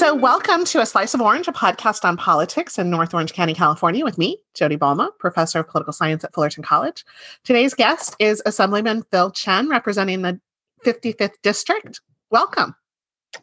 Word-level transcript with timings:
So, 0.00 0.14
welcome 0.14 0.64
to 0.64 0.80
A 0.80 0.86
Slice 0.86 1.12
of 1.12 1.20
Orange, 1.20 1.46
a 1.46 1.52
podcast 1.52 2.06
on 2.06 2.16
politics 2.16 2.78
in 2.78 2.88
North 2.88 3.12
Orange 3.12 3.34
County, 3.34 3.52
California, 3.52 4.02
with 4.02 4.16
me, 4.16 4.38
Jodi 4.54 4.78
Balma, 4.78 5.10
professor 5.18 5.58
of 5.58 5.68
political 5.68 5.92
science 5.92 6.24
at 6.24 6.32
Fullerton 6.32 6.62
College. 6.62 7.04
Today's 7.44 7.74
guest 7.74 8.16
is 8.18 8.42
Assemblyman 8.46 9.02
Phil 9.10 9.30
Chen, 9.30 9.68
representing 9.68 10.22
the 10.22 10.40
55th 10.86 11.34
District. 11.42 12.00
Welcome. 12.30 12.74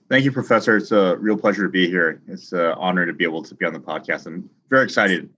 Thank 0.10 0.26
you, 0.26 0.32
Professor. 0.32 0.76
It's 0.76 0.92
a 0.92 1.16
real 1.18 1.38
pleasure 1.38 1.62
to 1.62 1.70
be 1.70 1.88
here. 1.88 2.24
It's 2.28 2.52
an 2.52 2.74
honor 2.80 3.06
to 3.06 3.14
be 3.14 3.24
able 3.24 3.44
to 3.44 3.54
be 3.54 3.64
on 3.64 3.74
the 3.74 3.80
podcast. 3.80 4.26
I'm 4.26 4.50
very 4.72 4.84
excited. 4.84 5.30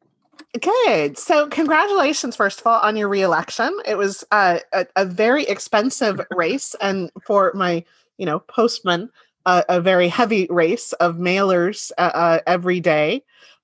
Good. 0.61 1.17
So, 1.17 1.49
congratulations, 1.49 2.37
first 2.37 2.61
of 2.61 2.67
all, 2.67 2.79
on 2.79 2.95
your 2.95 3.09
reelection. 3.09 3.77
It 3.85 3.97
was 3.97 4.23
uh, 4.31 4.59
a, 4.71 4.87
a 4.95 5.03
very 5.03 5.43
expensive 5.43 6.21
race, 6.31 6.77
and 6.79 7.11
for 7.25 7.51
my, 7.55 7.83
you 8.17 8.25
know, 8.25 8.39
postman, 8.39 9.09
uh, 9.49 9.63
a 9.67 9.81
very 9.81 10.09
heavy 10.09 10.47
race 10.49 10.93
of 10.99 11.15
mailers 11.15 11.91
uh, 11.97 12.11
uh, 12.23 12.39
every 12.45 12.79
day 12.79 13.23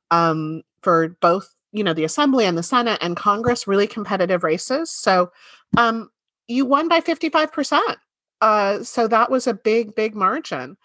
um, 0.09 0.63
for 0.81 1.09
both, 1.21 1.47
you 1.71 1.83
know, 1.83 1.93
the 1.93 2.05
Assembly 2.05 2.45
and 2.45 2.57
the 2.57 2.63
Senate 2.63 2.99
and 3.01 3.15
Congress. 3.15 3.67
Really 3.67 3.87
competitive 3.87 4.43
races. 4.43 4.89
So, 5.05 5.31
um, 5.77 6.09
you 6.47 6.65
won 6.65 6.87
by 6.87 7.01
fifty-five 7.01 7.51
percent. 7.51 7.97
Uh, 8.41 8.83
so 8.83 9.07
that 9.07 9.29
was 9.29 9.47
a 9.47 9.53
big, 9.53 9.95
big 9.95 10.15
margin. 10.15 10.77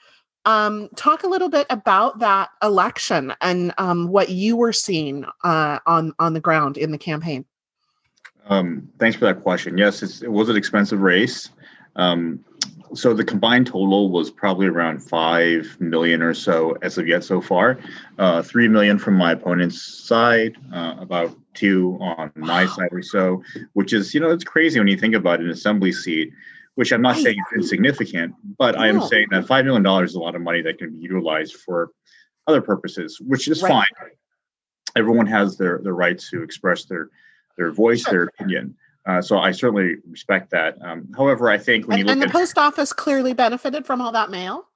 Um, 0.46 0.88
talk 0.96 1.22
a 1.22 1.28
little 1.28 1.50
bit 1.50 1.66
about 1.68 2.20
that 2.20 2.48
election 2.62 3.34
and 3.40 3.74
um, 3.76 4.08
what 4.08 4.28
you 4.30 4.56
were 4.56 4.72
seeing 4.72 5.26
uh, 5.44 5.78
on 5.84 6.14
on 6.18 6.32
the 6.32 6.40
ground 6.40 6.78
in 6.78 6.92
the 6.92 6.98
campaign. 6.98 7.44
Um, 8.48 8.88
thanks 8.98 9.18
for 9.18 9.26
that 9.26 9.42
question. 9.42 9.76
Yes, 9.76 10.22
it 10.22 10.32
was 10.32 10.48
an 10.48 10.56
expensive 10.56 11.00
race. 11.00 11.50
So 12.94 13.14
the 13.14 13.24
combined 13.24 13.68
total 13.68 14.10
was 14.10 14.30
probably 14.30 14.66
around 14.66 15.00
five 15.00 15.76
million 15.80 16.22
or 16.22 16.34
so 16.34 16.76
as 16.82 16.98
of 16.98 17.06
yet 17.06 17.22
so 17.22 17.40
far. 17.40 17.78
Uh, 18.18 18.42
Three 18.42 18.68
million 18.68 18.98
from 18.98 19.14
my 19.14 19.32
opponent's 19.32 19.80
side, 19.80 20.56
uh, 20.72 20.96
about 20.98 21.36
two 21.54 21.96
on 22.00 22.32
my 22.34 22.66
side 22.66 22.88
or 22.92 23.02
so, 23.02 23.42
which 23.74 23.92
is 23.92 24.14
you 24.14 24.20
know 24.20 24.30
it's 24.30 24.44
crazy 24.44 24.78
when 24.78 24.88
you 24.88 24.96
think 24.96 25.14
about 25.14 25.40
an 25.40 25.50
assembly 25.50 25.92
seat 25.92 26.32
which 26.80 26.92
I'm 26.92 27.02
not 27.02 27.16
saying 27.16 27.36
is 27.36 27.56
insignificant, 27.56 28.34
but 28.56 28.74
I 28.78 28.88
am 28.88 29.02
saying 29.02 29.26
that 29.32 29.44
$5 29.44 29.64
million 29.64 30.04
is 30.04 30.14
a 30.14 30.18
lot 30.18 30.34
of 30.34 30.40
money 30.40 30.62
that 30.62 30.78
can 30.78 30.92
be 30.92 31.00
utilized 31.00 31.56
for 31.56 31.90
other 32.46 32.62
purposes, 32.62 33.20
which 33.20 33.48
is 33.48 33.62
right. 33.62 33.70
fine. 33.70 34.10
Everyone 34.96 35.26
has 35.26 35.58
their, 35.58 35.80
their 35.82 35.94
right 35.94 36.18
to 36.30 36.42
express 36.42 36.84
their, 36.84 37.10
their 37.58 37.70
voice, 37.70 38.02
sure. 38.02 38.12
their 38.12 38.22
opinion. 38.24 38.76
Uh, 39.06 39.22
so 39.22 39.38
I 39.38 39.52
certainly 39.52 39.96
respect 40.08 40.50
that. 40.50 40.76
Um, 40.82 41.08
however, 41.16 41.48
I 41.48 41.58
think 41.58 41.86
when 41.86 41.94
and, 41.94 42.00
you 42.00 42.04
look 42.04 42.12
and 42.12 42.22
the 42.22 42.26
at, 42.26 42.32
post 42.32 42.58
office 42.58 42.92
clearly 42.92 43.32
benefited 43.32 43.86
from 43.86 44.00
all 44.00 44.12
that 44.12 44.30
mail. 44.30 44.66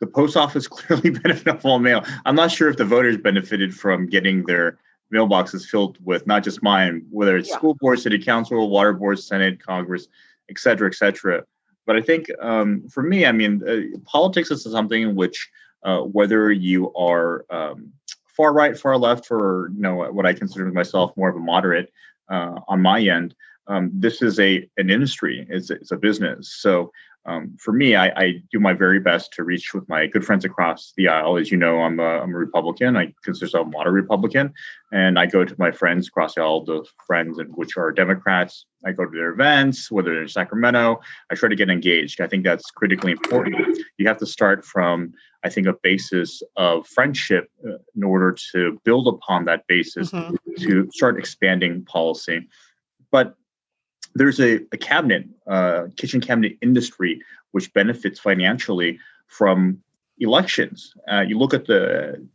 The 0.00 0.06
post 0.06 0.36
office 0.36 0.68
clearly 0.68 1.10
benefited 1.10 1.60
from 1.60 1.70
all 1.70 1.78
mail. 1.78 2.04
I'm 2.24 2.36
not 2.36 2.52
sure 2.52 2.68
if 2.68 2.76
the 2.76 2.84
voters 2.84 3.16
benefited 3.16 3.74
from 3.74 4.06
getting 4.06 4.44
their 4.44 4.78
mailboxes 5.12 5.64
filled 5.64 5.98
with 6.04 6.26
not 6.26 6.44
just 6.44 6.62
mine, 6.62 7.04
whether 7.10 7.36
it's 7.36 7.48
yeah. 7.48 7.56
school 7.56 7.74
board, 7.74 7.98
city 7.98 8.18
council, 8.18 8.70
water 8.70 8.92
board, 8.92 9.18
senate, 9.18 9.62
Congress, 9.62 10.06
et 10.48 10.58
cetera, 10.58 10.88
et 10.88 10.94
cetera. 10.94 11.44
But 11.86 11.96
I 11.96 12.02
think 12.02 12.26
um, 12.40 12.88
for 12.88 13.02
me, 13.02 13.26
I 13.26 13.32
mean, 13.32 13.62
uh, 13.66 13.98
politics 14.04 14.52
is 14.52 14.62
something 14.62 15.02
in 15.02 15.16
which 15.16 15.50
uh, 15.82 16.00
whether 16.00 16.52
you 16.52 16.94
are 16.94 17.44
um, 17.50 17.92
far 18.36 18.52
right, 18.52 18.78
far 18.78 18.96
left, 18.96 19.30
or 19.30 19.70
you 19.74 19.80
know 19.80 19.96
what 20.12 20.26
I 20.26 20.32
consider 20.32 20.70
myself 20.70 21.16
more 21.16 21.30
of 21.30 21.36
a 21.36 21.40
moderate 21.40 21.92
uh, 22.30 22.60
on 22.68 22.80
my 22.80 23.00
end, 23.00 23.34
um, 23.66 23.90
this 23.92 24.22
is 24.22 24.40
a 24.40 24.68
an 24.76 24.90
industry. 24.90 25.46
It's, 25.48 25.70
it's 25.70 25.92
a 25.92 25.96
business. 25.96 26.54
So 26.58 26.90
um, 27.26 27.54
for 27.58 27.72
me, 27.72 27.96
I, 27.96 28.06
I, 28.16 28.42
do 28.50 28.58
my 28.58 28.72
very 28.72 28.98
best 28.98 29.34
to 29.34 29.44
reach 29.44 29.74
with 29.74 29.86
my 29.90 30.06
good 30.06 30.24
friends 30.24 30.46
across 30.46 30.94
the 30.96 31.08
aisle. 31.08 31.36
As 31.36 31.50
you 31.50 31.58
know, 31.58 31.80
I'm 31.80 32.00
a, 32.00 32.20
I'm 32.22 32.34
a 32.34 32.38
Republican. 32.38 32.96
I 32.96 33.12
consider 33.22 33.46
myself 33.46 33.66
a 33.66 33.70
moderate 33.70 34.02
Republican, 34.02 34.54
and 34.90 35.18
I 35.18 35.26
go 35.26 35.44
to 35.44 35.54
my 35.58 35.70
friends 35.70 36.08
across 36.08 36.34
the 36.34 36.40
aisle, 36.40 36.64
the 36.64 36.82
friends 37.06 37.38
which 37.50 37.76
are 37.76 37.92
Democrats. 37.92 38.64
I 38.86 38.92
go 38.92 39.04
to 39.04 39.10
their 39.10 39.32
events, 39.32 39.90
whether 39.90 40.14
they're 40.14 40.22
in 40.22 40.28
Sacramento. 40.28 41.00
I 41.30 41.34
try 41.34 41.50
to 41.50 41.56
get 41.56 41.68
engaged. 41.68 42.22
I 42.22 42.26
think 42.26 42.42
that's 42.42 42.70
critically 42.70 43.12
important. 43.12 43.78
You 43.98 44.08
have 44.08 44.18
to 44.18 44.26
start 44.26 44.64
from, 44.64 45.12
I 45.44 45.50
think, 45.50 45.66
a 45.66 45.74
basis 45.82 46.42
of 46.56 46.86
friendship 46.86 47.50
uh, 47.68 47.76
in 47.94 48.02
order 48.02 48.34
to 48.52 48.80
build 48.84 49.08
upon 49.08 49.44
that 49.44 49.66
basis 49.68 50.10
mm-hmm. 50.10 50.34
to 50.62 50.88
start 50.90 51.18
expanding 51.18 51.84
policy. 51.84 52.48
But 53.10 53.34
there's 54.14 54.40
a, 54.40 54.60
a 54.72 54.76
cabinet, 54.76 55.26
uh, 55.46 55.86
kitchen 55.96 56.20
cabinet 56.20 56.56
industry, 56.62 57.22
which 57.52 57.72
benefits 57.72 58.18
financially 58.18 58.98
from 59.26 59.80
elections. 60.18 60.94
Uh, 61.10 61.20
you 61.20 61.38
look 61.38 61.54
at 61.54 61.66
the 61.66 62.26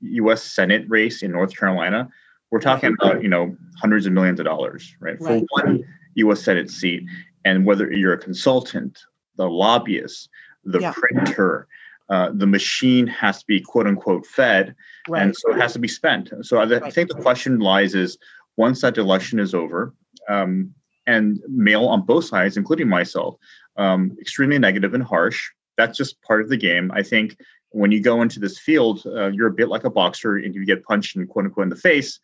U.S. 0.00 0.42
Senate 0.42 0.84
race 0.88 1.22
in 1.22 1.32
North 1.32 1.56
Carolina, 1.56 2.08
we're 2.50 2.60
talking 2.60 2.96
about 3.00 3.22
you 3.22 3.28
know 3.28 3.56
hundreds 3.76 4.06
of 4.06 4.12
millions 4.12 4.40
of 4.40 4.46
dollars, 4.46 4.94
right, 5.00 5.18
for 5.18 5.24
right. 5.24 5.46
one 5.50 5.84
U.S. 6.14 6.42
Senate 6.42 6.70
seat. 6.70 7.04
And 7.44 7.64
whether 7.64 7.90
you're 7.90 8.12
a 8.12 8.18
consultant, 8.18 8.98
the 9.36 9.48
lobbyist, 9.48 10.28
the 10.64 10.80
yeah. 10.80 10.92
printer, 10.94 11.68
uh, 12.10 12.30
the 12.34 12.46
machine 12.46 13.06
has 13.06 13.40
to 13.40 13.46
be 13.46 13.60
quote 13.60 13.86
unquote 13.86 14.26
fed, 14.26 14.74
right. 15.08 15.22
and 15.22 15.36
so 15.36 15.54
it 15.54 15.60
has 15.60 15.72
to 15.72 15.78
be 15.78 15.88
spent. 15.88 16.32
So 16.42 16.58
I, 16.58 16.86
I, 16.86 16.90
think 16.90 17.08
the 17.08 17.22
question 17.22 17.60
lies 17.60 17.94
is 17.94 18.18
once 18.56 18.80
that 18.82 18.98
election 18.98 19.38
is 19.38 19.54
over, 19.54 19.94
um, 20.28 20.74
and 21.06 21.40
mail 21.48 21.86
on 21.86 22.02
both 22.02 22.24
sides, 22.24 22.56
including 22.56 22.88
myself, 22.88 23.36
um, 23.76 24.16
extremely 24.20 24.58
negative 24.58 24.94
and 24.94 25.02
harsh. 25.02 25.50
That's 25.76 25.96
just 25.96 26.20
part 26.22 26.42
of 26.42 26.48
the 26.48 26.56
game. 26.56 26.90
I 26.92 27.02
think 27.02 27.36
when 27.70 27.92
you 27.92 28.00
go 28.00 28.22
into 28.22 28.40
this 28.40 28.58
field, 28.58 29.02
uh, 29.06 29.28
you're 29.28 29.48
a 29.48 29.52
bit 29.52 29.68
like 29.68 29.84
a 29.84 29.90
boxer 29.90 30.36
and 30.36 30.54
you 30.54 30.64
get 30.64 30.84
punched 30.84 31.16
in 31.16 31.26
quote 31.26 31.46
unquote 31.46 31.64
in 31.64 31.70
the 31.70 31.76
face. 31.76 32.18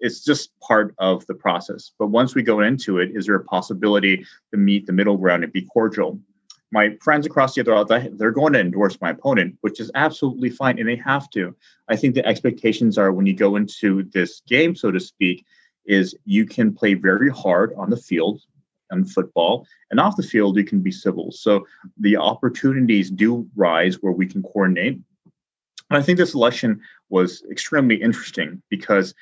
It's 0.00 0.24
just 0.24 0.50
part 0.60 0.94
of 0.98 1.26
the 1.26 1.34
process. 1.34 1.92
But 1.98 2.08
once 2.08 2.34
we 2.34 2.42
go 2.42 2.60
into 2.60 2.98
it, 2.98 3.10
is 3.14 3.26
there 3.26 3.36
a 3.36 3.44
possibility 3.44 4.24
to 4.52 4.56
meet 4.56 4.86
the 4.86 4.92
middle 4.92 5.16
ground 5.16 5.44
and 5.44 5.52
be 5.52 5.62
cordial? 5.62 6.20
My 6.70 6.96
friends 7.00 7.26
across 7.26 7.54
the 7.54 7.62
other 7.62 7.74
aisle, 7.74 8.10
they're 8.12 8.30
going 8.30 8.52
to 8.52 8.60
endorse 8.60 9.00
my 9.00 9.10
opponent, 9.10 9.56
which 9.62 9.80
is 9.80 9.90
absolutely 9.94 10.50
fine, 10.50 10.78
and 10.78 10.86
they 10.86 10.96
have 10.96 11.30
to. 11.30 11.56
I 11.88 11.96
think 11.96 12.14
the 12.14 12.26
expectations 12.26 12.98
are 12.98 13.10
when 13.10 13.26
you 13.26 13.34
go 13.34 13.56
into 13.56 14.04
this 14.12 14.42
game, 14.46 14.76
so 14.76 14.90
to 14.90 15.00
speak, 15.00 15.46
is 15.88 16.14
you 16.24 16.46
can 16.46 16.72
play 16.72 16.94
very 16.94 17.30
hard 17.30 17.72
on 17.76 17.90
the 17.90 17.96
field 17.96 18.42
and 18.90 19.10
football 19.10 19.66
and 19.90 19.98
off 19.98 20.16
the 20.16 20.22
field 20.22 20.56
you 20.56 20.64
can 20.64 20.80
be 20.80 20.92
civil. 20.92 21.32
So 21.32 21.66
the 21.98 22.16
opportunities 22.16 23.10
do 23.10 23.48
rise 23.56 23.96
where 24.02 24.12
we 24.12 24.26
can 24.26 24.42
coordinate. 24.42 25.00
And 25.90 25.98
i 25.98 26.02
think 26.02 26.18
this 26.18 26.34
election 26.34 26.80
was 27.08 27.42
extremely 27.50 27.96
interesting 27.96 28.62
because 28.68 29.14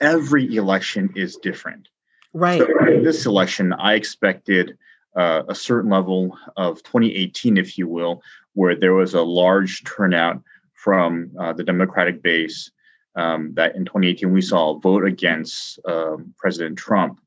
every 0.00 0.56
election 0.56 1.12
is 1.16 1.36
different. 1.36 1.88
Right. 2.32 2.60
So 2.60 2.66
this 3.02 3.26
election 3.26 3.72
i 3.74 3.94
expected 3.94 4.78
uh, 5.14 5.42
a 5.48 5.54
certain 5.54 5.90
level 5.90 6.38
of 6.56 6.82
2018 6.84 7.58
if 7.58 7.76
you 7.76 7.86
will 7.86 8.22
where 8.54 8.74
there 8.74 8.94
was 8.94 9.14
a 9.14 9.22
large 9.22 9.84
turnout 9.84 10.40
from 10.74 11.30
uh, 11.38 11.52
the 11.52 11.64
democratic 11.64 12.22
base 12.22 12.70
um, 13.14 13.52
that 13.54 13.76
in 13.76 13.84
2018 13.84 14.32
we 14.32 14.40
saw 14.40 14.76
a 14.76 14.80
vote 14.80 15.04
against 15.04 15.78
um, 15.86 16.34
President 16.38 16.78
Trump. 16.78 17.20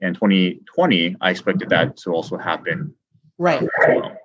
In 0.00 0.14
2020, 0.14 1.16
I 1.20 1.30
expected 1.30 1.68
that 1.70 1.96
to 1.98 2.12
also 2.12 2.38
happen. 2.38 2.94
Right. 3.38 3.66
Well. 3.86 4.16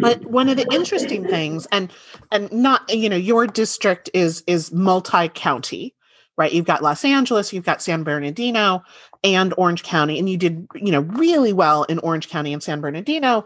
But 0.00 0.24
one 0.24 0.48
of 0.48 0.56
the 0.56 0.66
interesting 0.72 1.26
things, 1.26 1.66
and 1.72 1.92
and 2.30 2.50
not 2.52 2.88
you 2.94 3.08
know 3.08 3.16
your 3.16 3.46
district 3.46 4.08
is 4.14 4.44
is 4.46 4.72
multi 4.72 5.28
county, 5.28 5.94
right? 6.36 6.52
You've 6.52 6.66
got 6.66 6.82
Los 6.82 7.04
Angeles, 7.04 7.52
you've 7.52 7.64
got 7.64 7.82
San 7.82 8.04
Bernardino, 8.04 8.84
and 9.24 9.52
Orange 9.56 9.82
County, 9.82 10.18
and 10.18 10.28
you 10.28 10.36
did 10.36 10.66
you 10.74 10.92
know 10.92 11.00
really 11.00 11.52
well 11.52 11.82
in 11.84 11.98
Orange 12.00 12.28
County 12.28 12.52
and 12.52 12.62
San 12.62 12.80
Bernardino. 12.80 13.44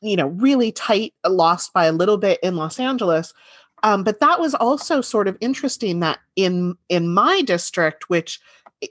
You 0.00 0.16
know, 0.16 0.28
really 0.28 0.72
tight, 0.72 1.12
lost 1.26 1.74
by 1.74 1.84
a 1.84 1.92
little 1.92 2.16
bit 2.16 2.40
in 2.42 2.56
Los 2.56 2.80
Angeles. 2.80 3.34
Um, 3.82 4.04
but 4.04 4.20
that 4.20 4.40
was 4.40 4.54
also 4.54 5.00
sort 5.00 5.28
of 5.28 5.36
interesting 5.40 6.00
that 6.00 6.18
in 6.36 6.76
in 6.88 7.12
my 7.12 7.42
district, 7.42 8.08
which 8.08 8.40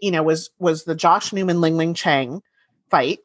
you 0.02 0.12
know 0.12 0.24
was 0.24 0.50
was 0.60 0.84
the 0.84 0.96
Josh 0.96 1.32
Newman 1.34 1.62
Ling 1.62 1.78
Ling 1.78 1.94
Chang 1.94 2.42
fight, 2.90 3.20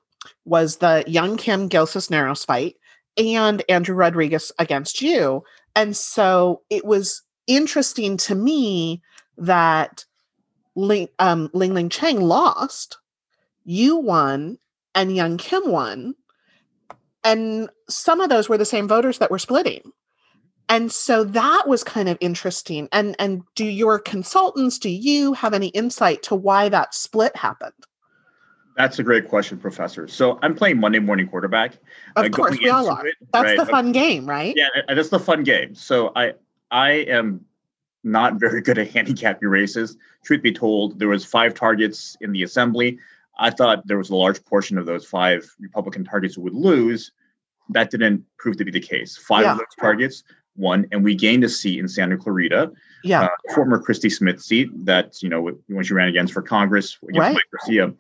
was 0.44 0.76
the 0.76 1.04
Young 1.06 1.36
Kim 1.36 1.68
Gil 1.68 1.86
Cisneros 1.86 2.44
fight, 2.44 2.76
and 3.16 3.62
Andrew 3.68 3.94
Rodriguez 3.94 4.52
against 4.58 5.00
you, 5.00 5.42
and 5.74 5.96
so 5.96 6.62
it 6.70 6.84
was 6.84 7.22
interesting 7.46 8.16
to 8.16 8.34
me 8.34 9.02
that 9.36 10.04
Ling, 10.76 11.08
um, 11.18 11.50
Ling 11.52 11.74
Ling 11.74 11.88
Chang 11.88 12.20
lost, 12.20 12.98
you 13.64 13.96
won, 13.96 14.58
and 14.94 15.16
Young 15.16 15.38
Kim 15.38 15.70
won, 15.70 16.14
and 17.22 17.70
some 17.88 18.20
of 18.20 18.28
those 18.28 18.48
were 18.48 18.58
the 18.58 18.64
same 18.64 18.86
voters 18.86 19.18
that 19.18 19.30
were 19.30 19.38
splitting 19.38 19.92
and 20.68 20.90
so 20.90 21.24
that 21.24 21.68
was 21.68 21.84
kind 21.84 22.08
of 22.08 22.16
interesting 22.20 22.88
and 22.92 23.16
and 23.18 23.42
do 23.54 23.64
your 23.64 23.98
consultants 23.98 24.78
do 24.78 24.90
you 24.90 25.32
have 25.32 25.54
any 25.54 25.68
insight 25.68 26.22
to 26.22 26.34
why 26.34 26.68
that 26.68 26.94
split 26.94 27.34
happened 27.36 27.72
That's 28.76 28.98
a 28.98 29.04
great 29.04 29.28
question, 29.28 29.56
Professor. 29.58 30.08
So 30.08 30.36
I'm 30.42 30.54
playing 30.56 30.80
Monday 30.80 30.98
morning 30.98 31.28
quarterback. 31.28 31.74
Of 32.16 32.26
uh, 32.26 32.28
course, 32.30 32.58
we 32.58 32.68
all 32.70 32.90
are. 32.90 33.06
It, 33.06 33.14
that's 33.32 33.44
right? 33.44 33.56
the 33.56 33.66
fun 33.66 33.92
game, 33.92 34.26
right? 34.28 34.52
Yeah, 34.56 34.66
that's 34.88 35.10
the 35.10 35.20
fun 35.20 35.44
game. 35.44 35.76
So 35.76 36.10
I 36.16 36.32
I 36.72 36.90
am 37.06 37.44
not 38.02 38.34
very 38.34 38.60
good 38.60 38.78
at 38.78 38.90
handicapping 38.96 39.48
races. 39.48 39.96
Truth 40.24 40.42
be 40.42 40.52
told, 40.52 40.98
there 40.98 41.08
was 41.08 41.24
five 41.24 41.54
targets 41.54 42.16
in 42.20 42.32
the 42.32 42.42
assembly. 42.42 42.98
I 43.38 43.50
thought 43.50 43.86
there 43.86 43.98
was 43.98 44.10
a 44.10 44.16
large 44.16 44.44
portion 44.44 44.78
of 44.78 44.86
those 44.86 45.04
five 45.04 45.48
Republican 45.60 46.04
targets 46.04 46.38
would 46.38 46.54
lose. 46.54 47.12
That 47.70 47.90
didn't 47.90 48.24
prove 48.38 48.56
to 48.58 48.64
be 48.64 48.70
the 48.70 48.80
case. 48.80 49.16
Five 49.16 49.44
yeah. 49.44 49.52
of 49.52 49.58
those 49.58 49.74
targets 49.80 50.24
won, 50.56 50.86
and 50.92 51.04
we 51.04 51.14
gained 51.14 51.44
a 51.44 51.48
seat 51.48 51.78
in 51.78 51.88
Santa 51.88 52.16
Clarita. 52.16 52.72
Yeah, 53.02 53.24
uh, 53.24 53.28
former 53.54 53.78
Christy 53.78 54.08
Smith 54.08 54.40
seat 54.40 54.70
that 54.86 55.22
you 55.22 55.28
know 55.28 55.50
when 55.68 55.84
she 55.84 55.94
ran 55.94 56.08
against 56.08 56.32
for 56.32 56.42
Congress 56.42 56.96
against 57.02 57.18
right. 57.18 57.34
Mike 57.34 57.42
Garcia. 57.52 57.92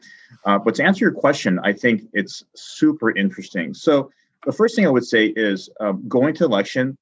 Uh, 0.44 0.58
but 0.58 0.74
to 0.76 0.84
answer 0.84 1.04
your 1.04 1.12
question, 1.12 1.58
I 1.62 1.72
think 1.72 2.02
it's 2.12 2.44
super 2.54 3.16
interesting. 3.16 3.74
So 3.74 4.10
the 4.44 4.52
first 4.52 4.76
thing 4.76 4.86
I 4.86 4.90
would 4.90 5.06
say 5.06 5.26
is 5.26 5.68
um, 5.80 6.06
going 6.08 6.34
to 6.36 6.44
election. 6.44 6.96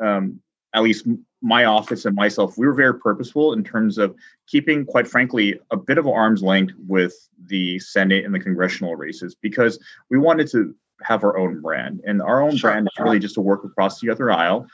Um, 0.00 0.40
at 0.74 0.82
least 0.82 1.06
my 1.40 1.64
office 1.64 2.04
and 2.04 2.14
myself, 2.14 2.58
we 2.58 2.66
were 2.66 2.74
very 2.74 2.98
purposeful 2.98 3.52
in 3.52 3.64
terms 3.64 3.98
of 3.98 4.14
keeping, 4.46 4.84
quite 4.84 5.06
frankly, 5.06 5.58
a 5.70 5.76
bit 5.76 5.98
of 5.98 6.06
arm's 6.06 6.42
length 6.42 6.74
with 6.86 7.14
the 7.46 7.78
Senate 7.78 8.24
and 8.24 8.34
the 8.34 8.40
congressional 8.40 8.96
races 8.96 9.34
because 9.34 9.78
we 10.10 10.18
wanted 10.18 10.50
to 10.50 10.74
have 11.02 11.22
our 11.22 11.38
own 11.38 11.60
brand. 11.60 12.00
And 12.04 12.20
our 12.20 12.42
own 12.42 12.56
sure. 12.56 12.70
brand 12.70 12.88
is 12.88 13.02
really 13.02 13.18
just 13.18 13.34
to 13.34 13.40
work 13.40 13.64
across 13.64 14.00
the 14.00 14.10
other 14.10 14.30
aisle 14.30 14.66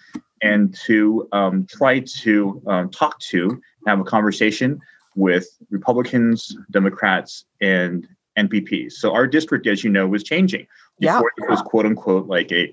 and 0.42 0.74
to 0.86 1.28
um, 1.32 1.66
try 1.66 2.00
to 2.00 2.62
um, 2.66 2.90
talk 2.90 3.18
to, 3.20 3.60
have 3.86 4.00
a 4.00 4.04
conversation 4.04 4.80
with 5.16 5.46
Republicans, 5.70 6.56
Democrats, 6.70 7.44
and 7.60 8.06
NPPs. 8.38 8.92
So 8.92 9.12
our 9.12 9.26
district, 9.26 9.66
as 9.66 9.84
you 9.84 9.90
know, 9.90 10.06
was 10.06 10.22
changing. 10.22 10.66
Before 10.98 11.32
yeah. 11.38 11.44
it 11.44 11.50
was 11.50 11.62
quote 11.62 11.86
unquote 11.86 12.26
like 12.26 12.52
a 12.52 12.72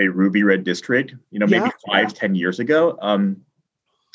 a 0.00 0.06
ruby 0.06 0.44
red 0.44 0.62
district, 0.62 1.14
you 1.30 1.40
know, 1.40 1.46
maybe 1.46 1.64
yeah. 1.64 1.92
five, 1.92 2.14
ten 2.14 2.34
years 2.34 2.60
ago. 2.60 2.96
Um, 3.00 3.42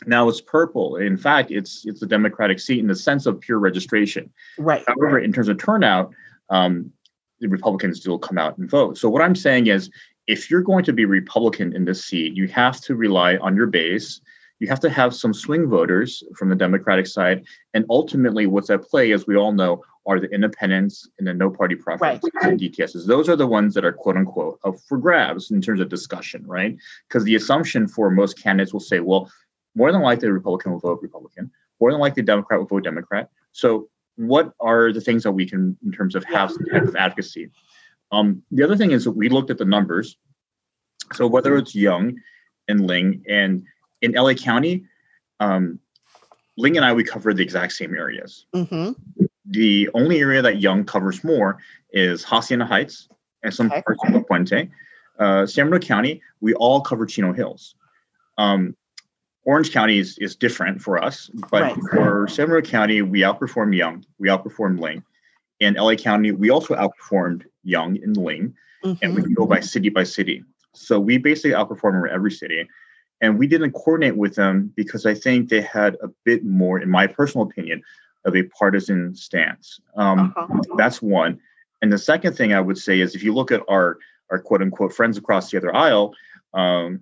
now 0.05 0.27
it's 0.29 0.41
purple. 0.41 0.97
In 0.97 1.17
fact, 1.17 1.51
it's 1.51 1.85
it's 1.85 2.01
a 2.01 2.05
Democratic 2.05 2.59
seat 2.59 2.79
in 2.79 2.87
the 2.87 2.95
sense 2.95 3.25
of 3.25 3.39
pure 3.39 3.59
registration. 3.59 4.31
Right. 4.57 4.83
However, 4.87 5.19
in 5.19 5.33
terms 5.33 5.49
of 5.49 5.57
turnout, 5.57 6.13
um, 6.49 6.91
the 7.39 7.47
Republicans 7.47 7.99
still 7.99 8.17
come 8.17 8.37
out 8.37 8.57
and 8.57 8.69
vote. 8.69 8.97
So 8.97 9.09
what 9.09 9.21
I'm 9.21 9.35
saying 9.35 9.67
is, 9.67 9.89
if 10.27 10.49
you're 10.49 10.61
going 10.61 10.85
to 10.85 10.93
be 10.93 11.05
Republican 11.05 11.75
in 11.75 11.85
this 11.85 12.05
seat, 12.05 12.35
you 12.35 12.47
have 12.47 12.79
to 12.81 12.95
rely 12.95 13.37
on 13.37 13.55
your 13.55 13.67
base. 13.67 14.21
You 14.59 14.67
have 14.67 14.79
to 14.81 14.89
have 14.89 15.13
some 15.13 15.33
swing 15.33 15.67
voters 15.67 16.23
from 16.37 16.49
the 16.49 16.55
Democratic 16.55 17.07
side, 17.07 17.43
and 17.73 17.85
ultimately, 17.89 18.47
what's 18.47 18.69
at 18.69 18.83
play, 18.83 19.11
as 19.11 19.27
we 19.27 19.35
all 19.35 19.51
know, 19.51 19.83
are 20.05 20.19
the 20.19 20.29
independents 20.29 21.09
and 21.17 21.27
the 21.27 21.33
no 21.33 21.49
party 21.49 21.75
preferences 21.75 22.29
right. 22.35 22.51
and 22.51 22.59
DTSs. 22.59 23.05
Those 23.05 23.29
are 23.29 23.35
the 23.35 23.47
ones 23.47 23.73
that 23.73 23.85
are 23.85 23.91
quote 23.91 24.17
unquote 24.17 24.59
up 24.63 24.75
for 24.87 24.97
grabs 24.97 25.51
in 25.51 25.61
terms 25.61 25.79
of 25.79 25.89
discussion, 25.89 26.45
right? 26.45 26.77
Because 27.07 27.23
the 27.23 27.35
assumption 27.35 27.87
for 27.87 28.09
most 28.09 28.41
candidates 28.41 28.73
will 28.73 28.79
say, 28.79 28.99
well, 28.99 29.29
more 29.75 29.91
than 29.91 30.01
likely 30.01 30.27
the 30.27 30.33
Republican 30.33 30.71
will 30.71 30.79
vote 30.79 30.99
Republican, 31.01 31.51
more 31.79 31.91
than 31.91 31.99
likely 31.99 32.21
the 32.21 32.27
Democrat 32.27 32.59
will 32.59 32.67
vote 32.67 32.83
Democrat. 32.83 33.29
So 33.53 33.89
what 34.15 34.53
are 34.59 34.91
the 34.91 35.01
things 35.01 35.23
that 35.23 35.31
we 35.31 35.47
can 35.47 35.77
in 35.83 35.91
terms 35.91 36.15
of 36.15 36.23
have 36.25 36.51
some 36.51 36.65
type 36.65 36.83
of 36.83 36.95
advocacy? 36.95 37.49
Um, 38.13 38.43
the 38.51 38.63
other 38.63 38.77
thing 38.77 38.91
is 38.91 39.05
that 39.05 39.11
we 39.11 39.27
looked 39.27 39.49
at 39.49 39.57
the 39.57 39.65
numbers. 39.65 40.17
So 41.13 41.25
whether 41.25 41.57
it's 41.57 41.73
Young 41.73 42.15
and 42.67 42.85
Ling 42.85 43.23
and 43.27 43.63
in 44.01 44.11
LA 44.11 44.35
County, 44.35 44.85
um, 45.39 45.79
Ling 46.55 46.77
and 46.77 46.85
I, 46.85 46.93
we 46.93 47.03
cover 47.03 47.33
the 47.33 47.41
exact 47.41 47.73
same 47.73 47.95
areas. 47.95 48.45
Mm-hmm. 48.55 48.91
The 49.45 49.89
only 49.95 50.19
area 50.19 50.43
that 50.43 50.61
Young 50.61 50.85
covers 50.85 51.23
more 51.23 51.57
is 51.91 52.23
Hacienda 52.23 52.65
Heights 52.65 53.09
and 53.41 53.51
some 53.51 53.71
okay. 53.71 53.81
parts 53.81 54.01
of 54.05 54.13
La 54.13 54.21
Puente. 54.21 54.69
Uh, 55.17 55.45
San 55.47 55.65
Bernardino 55.65 55.87
County, 55.87 56.21
we 56.39 56.53
all 56.53 56.81
cover 56.81 57.07
Chino 57.07 57.33
Hills. 57.33 57.75
Um, 58.37 58.75
Orange 59.45 59.71
County 59.71 59.97
is, 59.97 60.17
is 60.19 60.35
different 60.35 60.81
for 60.81 61.03
us, 61.03 61.29
but 61.49 61.61
right. 61.63 61.75
for 61.91 62.27
San 62.27 62.47
Bernardino 62.47 62.71
County, 62.71 63.01
we 63.01 63.21
outperformed 63.21 63.75
Young, 63.75 64.05
we 64.19 64.29
outperformed 64.29 64.79
Ling. 64.79 65.03
In 65.59 65.73
LA 65.73 65.95
County, 65.95 66.31
we 66.31 66.51
also 66.51 66.75
outperformed 66.75 67.45
Young 67.63 67.97
and 68.03 68.15
Ling, 68.17 68.55
mm-hmm. 68.83 68.93
and 69.01 69.15
we 69.15 69.21
can 69.21 69.33
go 69.33 69.45
by 69.45 69.59
city 69.59 69.89
by 69.89 70.03
city. 70.03 70.43
So 70.73 70.99
we 70.99 71.17
basically 71.17 71.51
outperformed 71.51 72.09
every 72.09 72.31
city. 72.31 72.67
And 73.21 73.39
we 73.39 73.47
didn't 73.47 73.71
coordinate 73.71 74.17
with 74.17 74.35
them 74.35 74.73
because 74.75 75.05
I 75.05 75.13
think 75.13 75.47
they 75.47 75.61
had 75.61 75.95
a 76.03 76.09
bit 76.25 76.43
more, 76.43 76.79
in 76.79 76.89
my 76.89 77.07
personal 77.07 77.47
opinion, 77.47 77.81
of 78.25 78.35
a 78.35 78.43
partisan 78.43 79.15
stance. 79.15 79.79
Um, 79.95 80.33
uh-huh. 80.35 80.61
That's 80.77 81.01
one. 81.01 81.39
And 81.81 81.91
the 81.91 81.97
second 81.97 82.35
thing 82.35 82.53
I 82.53 82.59
would 82.59 82.77
say 82.77 82.99
is 82.99 83.15
if 83.15 83.23
you 83.23 83.33
look 83.33 83.51
at 83.51 83.61
our 83.69 83.97
our 84.29 84.39
quote 84.39 84.61
unquote 84.61 84.93
friends 84.93 85.17
across 85.17 85.51
the 85.51 85.57
other 85.57 85.75
aisle, 85.75 86.15
um, 86.53 87.01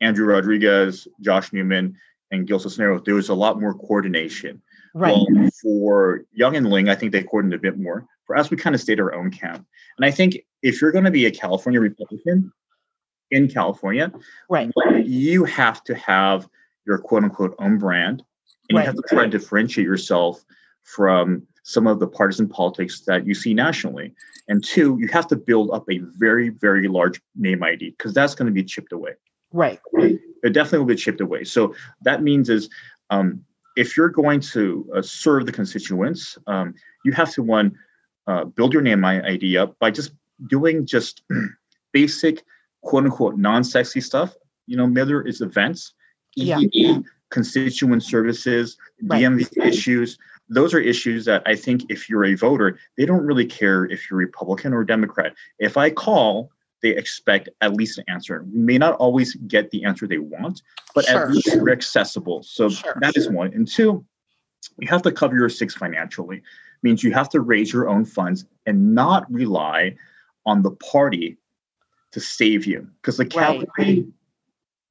Andrew 0.00 0.26
Rodriguez, 0.26 1.06
Josh 1.20 1.52
Newman, 1.52 1.96
and 2.30 2.46
Gil 2.46 2.58
Cisneros, 2.58 3.02
there 3.04 3.14
was 3.14 3.28
a 3.28 3.34
lot 3.34 3.60
more 3.60 3.74
coordination. 3.74 4.60
Right. 4.94 5.12
Well, 5.12 5.48
for 5.62 6.24
Young 6.32 6.56
and 6.56 6.68
Ling, 6.68 6.88
I 6.88 6.94
think 6.94 7.12
they 7.12 7.22
coordinated 7.22 7.60
a 7.60 7.62
bit 7.62 7.78
more. 7.78 8.06
For 8.26 8.36
us, 8.36 8.50
we 8.50 8.56
kind 8.56 8.74
of 8.74 8.80
stayed 8.80 9.00
our 9.00 9.14
own 9.14 9.30
camp. 9.30 9.66
And 9.96 10.04
I 10.04 10.10
think 10.10 10.38
if 10.62 10.80
you're 10.80 10.92
going 10.92 11.04
to 11.04 11.10
be 11.10 11.26
a 11.26 11.30
California 11.30 11.80
Republican 11.80 12.52
in 13.30 13.48
California, 13.48 14.12
right, 14.48 14.70
you 15.04 15.44
have 15.44 15.82
to 15.84 15.94
have 15.94 16.48
your 16.86 16.98
quote 16.98 17.24
unquote 17.24 17.54
own 17.58 17.78
brand 17.78 18.22
and 18.68 18.76
right. 18.76 18.82
you 18.82 18.86
have 18.86 18.96
to 18.96 19.02
try 19.08 19.24
to 19.24 19.30
differentiate 19.30 19.86
yourself 19.86 20.44
from 20.82 21.46
some 21.64 21.86
of 21.86 21.98
the 21.98 22.06
partisan 22.06 22.48
politics 22.48 23.00
that 23.06 23.26
you 23.26 23.34
see 23.34 23.54
nationally. 23.54 24.12
And 24.48 24.62
two, 24.62 24.98
you 25.00 25.08
have 25.08 25.26
to 25.28 25.36
build 25.36 25.70
up 25.70 25.90
a 25.90 25.98
very, 25.98 26.50
very 26.50 26.88
large 26.88 27.20
name 27.34 27.62
ID 27.62 27.90
because 27.90 28.12
that's 28.12 28.34
going 28.34 28.46
to 28.46 28.52
be 28.52 28.62
chipped 28.62 28.92
away. 28.92 29.12
Right. 29.92 30.18
It 30.42 30.52
definitely 30.52 30.80
will 30.80 30.86
be 30.86 30.96
chipped 30.96 31.22
away. 31.22 31.44
So 31.44 31.74
that 32.02 32.22
means 32.22 32.50
is 32.50 32.68
um, 33.08 33.42
if 33.76 33.96
you're 33.96 34.10
going 34.10 34.40
to 34.40 34.90
uh, 34.94 35.02
serve 35.02 35.46
the 35.46 35.52
constituents, 35.52 36.36
um, 36.46 36.74
you 37.04 37.12
have 37.12 37.32
to 37.32 37.42
one 37.42 37.74
uh, 38.26 38.44
build 38.44 38.72
your 38.72 38.82
name 38.82 39.00
my 39.00 39.24
ID 39.26 39.56
up 39.56 39.78
by 39.78 39.90
just 39.90 40.12
doing 40.48 40.86
just 40.86 41.22
basic 41.92 42.42
quote 42.82 43.04
unquote 43.04 43.36
non-sexy 43.36 44.00
stuff. 44.00 44.34
You 44.66 44.76
know, 44.76 44.86
whether 44.86 45.20
it's 45.20 45.40
events, 45.40 45.94
yeah 46.34 46.98
constituent 47.34 48.02
services, 48.02 48.76
right. 49.02 49.22
DMV 49.22 49.66
issues. 49.66 50.18
Those 50.48 50.72
are 50.72 50.78
issues 50.78 51.24
that 51.24 51.42
I 51.46 51.56
think 51.56 51.82
if 51.88 52.08
you're 52.08 52.24
a 52.26 52.34
voter, 52.34 52.78
they 52.96 53.04
don't 53.04 53.26
really 53.26 53.44
care 53.44 53.86
if 53.86 54.08
you're 54.08 54.18
Republican 54.18 54.72
or 54.72 54.84
Democrat. 54.84 55.34
If 55.58 55.76
I 55.76 55.90
call, 55.90 56.52
they 56.80 56.90
expect 56.90 57.48
at 57.60 57.74
least 57.74 57.98
an 57.98 58.04
answer. 58.06 58.46
We 58.52 58.60
may 58.60 58.78
not 58.78 58.94
always 58.96 59.34
get 59.48 59.70
the 59.72 59.84
answer 59.84 60.06
they 60.06 60.18
want, 60.18 60.62
but 60.94 61.06
sure. 61.06 61.22
at 61.22 61.30
least 61.32 61.46
you're 61.46 61.72
accessible. 61.72 62.44
So 62.44 62.68
sure. 62.68 62.98
that 63.00 63.16
is 63.16 63.28
one. 63.28 63.52
And 63.52 63.66
two, 63.66 64.04
you 64.78 64.86
have 64.86 65.02
to 65.02 65.10
cover 65.10 65.34
your 65.34 65.48
six 65.48 65.74
financially. 65.74 66.42
Means 66.84 67.02
you 67.02 67.12
have 67.12 67.30
to 67.30 67.40
raise 67.40 67.72
your 67.72 67.88
own 67.88 68.04
funds 68.04 68.44
and 68.66 68.94
not 68.94 69.30
rely 69.32 69.96
on 70.46 70.62
the 70.62 70.70
party 70.70 71.38
to 72.12 72.20
save 72.20 72.66
you 72.66 72.86
because 73.00 73.16
the 73.16 73.26
cavalry 73.26 73.66
right. 73.78 74.04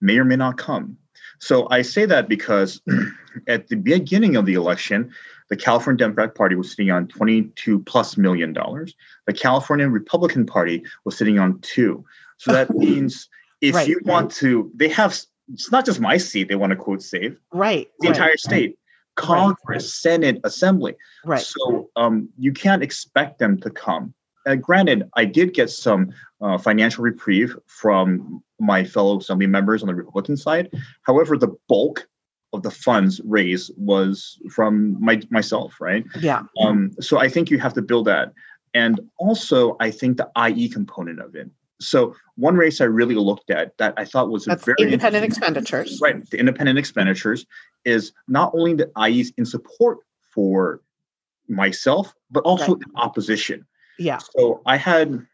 may 0.02 0.18
or 0.18 0.26
may 0.26 0.36
not 0.36 0.58
come. 0.58 0.98
So 1.40 1.68
I 1.70 1.82
say 1.82 2.06
that 2.06 2.28
because 2.28 2.82
at 3.48 3.68
the 3.68 3.76
beginning 3.76 4.36
of 4.36 4.46
the 4.46 4.54
election, 4.54 5.14
the 5.50 5.56
California 5.56 6.00
Democratic 6.00 6.36
Party 6.36 6.56
was 6.56 6.72
sitting 6.72 6.90
on 6.90 7.08
22 7.08 7.80
plus 7.80 8.18
million 8.18 8.54
dollars. 8.54 8.96
The 9.28 9.34
California 9.34 9.88
Republican 9.88 10.46
Party 10.46 10.84
was 11.06 11.18
sitting 11.18 11.40
on 11.40 11.60
two. 11.60 12.04
So 12.38 12.52
that 12.52 12.70
means 12.76 13.30
if 13.62 13.76
right, 13.76 13.88
you 13.88 14.00
want 14.04 14.32
to, 14.36 14.72
they 14.74 14.90
have, 14.90 15.20
it's 15.54 15.72
not 15.72 15.86
just 15.86 16.00
my 16.00 16.18
seat 16.18 16.48
they 16.48 16.56
want 16.56 16.72
to 16.72 16.76
quote 16.76 17.02
save. 17.02 17.38
Right. 17.52 17.90
The 18.00 18.08
right, 18.08 18.16
entire 18.16 18.38
state. 18.38 18.80
Congress, 19.16 19.58
right. 19.68 19.82
Senate, 19.82 20.40
Assembly. 20.44 20.96
Right. 21.26 21.42
So 21.42 21.90
um, 21.96 22.30
you 22.38 22.52
can't 22.52 22.84
expect 22.84 23.40
them 23.40 23.60
to 23.62 23.70
come. 23.70 24.14
Uh, 24.46 24.56
granted, 24.56 25.10
I 25.16 25.26
did 25.26 25.54
get 25.54 25.70
some 25.70 26.12
uh, 26.42 26.58
financial 26.58 27.04
reprieve 27.04 27.56
from 27.68 28.44
my 28.60 28.84
fellow 28.84 29.20
assembly 29.20 29.48
members 29.48 29.82
on 29.82 29.88
the 29.88 29.96
Republican 29.96 30.38
side. 30.38 30.70
However, 31.04 31.38
the 31.38 31.56
bulk 31.70 32.08
of 32.52 32.62
the 32.62 32.72
funds 32.72 33.20
raised 33.24 33.72
was 33.78 34.40
from 34.52 34.98
my 35.04 35.22
myself, 35.30 35.80
right? 35.80 36.06
Yeah. 36.20 36.44
Um, 36.60 36.92
so 37.00 37.20
I 37.20 37.30
think 37.30 37.50
you 37.50 37.60
have 37.60 37.74
to 37.74 37.82
build 37.82 38.06
that, 38.08 38.34
and 38.74 39.00
also 39.18 39.76
I 39.80 39.92
think 39.92 40.18
the 40.18 40.30
IE 40.50 40.70
component 40.70 41.20
of 41.20 41.36
it. 41.36 41.50
So 41.88 42.16
one 42.36 42.56
race 42.56 42.82
I 42.82 42.86
really 42.86 43.16
looked 43.16 43.50
at 43.50 43.78
that 43.78 43.94
I 43.98 44.06
thought 44.06 44.30
was 44.30 44.46
That's 44.46 44.64
very 44.64 44.76
independent 44.80 45.26
expenditures. 45.26 46.00
Right. 46.02 46.28
The 46.30 46.40
independent 46.40 46.80
expenditures 46.80 47.46
is 47.86 48.14
not 48.28 48.52
only 48.54 48.74
the 48.74 48.92
IEs 48.98 49.34
in 49.38 49.46
support 49.46 50.00
for 50.34 50.82
myself, 51.48 52.14
but 52.32 52.42
also 52.42 52.76
right. 52.76 52.84
in 52.86 52.96
opposition. 52.96 53.66
Yeah. 54.00 54.18
So 54.18 54.62
I 54.66 54.78
had 54.78 55.26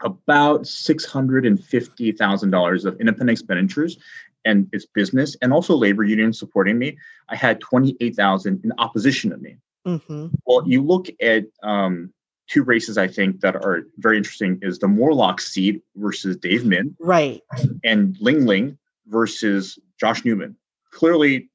about 0.00 0.66
six 0.66 1.04
hundred 1.04 1.44
and 1.44 1.62
fifty 1.62 2.12
thousand 2.12 2.50
dollars 2.50 2.84
of 2.84 2.98
independent 3.00 3.38
expenditures, 3.38 3.98
and 4.46 4.68
its 4.72 4.86
business, 4.86 5.36
and 5.42 5.52
also 5.52 5.76
labor 5.76 6.04
unions 6.04 6.38
supporting 6.38 6.78
me. 6.78 6.96
I 7.28 7.36
had 7.36 7.60
twenty 7.60 7.96
eight 8.00 8.16
thousand 8.16 8.64
in 8.64 8.72
opposition 8.78 9.30
to 9.30 9.36
me. 9.36 9.56
Mm-hmm. 9.86 10.28
Well, 10.46 10.66
you 10.66 10.82
look 10.82 11.08
at 11.20 11.44
um, 11.62 12.12
two 12.48 12.62
races 12.62 12.96
I 12.98 13.08
think 13.08 13.40
that 13.40 13.56
are 13.56 13.86
very 13.98 14.16
interesting 14.16 14.58
is 14.62 14.78
the 14.78 14.86
Moorlach 14.86 15.40
seat 15.40 15.82
versus 15.96 16.36
Dave 16.36 16.64
Min, 16.64 16.96
right, 17.00 17.42
and 17.84 18.16
Ling 18.20 18.46
Ling 18.46 18.78
versus 19.06 19.78
Josh 19.98 20.24
Newman. 20.24 20.56
Clearly, 20.92 21.48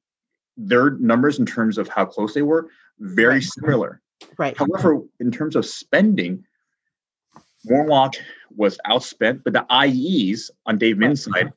their 0.56 0.90
numbers 0.90 1.38
in 1.38 1.46
terms 1.46 1.78
of 1.78 1.88
how 1.88 2.04
close 2.04 2.34
they 2.34 2.42
were 2.42 2.68
very 2.98 3.34
right. 3.34 3.42
similar. 3.42 4.00
Right. 4.38 4.56
However, 4.56 5.00
in 5.18 5.32
terms 5.32 5.56
of 5.56 5.66
spending, 5.66 6.44
Moorlach 7.66 8.14
was 8.54 8.78
outspent, 8.86 9.42
but 9.44 9.52
the 9.52 9.66
IEs 9.70 10.50
on 10.66 10.78
Dave 10.78 10.98
Min's 10.98 11.24
side, 11.24 11.52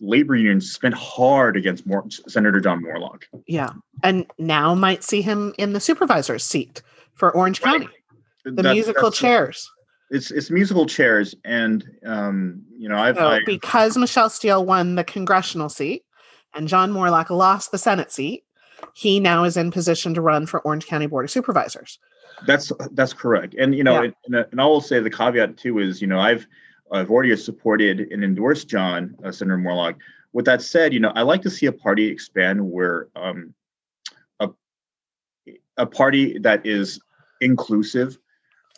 labor 0.00 0.36
unions 0.36 0.72
spent 0.72 0.94
hard 0.94 1.56
against 1.56 1.86
More, 1.86 2.04
Senator 2.28 2.60
John 2.60 2.82
Moorlach. 2.82 3.22
Yeah, 3.46 3.70
and 4.02 4.26
now 4.38 4.74
might 4.74 5.04
see 5.04 5.22
him 5.22 5.54
in 5.56 5.72
the 5.72 5.80
supervisor's 5.80 6.44
seat 6.44 6.82
for 7.14 7.34
Orange 7.34 7.62
right. 7.62 7.80
County 7.80 7.88
the 8.46 8.62
that's, 8.62 8.74
musical 8.74 9.10
that's, 9.10 9.18
chairs. 9.18 9.70
It's 10.10 10.30
it's 10.30 10.50
musical 10.50 10.86
chairs, 10.86 11.34
and 11.44 11.84
um, 12.04 12.62
you 12.70 12.88
know 12.88 12.96
I've 12.96 13.16
so 13.16 13.26
I, 13.26 13.40
because 13.44 13.96
Michelle 13.96 14.30
Steel 14.30 14.64
won 14.64 14.94
the 14.94 15.04
congressional 15.04 15.68
seat, 15.68 16.04
and 16.54 16.68
John 16.68 16.92
Moorlach 16.92 17.30
lost 17.30 17.72
the 17.72 17.78
Senate 17.78 18.12
seat. 18.12 18.44
He 18.94 19.18
now 19.18 19.44
is 19.44 19.56
in 19.56 19.70
position 19.70 20.14
to 20.14 20.20
run 20.20 20.46
for 20.46 20.60
Orange 20.60 20.86
County 20.86 21.06
Board 21.06 21.24
of 21.24 21.30
Supervisors. 21.30 21.98
That's 22.46 22.70
that's 22.92 23.12
correct, 23.12 23.54
and 23.58 23.74
you 23.74 23.82
know, 23.82 24.02
yeah. 24.02 24.10
and, 24.26 24.46
and 24.52 24.60
I 24.60 24.66
will 24.66 24.80
say 24.80 25.00
the 25.00 25.10
caveat 25.10 25.56
too 25.56 25.80
is 25.80 26.00
you 26.00 26.06
know 26.06 26.20
I've 26.20 26.46
I've 26.92 27.10
already 27.10 27.34
supported 27.36 28.00
and 28.12 28.22
endorsed 28.22 28.68
John 28.68 29.16
uh, 29.24 29.32
Senator 29.32 29.58
Moorlach. 29.58 29.96
With 30.32 30.44
that 30.44 30.62
said, 30.62 30.94
you 30.94 31.00
know 31.00 31.12
I 31.16 31.22
like 31.22 31.42
to 31.42 31.50
see 31.50 31.66
a 31.66 31.72
party 31.72 32.06
expand 32.06 32.60
where 32.70 33.08
um, 33.16 33.54
a 34.38 34.50
a 35.78 35.86
party 35.86 36.38
that 36.38 36.64
is 36.64 37.00
inclusive 37.40 38.18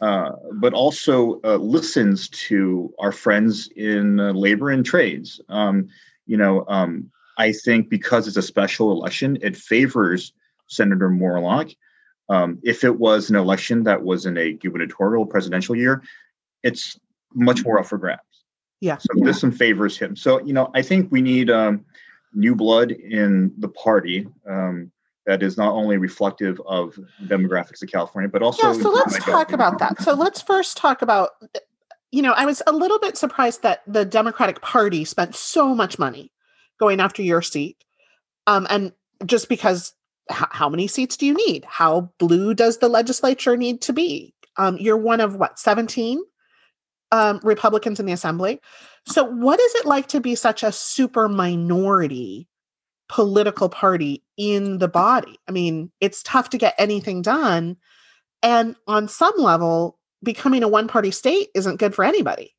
uh, 0.00 0.31
but 0.55 0.73
also 0.75 1.40
uh, 1.45 1.57
listens 1.57 2.28
to 2.28 2.93
our 2.99 3.12
friends 3.12 3.69
in 3.76 4.21
uh, 4.21 4.33
labor 4.33 4.71
and 4.71 4.85
trades. 4.85 5.40
Um, 5.49 5.88
you 6.26 6.37
know, 6.37 6.64
um, 6.69 7.11
I 7.37 7.52
think 7.52 7.88
because 7.88 8.28
it's 8.28 8.37
a 8.37 8.43
special 8.43 8.93
election, 8.93 9.38
it 9.43 9.57
favors 9.57 10.33
Senator 10.69 11.09
Moorlach. 11.09 11.75
Um, 12.28 12.59
if 12.62 12.85
it 12.85 12.99
was 12.99 13.31
an 13.31 13.37
election 13.37 13.85
that 13.85 14.02
was 14.02 14.26
in 14.26 14.37
a 14.37 14.52
gubernatorial 14.52 15.26
presidential 15.26 15.75
year, 15.75 16.02
it's 16.62 16.99
much 17.35 17.64
more 17.64 17.78
up 17.78 17.87
for 17.87 17.99
grabs. 17.99 18.23
Yeah. 18.81 18.99
So 18.99 19.09
this 19.17 19.43
one 19.43 19.52
favors 19.52 19.99
him. 19.99 20.14
So 20.14 20.40
you 20.45 20.52
know, 20.52 20.71
I 20.75 20.83
think 20.83 21.11
we 21.11 21.23
need 21.23 21.50
um, 21.50 21.85
new 22.35 22.55
blood 22.55 22.93
in 22.93 23.52
the 23.59 23.69
party. 23.69 24.28
Um, 24.49 24.93
that 25.28 25.42
is 25.42 25.58
not 25.58 25.75
only 25.75 25.99
reflective 25.99 26.58
of 26.66 26.99
demographics 27.26 27.82
of 27.82 27.90
California, 27.90 28.30
but 28.30 28.42
also. 28.42 28.66
Yeah, 28.66 28.80
so 28.80 28.88
let's 28.88 29.18
talk 29.18 29.52
about 29.52 29.78
that. 29.78 30.00
So 30.00 30.14
let's 30.14 30.40
first 30.40 30.78
talk 30.78 31.02
about, 31.02 31.32
you 32.11 32.23
know, 32.23 32.32
I 32.32 32.47
was 32.47 32.62
a 32.66 32.73
little 32.73 32.99
bit 32.99 33.18
surprised 33.18 33.62
that 33.62 33.82
the 33.87 34.06
Democratic 34.06 34.62
Party 34.62 35.04
spent 35.04 35.37
so 35.37 35.75
much 35.75 35.99
money 35.99 36.32
going 36.80 36.99
after 36.99 37.23
your 37.23 37.42
seat. 37.42 37.76
Um, 38.47 38.66
and 38.70 38.92
just 39.26 39.50
because 39.50 39.92
h- 40.30 40.49
how 40.50 40.70
many 40.70 40.88
seats 40.88 41.18
do 41.18 41.26
you 41.26 41.35
need? 41.35 41.66
How 41.66 42.11
blue 42.18 42.54
does 42.54 42.78
the 42.78 42.88
legislature 42.88 43.54
need 43.54 43.82
to 43.82 43.92
be? 43.92 44.35
Um, 44.56 44.78
you're 44.78 44.97
one 44.97 45.20
of 45.20 45.37
what, 45.37 45.58
17 45.58 46.23
um, 47.12 47.38
Republicans 47.42 48.00
in 48.00 48.06
the 48.06 48.12
assembly. 48.12 48.61
So, 49.06 49.25
what 49.25 49.61
is 49.61 49.75
it 49.75 49.85
like 49.85 50.08
to 50.08 50.20
be 50.20 50.35
such 50.35 50.62
a 50.62 50.73
super 50.73 51.28
minority 51.28 52.49
political 53.09 53.69
party 53.69 54.23
in 54.37 54.79
the 54.79 54.88
body. 54.88 55.38
I 55.49 55.53
mean, 55.53 55.91
it's 56.00 56.23
tough 56.23 56.50
to 56.50 56.59
get 56.59 56.75
anything 56.79 57.23
done. 57.23 57.77
And 58.43 58.77
on 58.87 59.09
some 59.09 59.35
level, 59.37 59.99
becoming 60.23 60.62
a 60.62 60.69
one 60.69 60.88
party 60.88 61.11
state 61.11 61.49
isn't 61.55 61.77
good 61.77 61.95
for 61.95 62.05
anybody. 62.05 62.55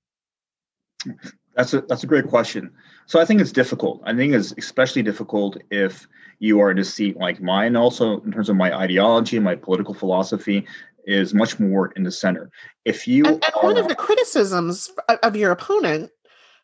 That's 1.56 1.74
a 1.74 1.82
that's 1.82 2.04
a 2.04 2.08
great 2.08 2.28
question. 2.28 2.72
So 3.06 3.20
I 3.20 3.26
think 3.26 3.42
it's 3.42 3.52
difficult. 3.52 4.02
I 4.06 4.16
think 4.16 4.34
it's 4.34 4.54
especially 4.58 5.04
difficult 5.04 5.58
if 5.72 6.08
you 6.40 6.60
are 6.62 6.72
in 6.72 6.80
a 6.80 6.84
seat 6.84 7.18
like 7.18 7.42
mine. 7.42 7.76
Also, 7.76 8.22
in 8.22 8.32
terms 8.32 8.50
of 8.50 8.56
my 8.56 8.76
ideology, 8.76 9.40
my 9.40 9.56
political 9.56 9.94
philosophy 9.94 10.66
is 11.06 11.34
much 11.34 11.60
more 11.60 11.92
in 11.96 12.04
the 12.04 12.12
center. 12.12 12.52
If 12.86 13.08
you 13.08 13.26
and, 13.26 13.44
and 13.44 13.54
are, 13.56 13.64
one 13.64 13.78
of 13.78 13.88
the 13.88 13.96
criticisms 13.96 14.90
of 15.24 15.36
your 15.36 15.52
opponent 15.52 16.12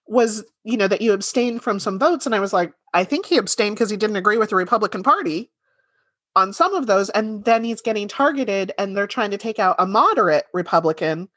was 0.08 0.44
you 0.64 0.78
know 0.78 0.88
that 0.88 1.02
you 1.02 1.14
abstained 1.14 1.64
from 1.64 1.80
some 1.80 1.98
votes 1.98 2.26
and 2.26 2.36
i 2.36 2.40
was 2.40 2.54
like 2.54 2.72
i 2.94 3.04
think 3.04 3.26
he 3.26 3.38
abstained 3.38 3.76
because 3.76 3.90
he 3.90 3.98
didn't 3.98 4.16
agree 4.16 4.38
with 4.38 4.50
the 4.52 4.56
republican 4.56 5.02
party 5.02 5.50
on 6.36 6.54
some 6.54 6.76
of 6.76 6.86
those 6.86 7.10
and 7.12 7.44
then 7.46 7.64
he's 7.64 7.82
getting 7.82 8.08
targeted 8.08 8.72
and 8.78 8.96
they're 8.96 9.08
trying 9.08 9.32
to 9.32 9.38
take 9.38 9.58
out 9.58 9.76
a 9.80 9.88
moderate 9.88 10.46
republican 10.54 11.28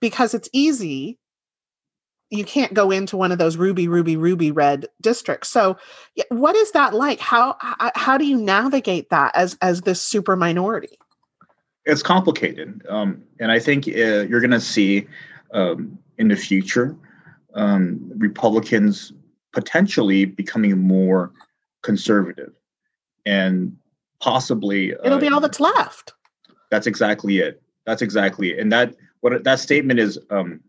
because 0.00 0.34
it's 0.34 0.48
easy. 0.52 1.18
You 2.30 2.44
can't 2.44 2.74
go 2.74 2.90
into 2.90 3.16
one 3.16 3.32
of 3.32 3.38
those 3.38 3.56
ruby 3.56 3.88
ruby 3.88 4.16
ruby 4.16 4.50
red 4.50 4.86
districts. 5.00 5.48
So 5.48 5.76
what 6.28 6.56
is 6.56 6.72
that 6.72 6.94
like? 6.94 7.20
How 7.20 7.56
how 7.94 8.16
do 8.16 8.24
you 8.24 8.36
navigate 8.36 9.10
that 9.10 9.32
as 9.34 9.58
as 9.60 9.82
this 9.82 10.00
super 10.00 10.36
minority? 10.36 10.98
It's 11.86 12.02
complicated 12.02 12.82
um, 12.90 13.22
and 13.40 13.50
i 13.50 13.58
think 13.58 13.88
uh, 13.88 14.22
you're 14.28 14.40
going 14.40 14.50
to 14.50 14.60
see 14.60 15.08
um, 15.54 15.98
in 16.18 16.28
the 16.28 16.36
future 16.36 16.94
um, 17.54 18.00
Republicans 18.16 19.12
potentially 19.52 20.24
becoming 20.24 20.78
more 20.78 21.32
conservative 21.82 22.52
and 23.26 23.76
possibly 24.20 24.90
it'll 24.90 25.14
uh, 25.14 25.18
be 25.18 25.28
all 25.28 25.40
that's 25.40 25.60
left. 25.60 26.12
That's 26.70 26.86
exactly 26.86 27.38
it. 27.38 27.62
That's 27.86 28.02
exactly 28.02 28.52
it. 28.52 28.58
And 28.58 28.70
that 28.72 28.94
what 29.20 29.44
that 29.44 29.58
statement 29.58 29.98
is 29.98 30.18
um, 30.30 30.60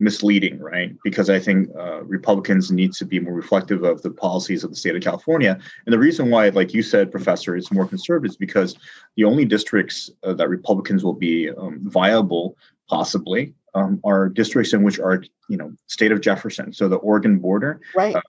misleading, 0.00 0.58
right? 0.58 0.94
Because 1.04 1.30
I 1.30 1.38
think 1.38 1.70
uh, 1.78 2.02
Republicans 2.04 2.70
need 2.70 2.92
to 2.94 3.04
be 3.04 3.20
more 3.20 3.34
reflective 3.34 3.82
of 3.84 4.02
the 4.02 4.10
policies 4.10 4.64
of 4.64 4.70
the 4.70 4.76
state 4.76 4.96
of 4.96 5.02
California. 5.02 5.58
And 5.86 5.92
the 5.92 5.98
reason 5.98 6.30
why, 6.30 6.48
like 6.50 6.74
you 6.74 6.82
said, 6.82 7.10
Professor, 7.10 7.56
it's 7.56 7.72
more 7.72 7.86
conservative 7.86 8.32
is 8.32 8.36
because 8.36 8.76
the 9.16 9.24
only 9.24 9.44
districts 9.44 10.10
uh, 10.22 10.34
that 10.34 10.48
Republicans 10.48 11.04
will 11.04 11.14
be 11.14 11.50
um, 11.50 11.80
viable, 11.84 12.56
possibly, 12.88 13.54
um, 13.76 14.00
are 14.04 14.30
districts 14.30 14.72
in 14.72 14.82
which 14.82 14.98
are, 14.98 15.22
you 15.48 15.56
know, 15.56 15.70
state 15.86 16.10
of 16.10 16.22
Jefferson. 16.22 16.72
So 16.72 16.88
the 16.88 16.96
Oregon 16.96 17.38
border, 17.38 17.80
right? 17.94 18.16
Uh, 18.16 18.20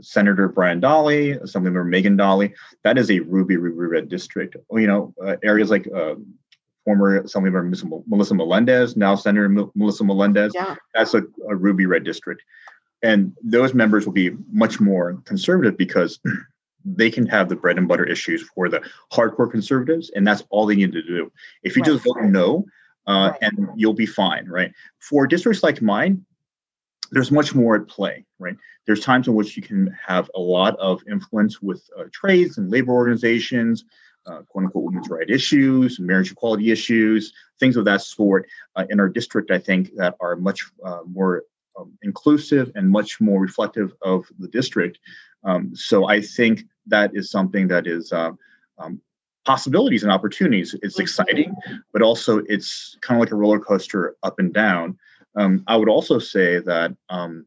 Senator 0.00 0.48
Brian 0.48 0.80
Dahle, 0.80 1.42
Assemblymember 1.42 1.88
Megan 1.88 2.18
Dahle, 2.18 2.52
that 2.84 2.98
is 2.98 3.10
a 3.10 3.20
ruby, 3.20 3.56
ruby 3.56 3.86
red 3.86 4.10
district. 4.10 4.56
You 4.70 4.86
know, 4.86 5.14
uh, 5.24 5.36
areas 5.42 5.70
like 5.70 5.88
uh, 5.92 6.16
former 6.84 7.22
Assemblymember 7.22 8.04
Melissa 8.06 8.34
Melendez, 8.34 8.94
now 8.94 9.14
Senator 9.14 9.46
M- 9.46 9.70
Melissa 9.74 10.04
Melendez, 10.04 10.52
yeah. 10.54 10.76
that's 10.94 11.14
a, 11.14 11.22
a 11.48 11.56
ruby 11.56 11.86
red 11.86 12.04
district. 12.04 12.42
And 13.02 13.32
those 13.42 13.72
members 13.72 14.04
will 14.04 14.12
be 14.12 14.32
much 14.52 14.80
more 14.80 15.14
conservative 15.24 15.78
because 15.78 16.20
they 16.84 17.10
can 17.10 17.26
have 17.26 17.48
the 17.48 17.56
bread 17.56 17.78
and 17.78 17.88
butter 17.88 18.04
issues 18.04 18.42
for 18.54 18.68
the 18.68 18.82
hardcore 19.10 19.50
conservatives, 19.50 20.10
and 20.14 20.26
that's 20.26 20.42
all 20.50 20.66
they 20.66 20.76
need 20.76 20.92
to 20.92 21.02
do. 21.02 21.32
If 21.62 21.74
you 21.74 21.82
right. 21.82 21.92
just 21.92 22.04
vote 22.04 22.22
no, 22.24 22.66
uh, 23.10 23.30
right. 23.30 23.38
and 23.42 23.68
you'll 23.76 23.94
be 23.94 24.06
fine, 24.06 24.46
right? 24.46 24.72
For 25.00 25.26
districts 25.26 25.62
like 25.62 25.82
mine, 25.82 26.24
there's 27.10 27.32
much 27.32 27.54
more 27.54 27.74
at 27.74 27.88
play, 27.88 28.24
right? 28.38 28.56
There's 28.86 29.00
times 29.00 29.26
in 29.26 29.34
which 29.34 29.56
you 29.56 29.62
can 29.62 29.96
have 30.06 30.30
a 30.34 30.40
lot 30.40 30.78
of 30.78 31.02
influence 31.10 31.60
with 31.60 31.82
uh, 31.98 32.04
trades 32.12 32.58
and 32.58 32.70
labor 32.70 32.92
organizations, 32.92 33.84
uh, 34.26 34.42
quote 34.48 34.64
unquote 34.64 34.84
women's 34.84 35.08
rights 35.08 35.30
issues, 35.30 35.98
marriage 35.98 36.30
equality 36.30 36.70
issues, 36.70 37.32
things 37.58 37.76
of 37.76 37.84
that 37.86 38.02
sort 38.02 38.46
uh, 38.76 38.84
in 38.90 39.00
our 39.00 39.08
district, 39.08 39.50
I 39.50 39.58
think 39.58 39.90
that 39.96 40.14
are 40.20 40.36
much 40.36 40.60
uh, 40.84 41.00
more 41.04 41.42
um, 41.78 41.92
inclusive 42.02 42.70
and 42.76 42.88
much 42.88 43.20
more 43.20 43.40
reflective 43.40 43.92
of 44.02 44.24
the 44.38 44.48
district. 44.48 45.00
Um, 45.42 45.74
so 45.74 46.06
I 46.06 46.20
think 46.20 46.64
that 46.86 47.10
is 47.14 47.30
something 47.30 47.66
that 47.68 47.86
is 47.86 48.12
uh, 48.12 48.32
um, 48.78 49.00
possibilities 49.50 50.04
and 50.04 50.12
opportunities. 50.12 50.74
It's 50.74 50.94
mm-hmm. 50.94 51.02
exciting, 51.02 51.56
but 51.92 52.02
also 52.02 52.38
it's 52.54 52.96
kind 53.00 53.18
of 53.18 53.20
like 53.20 53.32
a 53.32 53.34
roller 53.34 53.58
coaster 53.58 54.14
up 54.22 54.38
and 54.38 54.52
down. 54.54 54.96
Um, 55.34 55.64
I 55.66 55.76
would 55.76 55.88
also 55.88 56.20
say 56.20 56.60
that 56.60 56.94
um, 57.08 57.46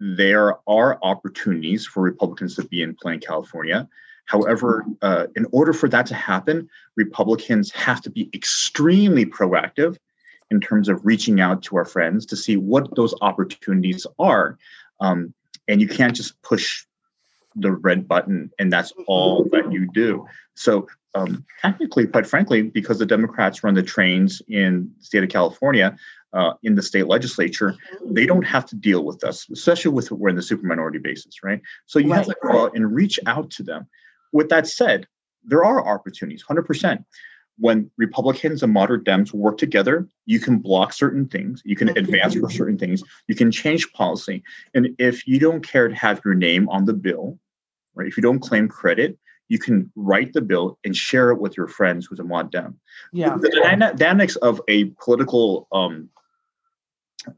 there 0.00 0.56
are 0.68 0.98
opportunities 1.02 1.86
for 1.86 2.02
Republicans 2.02 2.56
to 2.56 2.64
be 2.64 2.82
in 2.82 2.96
play 2.96 3.14
in 3.14 3.20
California. 3.20 3.88
However, 4.24 4.84
uh, 5.00 5.26
in 5.36 5.46
order 5.52 5.72
for 5.72 5.88
that 5.90 6.06
to 6.06 6.16
happen, 6.16 6.68
Republicans 6.96 7.70
have 7.70 8.00
to 8.02 8.10
be 8.10 8.28
extremely 8.34 9.24
proactive 9.24 9.96
in 10.50 10.60
terms 10.60 10.88
of 10.88 11.06
reaching 11.06 11.40
out 11.40 11.62
to 11.62 11.76
our 11.76 11.84
friends 11.84 12.26
to 12.26 12.36
see 12.36 12.56
what 12.56 12.92
those 12.96 13.14
opportunities 13.20 14.08
are. 14.18 14.58
Um, 14.98 15.32
and 15.68 15.80
you 15.80 15.86
can't 15.86 16.16
just 16.16 16.40
push 16.42 16.84
the 17.56 17.72
red 17.72 18.06
button 18.06 18.50
and 18.58 18.72
that's 18.72 18.92
all 19.06 19.44
that 19.50 19.72
you 19.72 19.90
do. 19.92 20.26
So 20.54 20.86
um, 21.14 21.44
technically, 21.62 22.06
quite 22.06 22.26
frankly, 22.26 22.62
because 22.62 22.98
the 22.98 23.06
Democrats 23.06 23.64
run 23.64 23.74
the 23.74 23.82
trains 23.82 24.42
in 24.48 24.90
the 24.98 25.04
state 25.04 25.24
of 25.24 25.30
California, 25.30 25.96
uh, 26.32 26.52
in 26.62 26.74
the 26.74 26.82
state 26.82 27.06
legislature, 27.06 27.74
they 28.04 28.26
don't 28.26 28.42
have 28.42 28.66
to 28.66 28.76
deal 28.76 29.04
with 29.04 29.24
us, 29.24 29.48
especially 29.50 29.90
with 29.90 30.10
we're 30.10 30.28
in 30.28 30.36
the 30.36 30.42
super 30.42 30.66
minority 30.66 30.98
basis, 30.98 31.42
right? 31.42 31.62
So 31.86 31.98
you 31.98 32.10
right. 32.10 32.18
have 32.18 32.26
to 32.26 32.36
go 32.42 32.64
out 32.64 32.76
and 32.76 32.94
reach 32.94 33.18
out 33.26 33.50
to 33.52 33.62
them. 33.62 33.86
With 34.32 34.50
that 34.50 34.66
said, 34.66 35.06
there 35.44 35.64
are 35.64 35.86
opportunities, 35.86 36.44
100%. 36.44 37.04
When 37.58 37.90
Republicans 37.96 38.62
and 38.62 38.72
moderate 38.72 39.04
Dems 39.04 39.32
work 39.32 39.56
together, 39.56 40.06
you 40.26 40.38
can 40.38 40.58
block 40.58 40.92
certain 40.92 41.26
things, 41.26 41.62
you 41.64 41.74
can 41.74 41.88
advance 41.96 42.34
for 42.34 42.50
certain 42.50 42.76
things, 42.76 43.02
you 43.28 43.34
can 43.34 43.50
change 43.50 43.90
policy. 43.94 44.42
And 44.74 44.88
if 44.98 45.26
you 45.26 45.38
don't 45.38 45.66
care 45.66 45.88
to 45.88 45.94
have 45.94 46.20
your 46.22 46.34
name 46.34 46.68
on 46.68 46.84
the 46.84 46.92
bill, 46.92 47.38
right, 47.96 48.06
if 48.06 48.16
you 48.16 48.22
don't 48.22 48.38
claim 48.38 48.68
credit, 48.68 49.18
you 49.48 49.58
can 49.58 49.90
write 49.96 50.32
the 50.32 50.40
bill 50.40 50.78
and 50.84 50.96
share 50.96 51.30
it 51.30 51.40
with 51.40 51.56
your 51.56 51.68
friends 51.68 52.06
who's 52.06 52.18
a 52.18 52.24
mod 52.24 52.50
dem. 52.52 52.78
Yeah. 53.12 53.36
The 53.36 53.94
dynamics 53.96 54.36
of 54.36 54.60
a 54.68 54.84
political 55.02 55.68
um, 55.72 56.08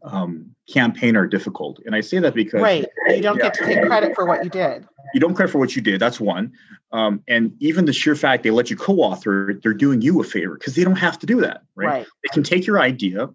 um, 0.02 0.54
campaign 0.72 1.16
are 1.16 1.26
difficult, 1.26 1.80
and 1.86 1.94
I 1.94 2.00
say 2.00 2.18
that 2.18 2.34
because 2.34 2.60
right, 2.60 2.86
you 3.08 3.22
don't 3.22 3.36
yeah. 3.36 3.44
get 3.44 3.54
to 3.54 3.64
take 3.64 3.86
credit 3.86 4.14
for 4.14 4.26
what 4.26 4.44
you 4.44 4.50
did. 4.50 4.86
You 5.14 5.20
don't 5.20 5.34
credit 5.34 5.50
for 5.50 5.58
what 5.58 5.74
you 5.74 5.80
did. 5.80 6.00
That's 6.00 6.20
one, 6.20 6.52
um, 6.92 7.22
and 7.26 7.54
even 7.60 7.86
the 7.86 7.92
sheer 7.94 8.14
fact 8.14 8.42
they 8.42 8.50
let 8.50 8.68
you 8.68 8.76
co-author, 8.76 9.58
they're 9.62 9.72
doing 9.72 10.02
you 10.02 10.20
a 10.20 10.24
favor 10.24 10.54
because 10.54 10.74
they 10.74 10.84
don't 10.84 10.96
have 10.96 11.18
to 11.20 11.26
do 11.26 11.40
that. 11.40 11.62
Right? 11.74 11.86
right? 11.86 12.06
They 12.22 12.28
can 12.34 12.42
take 12.42 12.66
your 12.66 12.80
idea 12.80 13.30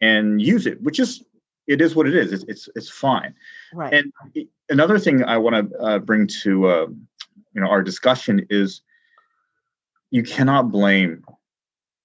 and 0.00 0.40
use 0.40 0.66
it, 0.66 0.80
which 0.82 1.00
is 1.00 1.24
it 1.68 1.80
is 1.80 1.94
what 1.94 2.08
it 2.08 2.16
is. 2.16 2.32
It's 2.32 2.44
it's, 2.44 2.68
it's 2.74 2.90
fine. 2.90 3.34
Right. 3.72 3.92
And 3.92 4.12
another 4.68 4.98
thing 4.98 5.22
I 5.22 5.38
want 5.38 5.70
to 5.70 5.78
uh, 5.78 5.98
bring 6.00 6.26
to 6.42 6.66
uh, 6.66 6.86
you 7.52 7.60
know 7.60 7.68
our 7.68 7.82
discussion 7.82 8.46
is 8.50 8.80
you 10.10 10.22
cannot 10.22 10.70
blame 10.70 11.24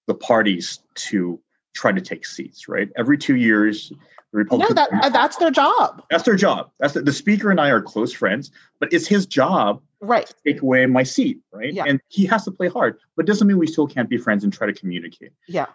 the 0.08 0.14
parties 0.14 0.80
to 0.96 1.40
try 1.74 1.92
to 1.92 2.02
take 2.02 2.26
seats 2.26 2.68
right 2.68 2.90
every 2.98 3.18
two 3.18 3.36
years 3.36 3.90
the 4.32 4.38
republicans 4.38 4.76
no, 4.76 4.88
that, 5.02 5.14
that's 5.14 5.38
their 5.38 5.50
job 5.50 6.04
that's 6.10 6.24
their 6.24 6.36
job 6.36 6.70
that's 6.80 6.94
the, 6.94 7.02
the 7.02 7.14
speaker 7.14 7.50
and 7.50 7.60
i 7.60 7.70
are 7.70 7.82
close 7.82 8.14
friends 8.14 8.52
but 8.80 8.92
it's 8.94 9.08
his 9.08 9.26
job 9.26 9.82
right 10.02 10.28
to 10.28 10.36
take 10.46 10.62
away 10.62 10.86
my 10.86 11.04
seat 11.04 11.40
right 11.52 11.74
yeah. 11.74 11.84
and 11.88 12.00
he 12.10 12.26
has 12.26 12.44
to 12.44 12.52
play 12.52 12.68
hard 12.68 13.00
but 13.16 13.26
doesn't 13.26 13.48
mean 13.48 13.58
we 13.58 13.68
still 13.68 13.88
can't 13.88 14.10
be 14.10 14.18
friends 14.18 14.44
and 14.44 14.54
try 14.54 14.68
to 14.68 14.74
communicate 14.74 15.32
yeah 15.48 15.66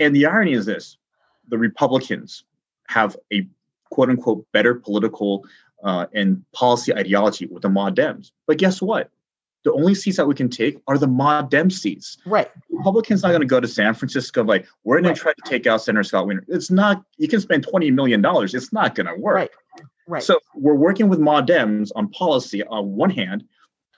and 0.00 0.14
the 0.14 0.26
irony 0.26 0.54
is 0.54 0.66
this 0.66 0.96
the 1.48 1.58
republicans 1.58 2.44
have 2.88 3.16
a 3.32 3.46
quote 3.90 4.10
unquote 4.10 4.46
better 4.52 4.74
political 4.74 5.44
uh, 5.84 6.06
and 6.12 6.42
policy 6.52 6.94
ideology 6.94 7.46
with 7.46 7.62
the 7.62 7.68
mod 7.68 7.96
Dems. 7.96 8.32
But 8.46 8.58
guess 8.58 8.82
what? 8.82 9.10
The 9.64 9.72
only 9.72 9.94
seats 9.94 10.16
that 10.16 10.26
we 10.26 10.34
can 10.34 10.48
take 10.48 10.80
are 10.86 10.96
the 10.96 11.08
mod 11.08 11.50
Dem 11.50 11.70
seats. 11.70 12.16
Right. 12.24 12.50
Republicans 12.70 13.22
not 13.22 13.30
going 13.30 13.40
to 13.40 13.46
go 13.46 13.60
to 13.60 13.68
San 13.68 13.92
Francisco 13.94 14.44
like 14.44 14.66
we're 14.84 14.96
going 14.96 15.06
right. 15.06 15.16
to 15.16 15.20
try 15.20 15.32
to 15.32 15.42
take 15.50 15.66
out 15.66 15.82
Senator 15.82 16.04
Scott 16.04 16.26
Wiener. 16.26 16.44
It's 16.48 16.70
not. 16.70 17.02
You 17.16 17.28
can 17.28 17.40
spend 17.40 17.64
twenty 17.64 17.90
million 17.90 18.22
dollars. 18.22 18.54
It's 18.54 18.72
not 18.72 18.94
going 18.94 19.06
to 19.06 19.14
work. 19.14 19.34
Right. 19.34 19.50
Right. 20.06 20.22
So 20.22 20.38
we're 20.54 20.74
working 20.74 21.08
with 21.08 21.18
mod 21.18 21.48
Dems 21.48 21.90
on 21.96 22.08
policy 22.08 22.64
on 22.64 22.94
one 22.94 23.10
hand, 23.10 23.44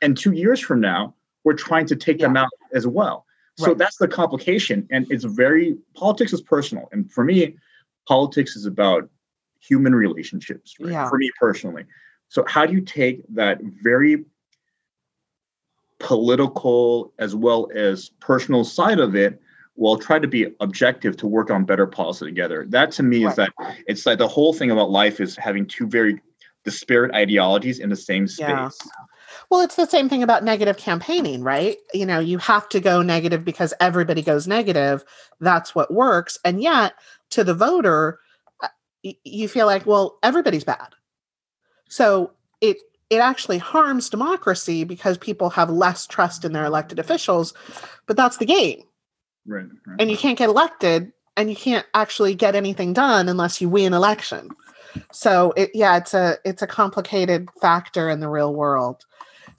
and 0.02 0.16
two 0.16 0.32
years 0.32 0.60
from 0.60 0.80
now 0.80 1.14
we're 1.44 1.54
trying 1.54 1.86
to 1.86 1.96
take 1.96 2.20
yeah. 2.20 2.26
them 2.26 2.36
out 2.36 2.50
as 2.72 2.86
well. 2.86 3.26
So 3.56 3.68
right. 3.68 3.78
that's 3.78 3.96
the 3.96 4.08
complication, 4.08 4.88
and 4.90 5.06
it's 5.10 5.24
very 5.24 5.76
politics 5.94 6.32
is 6.32 6.40
personal, 6.40 6.88
and 6.90 7.10
for 7.12 7.22
me, 7.22 7.56
politics 8.10 8.56
is 8.56 8.66
about 8.66 9.08
human 9.60 9.94
relationships 9.94 10.74
right? 10.80 10.90
yeah. 10.90 11.08
for 11.08 11.16
me 11.16 11.30
personally. 11.38 11.84
So 12.28 12.44
how 12.48 12.66
do 12.66 12.72
you 12.72 12.80
take 12.80 13.22
that 13.34 13.60
very 13.84 14.24
political 16.00 17.12
as 17.20 17.36
well 17.36 17.68
as 17.72 18.08
personal 18.18 18.64
side 18.64 18.98
of 18.98 19.14
it 19.14 19.40
while 19.74 19.96
try 19.96 20.18
to 20.18 20.26
be 20.26 20.52
objective 20.58 21.16
to 21.18 21.28
work 21.28 21.52
on 21.52 21.64
better 21.64 21.86
policy 21.86 22.24
together? 22.24 22.66
That 22.68 22.90
to 22.92 23.04
me 23.04 23.24
right. 23.24 23.30
is 23.30 23.36
that 23.36 23.52
it's 23.86 24.04
like 24.06 24.18
the 24.18 24.26
whole 24.26 24.52
thing 24.52 24.72
about 24.72 24.90
life 24.90 25.20
is 25.20 25.36
having 25.36 25.64
two 25.64 25.86
very 25.86 26.20
disparate 26.64 27.14
ideologies 27.14 27.78
in 27.78 27.90
the 27.90 27.96
same 27.96 28.26
space. 28.26 28.48
Yeah. 28.48 28.70
Well, 29.50 29.60
it's 29.62 29.74
the 29.74 29.86
same 29.86 30.08
thing 30.08 30.22
about 30.22 30.44
negative 30.44 30.76
campaigning, 30.76 31.42
right? 31.42 31.76
You 31.92 32.06
know, 32.06 32.20
you 32.20 32.38
have 32.38 32.68
to 32.68 32.80
go 32.80 33.02
negative 33.02 33.44
because 33.44 33.74
everybody 33.80 34.22
goes 34.22 34.46
negative. 34.46 35.04
That's 35.40 35.74
what 35.74 35.92
works. 35.92 36.38
And 36.44 36.62
yet, 36.62 36.94
to 37.30 37.42
the 37.42 37.54
voter, 37.54 38.20
uh, 38.62 38.68
you 39.24 39.48
feel 39.48 39.66
like, 39.66 39.86
well, 39.86 40.18
everybody's 40.22 40.64
bad. 40.64 40.94
So 41.88 42.32
it 42.60 42.76
it 43.10 43.16
actually 43.16 43.58
harms 43.58 44.08
democracy 44.08 44.84
because 44.84 45.18
people 45.18 45.50
have 45.50 45.68
less 45.68 46.06
trust 46.06 46.44
in 46.44 46.52
their 46.52 46.64
elected 46.64 47.00
officials. 47.00 47.52
But 48.06 48.16
that's 48.16 48.36
the 48.36 48.46
game. 48.46 48.84
Right, 49.46 49.66
right. 49.84 49.96
And 49.98 50.10
you 50.12 50.16
can't 50.16 50.38
get 50.38 50.48
elected 50.48 51.12
and 51.36 51.50
you 51.50 51.56
can't 51.56 51.86
actually 51.94 52.36
get 52.36 52.54
anything 52.54 52.92
done 52.92 53.28
unless 53.28 53.60
you 53.60 53.68
win 53.68 53.94
election. 53.94 54.50
So 55.10 55.52
it 55.56 55.70
yeah, 55.74 55.96
it's 55.96 56.14
a 56.14 56.36
it's 56.44 56.62
a 56.62 56.68
complicated 56.68 57.48
factor 57.60 58.08
in 58.08 58.20
the 58.20 58.28
real 58.28 58.54
world. 58.54 59.04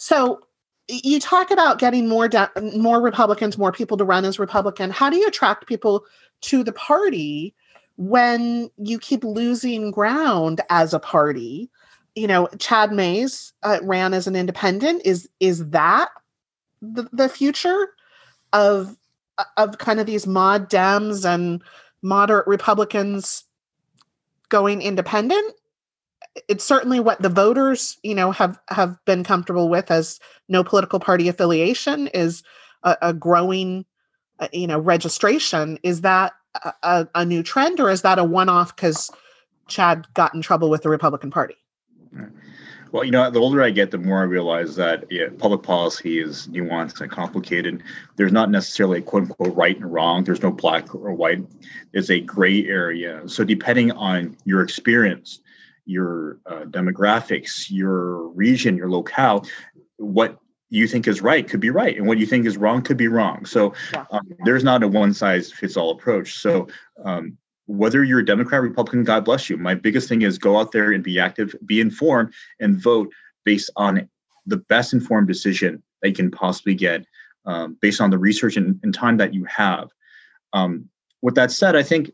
So 0.02 0.40
you 0.88 1.20
talk 1.20 1.52
about 1.52 1.78
getting 1.78 2.10
more 2.10 2.28
de- 2.28 2.50
more 2.76 3.00
Republicans, 3.00 3.56
more 3.56 3.72
people 3.72 3.98
to 3.98 4.04
run 4.04 4.26
as 4.26 4.40
Republican. 4.40 4.90
How 4.90 5.12
do 5.12 5.18
you 5.18 5.28
attract 5.28 5.68
people 5.68 6.06
to 6.42 6.64
the 6.64 6.72
party 6.72 7.54
when 7.98 8.72
you 8.78 8.98
keep 8.98 9.24
losing 9.24 9.92
ground 9.92 10.60
as 10.72 10.96
a 10.96 11.00
party? 11.00 11.70
You 12.16 12.26
know 12.26 12.48
chad 12.58 12.92
Mayes 12.92 13.54
uh, 13.62 13.78
ran 13.84 14.16
as 14.16 14.26
an 14.26 14.36
independent. 14.36 15.04
Is 15.06 15.30
is 15.40 15.70
that 15.70 16.10
the, 16.82 17.08
the 17.14 17.30
future 17.30 17.90
of 18.54 18.98
of 19.56 19.78
kind 19.78 20.00
of 20.00 20.08
these 20.08 20.26
mod 20.26 20.68
dems 20.68 21.32
and 21.32 21.62
moderate 22.02 22.48
republicans 22.48 23.44
going 24.50 24.82
independent 24.82 25.54
it's 26.48 26.64
certainly 26.64 27.00
what 27.00 27.22
the 27.22 27.30
voters 27.30 27.98
you 28.04 28.16
know 28.16 28.32
have 28.32 28.60
have 28.70 28.98
been 29.06 29.24
comfortable 29.24 29.70
with 29.70 29.92
as 29.92 30.20
no 30.48 30.64
political 30.64 31.00
party 31.00 31.28
affiliation 31.28 32.08
is 32.08 32.44
a, 32.84 32.98
a 33.02 33.14
growing 33.14 33.86
uh, 34.40 34.48
you 34.54 34.68
know 34.68 34.80
registration 34.80 35.78
is 35.84 36.02
that 36.02 36.34
a, 36.84 37.08
a 37.16 37.26
new 37.26 37.44
trend, 37.44 37.80
or 37.80 37.90
is 37.90 38.02
that 38.02 38.20
a 38.20 38.24
one 38.24 38.50
off 38.50 38.76
because 38.76 39.10
Chad 39.68 40.08
got 40.14 40.34
in 40.34 40.42
trouble 40.42 40.70
with 40.70 40.84
the 40.84 40.90
Republican 40.90 41.32
Party? 41.32 41.56
Well, 42.92 43.06
you 43.06 43.12
know, 43.12 43.30
the 43.32 43.40
older 43.40 43.64
I 43.64 43.70
get, 43.70 43.92
the 43.92 43.98
more 43.98 44.20
I 44.20 44.24
realize 44.24 44.76
that 44.76 45.06
yeah, 45.10 45.28
public 45.38 45.64
policy 45.64 46.20
is 46.20 46.48
nuanced 46.48 47.00
and 47.00 47.10
complicated. 47.10 47.84
There's 48.18 48.34
not 48.34 48.52
necessarily 48.52 49.00
a 49.00 49.02
quote 49.02 49.24
unquote 49.24 49.56
right 49.56 49.78
and 49.78 49.92
wrong. 49.92 50.26
There's 50.26 50.42
no 50.42 50.52
black 50.52 50.94
or 50.94 51.14
white. 51.14 51.46
There's 51.94 52.12
a 52.12 52.20
gray 52.20 52.66
area. 52.66 53.22
So, 53.28 53.46
depending 53.46 53.94
on 53.94 54.36
your 54.44 54.62
experience, 54.62 55.40
your 55.86 56.40
uh, 56.46 56.64
demographics, 56.66 57.70
your 57.70 58.28
region, 58.30 58.78
your 58.78 58.90
locale, 58.90 59.46
what 59.98 60.40
you 60.70 60.88
think 60.88 61.08
is 61.08 61.22
right 61.22 61.48
could 61.48 61.60
be 61.60 61.70
right 61.70 61.98
and 61.98 62.08
what 62.08 62.18
you 62.18 62.26
think 62.26 62.46
is 62.46 62.58
wrong 62.58 62.82
could 62.82 62.98
be 62.98 63.08
wrong. 63.08 63.46
So 63.46 63.74
um, 64.12 64.28
there's 64.46 64.64
not 64.64 64.84
a 64.84 64.88
one 64.88 65.14
size 65.14 65.52
fits 65.52 65.76
all 65.78 65.92
approach. 65.92 66.36
So 66.36 66.68
um, 67.04 67.38
whether 67.68 68.04
you're 68.04 68.20
a 68.20 68.26
democrat 68.26 68.62
republican 68.62 69.04
god 69.04 69.24
bless 69.24 69.50
you. 69.50 69.58
My 69.58 69.76
biggest 69.76 70.10
thing 70.10 70.24
is 70.24 70.38
go 70.38 70.60
out 70.60 70.72
there 70.72 70.92
and 70.92 71.04
be 71.04 71.20
active 71.20 71.56
be 71.66 71.80
informed 71.80 72.34
and 72.60 72.82
vote 72.82 73.12
based 73.46 73.70
on 73.76 74.10
the 74.46 74.58
best 74.58 74.94
informed 74.94 75.28
decision 75.28 75.84
that 76.02 76.10
you 76.10 76.16
can 76.16 76.32
possibly 76.32 76.74
get 76.74 77.06
um, 77.46 77.78
based 77.82 78.02
on 78.02 78.10
the 78.10 78.18
research 78.18 78.56
and, 78.56 78.80
and, 78.84 78.94
time 78.94 79.18
that 79.18 79.34
you 79.34 79.44
have. 79.46 79.90
Um, 80.54 80.90
with 81.22 81.36
that 81.36 81.52
said 81.52 81.76
i 81.76 81.84
think 81.84 82.12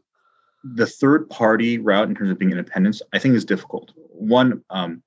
the 0.76 0.86
third 0.86 1.30
party 1.30 1.78
route 1.78 2.10
in 2.10 2.16
terms 2.16 2.32
of 2.32 2.40
being 2.40 2.52
independent, 2.52 3.02
i 3.14 3.20
think 3.20 3.36
is 3.36 3.46
difficult 3.46 3.92
one 4.18 4.64
um, 4.70 5.02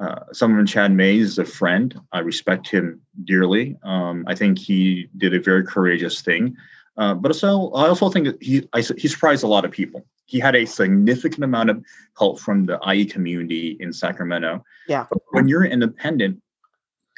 uh, 0.00 0.24
someone 0.32 0.66
Chad 0.66 0.92
Mayes 0.92 1.32
is 1.32 1.38
a 1.38 1.44
friend. 1.44 1.98
I 2.12 2.20
respect 2.20 2.68
him 2.68 3.02
dearly. 3.24 3.76
Um, 3.82 4.24
I 4.26 4.34
think 4.34 4.58
he 4.58 5.08
did 5.18 5.34
a 5.34 5.40
very 5.40 5.62
courageous 5.62 6.22
thing. 6.22 6.56
Uh, 6.96 7.14
but 7.14 7.30
also, 7.30 7.70
I 7.72 7.88
also 7.88 8.08
think 8.08 8.26
that 8.26 8.42
he 8.42 8.66
I, 8.72 8.80
he 8.80 9.08
surprised 9.08 9.44
a 9.44 9.46
lot 9.46 9.64
of 9.64 9.70
people. 9.70 10.06
He 10.24 10.38
had 10.38 10.56
a 10.56 10.64
significant 10.64 11.44
amount 11.44 11.70
of 11.70 11.84
help 12.18 12.40
from 12.40 12.64
the 12.64 12.78
IE 12.90 13.04
community 13.04 13.76
in 13.78 13.92
Sacramento. 13.92 14.64
Yeah. 14.88 15.06
But 15.10 15.18
when 15.30 15.48
you're 15.48 15.64
independent, 15.64 16.42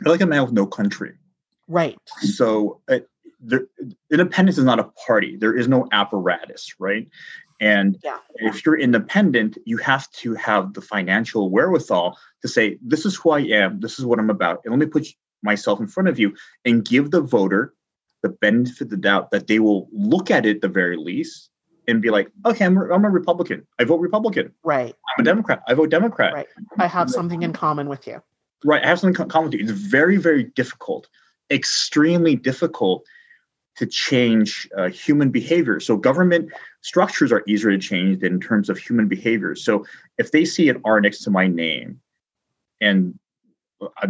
you're 0.01 0.13
like 0.13 0.21
a 0.21 0.27
man 0.27 0.43
with 0.43 0.53
no 0.53 0.67
country. 0.67 1.15
Right. 1.69 1.99
So 2.21 2.81
uh, 2.91 3.01
there, 3.41 3.67
independence 4.11 4.59
is 4.59 4.65
not 4.65 4.81
a 4.81 4.85
party. 5.07 5.37
There 5.37 5.57
is 5.57 5.69
no 5.69 5.89
apparatus, 5.93 6.75
right? 6.79 7.07
And 7.63 7.97
yeah. 8.03 8.19
if 8.35 8.67
you're 8.67 8.79
independent, 8.79 9.57
you 9.65 9.77
have 9.77 10.11
to 10.11 10.35
have 10.35 10.75
the 10.75 10.81
financial 10.81 11.49
wherewithal 11.49 12.19
to 12.43 12.49
say, 12.49 12.77
this 12.83 13.07
is 13.07 13.15
who 13.15 13.31
I 13.31 13.39
am, 13.39 13.79
this 13.79 14.01
is 14.01 14.05
what 14.05 14.19
I'm 14.19 14.31
about. 14.31 14.63
And 14.65 14.73
let 14.73 14.81
me 14.81 14.87
put 14.87 15.07
myself 15.45 15.79
in 15.79 15.87
front 15.87 16.09
of 16.09 16.19
you 16.19 16.35
and 16.65 16.85
give 16.85 17.13
the 17.13 17.21
voter 17.21 17.73
the 18.25 18.31
benefit 18.31 18.81
of 18.83 18.91
the 18.91 18.97
doubt 18.97 19.31
that 19.31 19.47
they 19.47 19.61
will 19.61 19.89
look 19.93 20.29
at 20.29 20.45
it 20.45 20.61
the 20.61 20.69
very 20.69 20.97
least 20.97 21.51
and 21.87 22.03
be 22.03 22.11
like, 22.11 22.33
okay, 22.45 22.65
I'm, 22.65 22.77
I'm 22.91 23.05
a 23.05 23.11
Republican. 23.11 23.65
I 23.79 23.85
vote 23.85 24.01
Republican. 24.01 24.53
Right. 24.65 24.95
I'm 25.17 25.23
a 25.23 25.25
Democrat. 25.25 25.63
I 25.69 25.75
vote 25.75 25.91
Democrat. 25.91 26.35
Right. 26.35 26.47
I 26.79 26.89
have 26.89 27.11
something 27.11 27.43
in 27.43 27.53
common 27.53 27.89
with 27.89 28.09
you. 28.09 28.21
Right. 28.65 28.85
I 28.85 28.89
have 28.89 28.99
something 28.99 29.23
in 29.23 29.29
common 29.29 29.51
with 29.51 29.61
you. 29.61 29.65
It's 29.65 29.71
very, 29.71 30.17
very 30.17 30.45
difficult, 30.45 31.09
extremely 31.49 32.35
difficult 32.35 33.07
to 33.77 33.87
change 33.87 34.69
uh, 34.77 34.89
human 34.89 35.31
behavior. 35.31 35.81
So 35.81 35.97
government 35.97 36.51
structures 36.83 37.33
are 37.33 37.43
easier 37.47 37.71
to 37.71 37.79
change 37.79 38.21
than 38.21 38.35
in 38.35 38.41
terms 38.41 38.69
of 38.69 38.79
human 38.79 39.09
behavior. 39.09 39.55
So 39.55 39.87
if 40.19 40.31
they 40.31 40.45
see 40.45 40.69
an 40.69 40.81
R 40.85 41.01
next 41.01 41.25
to 41.25 41.31
my 41.31 41.47
name, 41.47 42.01
and 42.81 43.19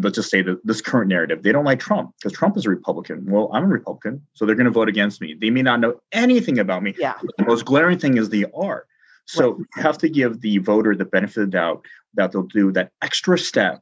let's 0.01 0.17
just 0.17 0.31
say 0.31 0.43
that 0.43 0.67
this 0.67 0.81
current 0.81 1.09
narrative, 1.09 1.43
they 1.43 1.53
don't 1.53 1.65
like 1.65 1.81
Trump 1.81 2.15
because 2.19 2.33
Trump 2.33 2.57
is 2.57 2.67
a 2.67 2.71
Republican. 2.71 3.25
Well, 3.31 3.51
I'm 3.53 3.65
a 3.65 3.69
Republican, 3.69 4.27
so 4.35 4.45
they're 4.45 4.57
going 4.57 4.67
to 4.67 4.73
vote 4.73 4.89
against 4.89 5.21
me. 5.21 5.35
They 5.35 5.51
may 5.51 5.63
not 5.63 5.81
know 5.81 6.01
anything 6.13 6.59
about 6.59 6.83
me. 6.83 6.95
Yeah. 6.99 7.15
The 7.39 7.45
most 7.45 7.65
glaring 7.65 7.99
thing 7.99 8.17
is 8.17 8.29
the 8.29 8.47
R. 8.55 8.87
So 9.27 9.53
right. 9.53 9.59
you 9.77 9.83
have 9.83 9.99
to 9.99 10.09
give 10.09 10.41
the 10.41 10.59
voter 10.59 10.97
the 10.97 11.05
benefit 11.05 11.43
of 11.43 11.51
the 11.51 11.57
doubt 11.57 11.85
that 12.15 12.33
they'll 12.33 12.43
do 12.43 12.73
that 12.73 12.91
extra 13.03 13.39
step 13.39 13.81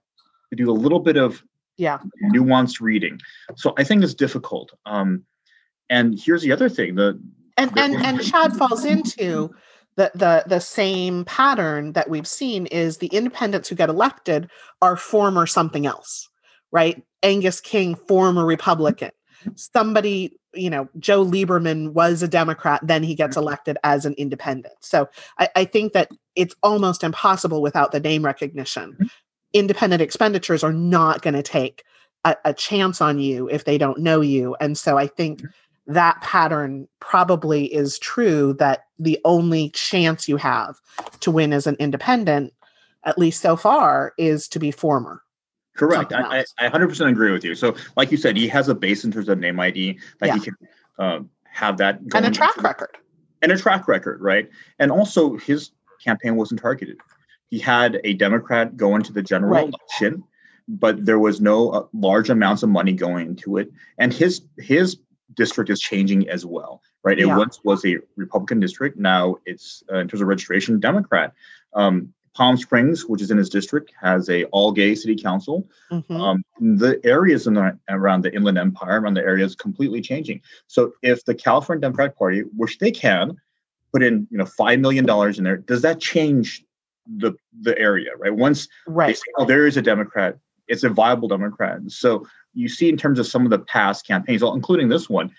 to 0.50 0.56
do 0.56 0.70
a 0.70 0.72
little 0.72 1.00
bit 1.00 1.16
of 1.16 1.42
yeah 1.76 1.98
nuanced 2.32 2.80
reading. 2.80 3.18
So 3.56 3.72
I 3.78 3.84
think 3.84 4.02
it's 4.02 4.14
difficult. 4.14 4.72
Um, 4.86 5.24
and 5.90 6.18
here's 6.18 6.42
the 6.42 6.52
other 6.52 6.68
thing: 6.68 6.94
the 6.94 7.20
and 7.58 7.70
the, 7.72 7.80
and 7.82 7.96
and 7.96 8.22
Chad 8.22 8.56
falls 8.56 8.84
into 8.84 9.50
the 9.96 10.10
the 10.14 10.44
the 10.46 10.60
same 10.60 11.24
pattern 11.26 11.92
that 11.92 12.08
we've 12.08 12.26
seen 12.26 12.66
is 12.66 12.98
the 12.98 13.08
independents 13.08 13.68
who 13.68 13.74
get 13.74 13.90
elected 13.90 14.48
are 14.80 14.96
former 14.96 15.46
something 15.46 15.84
else, 15.84 16.28
right? 16.72 17.02
Angus 17.22 17.60
King, 17.60 17.94
former 17.94 18.46
Republican. 18.46 19.10
Somebody, 19.56 20.38
you 20.54 20.70
know, 20.70 20.88
Joe 20.98 21.24
Lieberman 21.24 21.92
was 21.92 22.22
a 22.22 22.28
Democrat, 22.28 22.80
then 22.82 23.02
he 23.02 23.14
gets 23.14 23.36
elected 23.36 23.78
as 23.84 24.04
an 24.04 24.14
independent. 24.14 24.74
So 24.80 25.08
I, 25.38 25.48
I 25.56 25.64
think 25.64 25.94
that 25.94 26.10
it's 26.36 26.54
almost 26.62 27.02
impossible 27.02 27.62
without 27.62 27.90
the 27.92 28.00
name 28.00 28.22
recognition. 28.24 29.10
Independent 29.52 30.02
expenditures 30.02 30.62
are 30.62 30.72
not 30.74 31.22
going 31.22 31.34
to 31.34 31.42
take 31.42 31.84
a, 32.24 32.36
a, 32.44 32.54
chance 32.54 33.00
on 33.00 33.18
you 33.18 33.48
if 33.48 33.64
they 33.64 33.78
don't 33.78 33.98
know 33.98 34.20
you. 34.20 34.56
And 34.60 34.76
so 34.76 34.98
I 34.98 35.06
think 35.06 35.42
that 35.90 36.20
pattern 36.20 36.86
probably 37.00 37.66
is 37.66 37.98
true 37.98 38.54
that 38.54 38.86
the 38.98 39.18
only 39.24 39.70
chance 39.70 40.28
you 40.28 40.36
have 40.36 40.76
to 41.20 41.30
win 41.30 41.52
as 41.52 41.66
an 41.66 41.76
independent, 41.80 42.52
at 43.04 43.18
least 43.18 43.42
so 43.42 43.56
far, 43.56 44.14
is 44.16 44.46
to 44.48 44.58
be 44.58 44.70
former. 44.70 45.22
Correct. 45.76 46.12
I, 46.12 46.44
I, 46.58 46.68
100% 46.68 47.10
agree 47.10 47.32
with 47.32 47.44
you. 47.44 47.54
So, 47.54 47.74
like 47.96 48.10
you 48.10 48.16
said, 48.16 48.36
he 48.36 48.46
has 48.48 48.68
a 48.68 48.74
base 48.74 49.04
in 49.04 49.10
terms 49.10 49.28
of 49.28 49.38
name 49.38 49.58
ID 49.58 49.98
that 50.20 50.26
yeah. 50.26 50.34
he 50.34 50.40
can 50.40 50.54
uh, 50.98 51.20
have 51.44 51.78
that. 51.78 52.00
And 52.14 52.26
a 52.26 52.30
track 52.30 52.62
record. 52.62 52.96
And 53.42 53.50
a 53.50 53.56
track 53.56 53.88
record, 53.88 54.20
right? 54.20 54.48
And 54.78 54.92
also, 54.92 55.36
his 55.38 55.70
campaign 56.04 56.36
wasn't 56.36 56.60
targeted. 56.60 56.98
He 57.48 57.58
had 57.58 58.00
a 58.04 58.14
Democrat 58.14 58.76
go 58.76 58.94
into 58.94 59.12
the 59.12 59.22
general 59.22 59.52
right. 59.52 59.68
election, 59.68 60.22
but 60.68 61.04
there 61.04 61.18
was 61.18 61.40
no 61.40 61.70
uh, 61.70 61.86
large 61.92 62.30
amounts 62.30 62.62
of 62.62 62.68
money 62.68 62.92
going 62.92 63.28
into 63.28 63.56
it. 63.56 63.72
And 63.98 64.12
his 64.12 64.42
his 64.58 64.98
district 65.34 65.70
is 65.70 65.80
changing 65.80 66.28
as 66.28 66.44
well, 66.44 66.82
right? 67.02 67.18
It 67.18 67.26
yeah. 67.26 67.36
once 67.36 67.60
was 67.64 67.84
a 67.84 67.98
Republican 68.16 68.60
district. 68.60 68.98
Now 68.98 69.36
it's 69.46 69.82
uh, 69.92 69.98
in 69.98 70.08
terms 70.08 70.20
of 70.20 70.28
registration, 70.28 70.80
Democrat. 70.80 71.32
Um, 71.74 72.12
Palm 72.34 72.56
Springs, 72.56 73.06
which 73.06 73.22
is 73.22 73.30
in 73.30 73.38
his 73.38 73.48
district, 73.48 73.92
has 74.00 74.28
a 74.30 74.44
all 74.46 74.72
gay 74.72 74.94
city 74.94 75.16
council. 75.16 75.68
Mm-hmm. 75.90 76.16
Um, 76.16 76.44
the 76.60 77.00
areas 77.04 77.46
in 77.46 77.54
the, 77.54 77.76
around 77.88 78.22
the 78.22 78.34
Inland 78.34 78.56
Empire, 78.56 79.00
around 79.00 79.14
the 79.14 79.22
areas, 79.22 79.56
completely 79.56 80.00
changing. 80.00 80.40
So 80.68 80.92
if 81.02 81.24
the 81.24 81.34
California 81.34 81.80
Democratic 81.80 82.16
Party, 82.16 82.42
which 82.56 82.78
they 82.78 82.92
can, 82.92 83.36
put 83.92 84.02
in 84.02 84.28
you 84.30 84.38
know 84.38 84.46
five 84.46 84.78
million 84.78 85.04
dollars 85.04 85.38
in 85.38 85.44
there, 85.44 85.56
does 85.56 85.82
that 85.82 86.00
change 86.00 86.64
the 87.06 87.32
the 87.60 87.76
area? 87.78 88.10
Right. 88.16 88.34
Once 88.34 88.68
right. 88.86 89.08
they 89.08 89.14
say, 89.14 89.22
oh, 89.38 89.44
there 89.44 89.66
is 89.66 89.76
a 89.76 89.82
Democrat, 89.82 90.38
it's 90.68 90.84
a 90.84 90.88
viable 90.88 91.28
Democrat. 91.28 91.80
So 91.88 92.26
you 92.54 92.68
see 92.68 92.88
in 92.88 92.96
terms 92.96 93.18
of 93.18 93.26
some 93.26 93.44
of 93.44 93.50
the 93.50 93.58
past 93.58 94.06
campaigns, 94.06 94.42
including 94.42 94.88
this 94.88 95.08
one, 95.08 95.30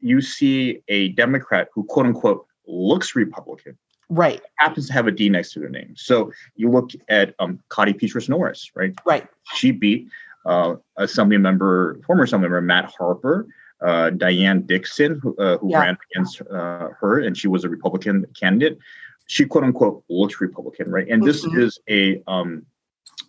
you 0.00 0.20
see 0.20 0.82
a 0.88 1.08
Democrat 1.10 1.68
who 1.72 1.84
quote 1.84 2.06
unquote 2.06 2.46
looks 2.66 3.16
Republican. 3.16 3.76
Right. 4.10 4.40
Happens 4.56 4.86
to 4.86 4.92
have 4.92 5.06
a 5.06 5.10
D 5.10 5.28
next 5.28 5.52
to 5.52 5.60
their 5.60 5.68
name. 5.68 5.94
So 5.96 6.32
you 6.56 6.70
look 6.70 6.90
at 7.08 7.34
um, 7.38 7.60
Cottie 7.68 7.92
Petrie-Norris, 7.92 8.70
right? 8.74 8.94
Right. 9.04 9.26
She 9.54 9.70
beat 9.70 10.08
uh, 10.46 10.76
Assembly 10.96 11.36
member, 11.36 12.00
former 12.06 12.24
Assembly 12.24 12.46
member 12.48 12.62
Matt 12.62 12.86
Harper, 12.86 13.46
uh, 13.82 14.10
Diane 14.10 14.62
Dixon, 14.62 15.20
who, 15.22 15.36
uh, 15.36 15.58
who 15.58 15.70
yeah. 15.70 15.80
ran 15.80 15.98
against 16.10 16.40
uh, 16.42 16.88
her, 16.98 17.20
and 17.20 17.36
she 17.36 17.48
was 17.48 17.64
a 17.64 17.68
Republican 17.68 18.26
candidate. 18.38 18.78
She 19.26 19.44
quote 19.44 19.64
unquote 19.64 20.04
looks 20.08 20.40
Republican, 20.40 20.90
right? 20.90 21.06
And 21.08 21.22
mm-hmm. 21.22 21.26
this 21.26 21.44
is 21.44 21.78
a 21.88 22.22
um, 22.26 22.64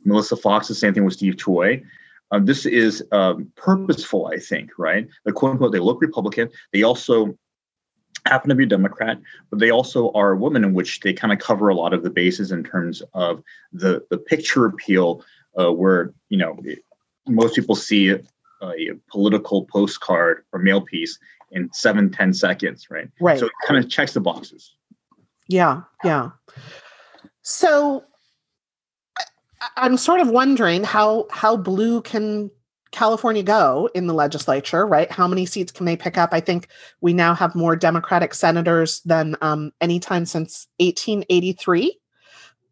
Melissa 0.06 0.38
Fox, 0.38 0.70
the 0.70 0.76
same 0.76 0.94
thing 0.94 1.04
with 1.04 1.14
Steve 1.14 1.38
Choi. 1.38 1.84
Um, 2.32 2.46
this 2.46 2.66
is 2.66 3.04
um, 3.12 3.52
purposeful, 3.56 4.28
I 4.28 4.38
think, 4.38 4.72
right? 4.78 5.08
The 5.26 5.32
quote 5.32 5.54
unquote, 5.54 5.72
they 5.72 5.80
look 5.80 6.02
Republican. 6.02 6.50
They 6.74 6.84
also 6.84 7.38
happen 8.26 8.50
to 8.50 8.56
be 8.56 8.66
a 8.66 8.68
Democrat, 8.68 9.20
but 9.50 9.60
they 9.60 9.72
also 9.72 10.12
are 10.12 10.32
a 10.34 10.38
woman 10.38 10.64
in 10.64 10.74
which 10.74 11.00
they 11.00 11.14
kind 11.14 11.34
of 11.34 11.40
cover 11.40 11.70
a 11.70 11.76
lot 11.76 11.94
of 11.94 12.04
the 12.04 12.10
bases 12.10 12.52
in 12.52 12.64
terms 12.64 13.02
of 13.14 13.42
the, 13.72 14.06
the 14.10 14.18
picture 14.18 14.66
appeal, 14.66 15.24
uh, 15.60 15.72
where, 15.72 16.14
you 16.30 16.38
know, 16.38 16.60
most 17.28 17.56
people 17.56 17.76
see 17.76 18.10
a, 18.10 18.20
a 18.62 18.92
political 19.10 19.66
postcard 19.66 20.44
or 20.52 20.60
mail 20.60 20.82
piece 20.82 21.18
in 21.52 21.72
seven 21.74 22.12
ten 22.12 22.34
seconds, 22.34 22.88
right? 22.92 23.10
Right. 23.20 23.40
So 23.40 23.48
it 23.48 23.52
kind 23.66 23.84
of 23.84 23.90
checks 23.90 24.14
the 24.14 24.20
boxes. 24.20 24.76
Yeah, 25.48 25.82
yeah. 26.04 26.30
So 27.42 28.04
I'm 29.76 29.98
sort 29.98 30.20
of 30.20 30.30
wondering 30.30 30.84
how 30.84 31.28
how 31.32 31.58
blue 31.58 32.02
can 32.02 32.50
California 32.92 33.44
go 33.44 33.90
in 33.94 34.08
the 34.08 34.14
legislature, 34.14 34.86
right? 34.86 35.12
How 35.12 35.28
many 35.28 35.46
seats 35.46 35.72
can 35.72 35.86
they 35.86 35.96
pick 35.96 36.18
up? 36.18 36.30
I 36.34 36.40
think 36.40 36.70
we 37.02 37.14
now 37.14 37.36
have 37.36 37.56
more 37.56 37.76
Democratic 37.76 38.34
senators 38.34 39.02
than 39.02 39.36
um, 39.42 39.72
any 39.80 40.00
time 40.00 40.26
since 40.26 40.68
1883. 40.78 42.00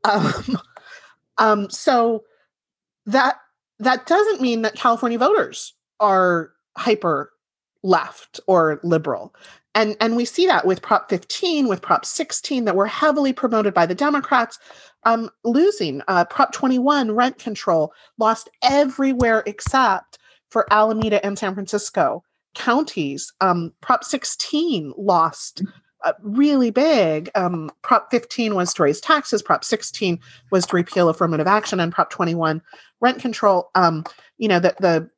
Um, 0.03 0.33
um, 1.37 1.69
so 1.69 2.23
that 3.05 3.35
that 3.79 4.07
doesn't 4.07 4.41
mean 4.41 4.63
that 4.63 4.75
California 4.75 5.19
voters 5.19 5.73
are 5.99 6.51
hyper 6.77 7.31
left 7.83 8.39
or 8.47 8.79
liberal. 8.83 9.35
And, 9.77 9.95
and 10.01 10.15
we 10.15 10.25
see 10.25 10.47
that 10.47 10.65
with 10.65 10.81
Prop 10.81 11.07
15, 11.07 11.67
with 11.67 11.83
Prop 11.83 12.03
16, 12.03 12.65
that 12.65 12.75
were 12.75 12.87
heavily 12.87 13.31
promoted 13.31 13.75
by 13.75 13.85
the 13.85 13.93
Democrats, 13.93 14.57
um, 15.03 15.29
losing. 15.43 16.01
Uh, 16.07 16.25
Prop 16.25 16.51
21, 16.51 17.11
rent 17.11 17.37
control, 17.37 17.93
lost 18.17 18.49
everywhere 18.63 19.43
except 19.45 20.17
for 20.49 20.65
Alameda 20.73 21.23
and 21.23 21.37
San 21.37 21.53
Francisco 21.53 22.23
counties. 22.55 23.31
Um, 23.39 23.71
Prop 23.81 24.03
16 24.03 24.93
lost 24.97 25.61
uh, 26.03 26.13
really 26.23 26.71
big. 26.71 27.29
Um, 27.35 27.69
Prop 27.83 28.09
15 28.09 28.55
was 28.55 28.73
to 28.73 28.83
raise 28.83 28.99
taxes. 28.99 29.43
Prop 29.43 29.63
16 29.63 30.19
was 30.51 30.65
to 30.65 30.75
repeal 30.75 31.07
affirmative 31.07 31.45
action, 31.45 31.79
and 31.79 31.93
Prop 31.93 32.09
21, 32.09 32.63
rent 32.99 33.21
control. 33.21 33.69
Um, 33.75 34.05
you 34.39 34.47
know, 34.47 34.59
the 34.59 34.75
the 34.79 35.09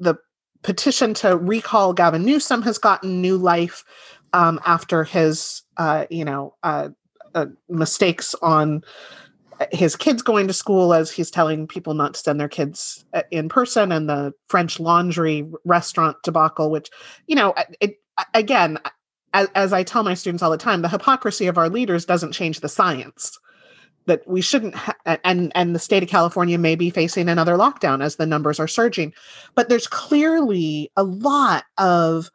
the 0.00 0.16
petition 0.64 1.14
to 1.14 1.36
recall 1.36 1.92
Gavin 1.92 2.24
Newsom 2.24 2.62
has 2.62 2.78
gotten 2.78 3.20
new 3.20 3.36
life 3.36 3.84
um, 4.32 4.58
after 4.66 5.04
his, 5.04 5.62
uh, 5.76 6.06
you 6.10 6.24
know, 6.24 6.54
uh, 6.64 6.88
uh, 7.34 7.46
mistakes 7.68 8.34
on 8.42 8.82
his 9.70 9.94
kids 9.94 10.22
going 10.22 10.48
to 10.48 10.52
school 10.52 10.92
as 10.92 11.10
he's 11.10 11.30
telling 11.30 11.68
people 11.68 11.94
not 11.94 12.14
to 12.14 12.20
send 12.20 12.40
their 12.40 12.48
kids 12.48 13.04
uh, 13.14 13.22
in 13.30 13.48
person 13.48 13.92
and 13.92 14.08
the 14.08 14.32
French 14.48 14.80
laundry 14.80 15.48
restaurant 15.64 16.16
debacle, 16.24 16.70
which, 16.70 16.90
you 17.28 17.36
know, 17.36 17.54
it, 17.80 18.00
again, 18.32 18.78
as, 19.32 19.48
as 19.54 19.72
I 19.72 19.84
tell 19.84 20.02
my 20.02 20.14
students 20.14 20.42
all 20.42 20.50
the 20.50 20.58
time, 20.58 20.82
the 20.82 20.88
hypocrisy 20.88 21.46
of 21.46 21.58
our 21.58 21.68
leaders 21.68 22.04
doesn't 22.04 22.32
change 22.32 22.60
the 22.60 22.68
science 22.68 23.38
that 24.06 24.26
we 24.28 24.40
shouldn't 24.40 24.74
ha- 24.74 24.96
and 25.24 25.52
and 25.54 25.74
the 25.74 25.78
state 25.78 26.02
of 26.02 26.08
California 26.08 26.58
may 26.58 26.74
be 26.74 26.90
facing 26.90 27.28
another 27.28 27.54
lockdown 27.54 28.02
as 28.02 28.16
the 28.16 28.26
numbers 28.26 28.60
are 28.60 28.68
surging. 28.68 29.12
But 29.54 29.68
there's 29.68 29.86
clearly 29.86 30.90
a 30.96 31.02
lot 31.02 31.64
of 31.78 32.30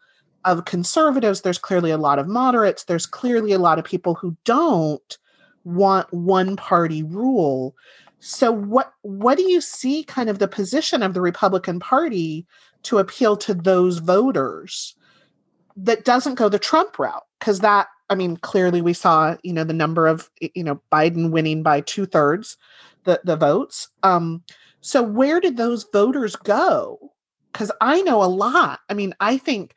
of 0.46 0.66
conservatives 0.66 1.42
there's 1.42 1.58
clearly 1.58 1.92
a 1.92 1.98
lot 1.98 2.18
of 2.18 2.26
moderates 2.26 2.86
there's 2.86 3.06
clearly 3.06 3.52
a 3.52 3.60
lot 3.60 3.78
of 3.78 3.84
people 3.84 4.16
who 4.16 4.38
don't 4.46 5.18
want 5.66 6.12
one 6.14 6.56
party 6.56 7.04
rule. 7.04 7.76
So 8.20 8.52
what 8.52 8.94
what 9.02 9.38
do 9.38 9.44
you 9.44 9.62
see 9.62 10.04
kind 10.04 10.30
of 10.30 10.40
the 10.40 10.48
position 10.48 11.04
of 11.04 11.14
the 11.14 11.22
Republican 11.22 11.80
Party 11.80 12.46
to 12.84 12.98
appeal 12.98 13.38
to 13.38 13.54
those 13.54 14.00
voters 14.00 14.96
that 15.76 16.06
doesn't 16.06 16.36
go 16.36 16.50
the 16.50 16.60
Trump 16.60 17.00
route? 17.00 17.26
Because 17.40 17.60
that 17.60 17.88
I 18.10 18.16
mean, 18.16 18.38
clearly 18.38 18.82
we 18.82 18.94
saw, 18.94 19.36
you 19.44 19.54
know, 19.54 19.64
the 19.64 19.74
number 19.74 20.08
of, 20.08 20.30
you 20.40 20.64
know, 20.64 20.82
Biden 20.92 21.32
winning 21.32 21.64
by 21.64 21.82
two 21.82 22.06
thirds 22.06 22.58
the, 23.04 23.22
the 23.24 23.36
votes. 23.36 23.88
Um, 24.04 24.44
so 24.82 25.02
where 25.02 25.40
did 25.40 25.58
those 25.58 25.86
voters 25.92 26.36
go? 26.36 27.12
Because 27.52 27.72
I 27.82 28.02
know 28.02 28.24
a 28.24 28.26
lot. 28.26 28.80
I 28.90 28.94
mean, 28.94 29.14
I 29.20 29.38
think, 29.38 29.76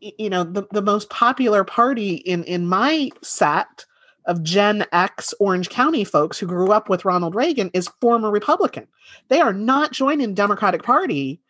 you 0.00 0.30
know, 0.30 0.44
the, 0.44 0.66
the 0.72 0.82
most 0.82 1.10
popular 1.10 1.64
party 1.64 2.14
in 2.14 2.42
in 2.44 2.66
my 2.66 3.10
set 3.22 3.84
of 4.26 4.42
Gen 4.42 4.84
X 4.92 5.34
Orange 5.38 5.68
County 5.68 6.04
folks 6.04 6.38
who 6.38 6.46
grew 6.46 6.72
up 6.72 6.88
with 6.88 7.04
Ronald 7.04 7.34
Reagan 7.34 7.70
is 7.74 7.90
former 8.00 8.30
Republican. 8.30 8.86
They 9.28 9.40
are 9.40 9.52
not 9.52 9.92
joining 9.92 10.34
Democratic 10.34 10.82
Party, 10.82 11.40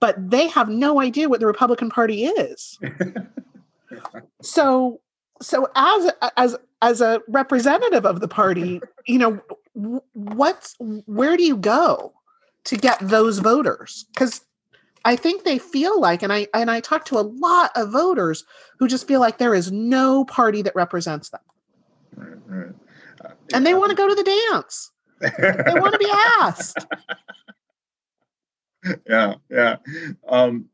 but 0.00 0.16
they 0.30 0.48
have 0.48 0.68
no 0.68 1.00
idea 1.00 1.28
what 1.28 1.40
the 1.40 1.46
Republican 1.46 1.90
Party 1.90 2.24
is. 2.24 2.78
so 4.42 5.00
so 5.42 5.68
as 5.74 6.12
as 6.36 6.56
as 6.82 7.00
a 7.00 7.20
representative 7.28 8.06
of 8.06 8.20
the 8.20 8.28
party, 8.28 8.80
you 9.06 9.18
know, 9.18 9.40
what's 10.12 10.76
where 10.78 11.36
do 11.36 11.42
you 11.42 11.56
go 11.56 12.12
to 12.64 12.76
get 12.76 12.98
those 13.00 13.38
voters 13.38 14.06
because 14.14 14.42
I 15.04 15.16
think 15.16 15.44
they 15.44 15.58
feel 15.58 15.98
like, 16.00 16.22
and 16.22 16.32
I 16.32 16.46
and 16.52 16.70
I 16.70 16.80
talk 16.80 17.04
to 17.06 17.18
a 17.18 17.22
lot 17.22 17.70
of 17.74 17.90
voters 17.90 18.44
who 18.78 18.86
just 18.86 19.08
feel 19.08 19.20
like 19.20 19.38
there 19.38 19.54
is 19.54 19.72
no 19.72 20.24
party 20.24 20.62
that 20.62 20.76
represents 20.76 21.30
them, 21.30 21.40
right, 22.16 22.38
right. 22.46 22.74
Uh, 23.24 23.30
and 23.54 23.64
they 23.66 23.74
want 23.74 23.90
to 23.90 23.96
go 23.96 24.08
to 24.08 24.14
the 24.14 24.44
dance. 24.50 24.90
they 25.20 25.80
want 25.80 25.92
to 25.92 25.98
be 25.98 26.10
asked. 26.40 26.86
Yeah, 29.06 29.34
yeah. 29.50 29.76
Um, 30.28 30.66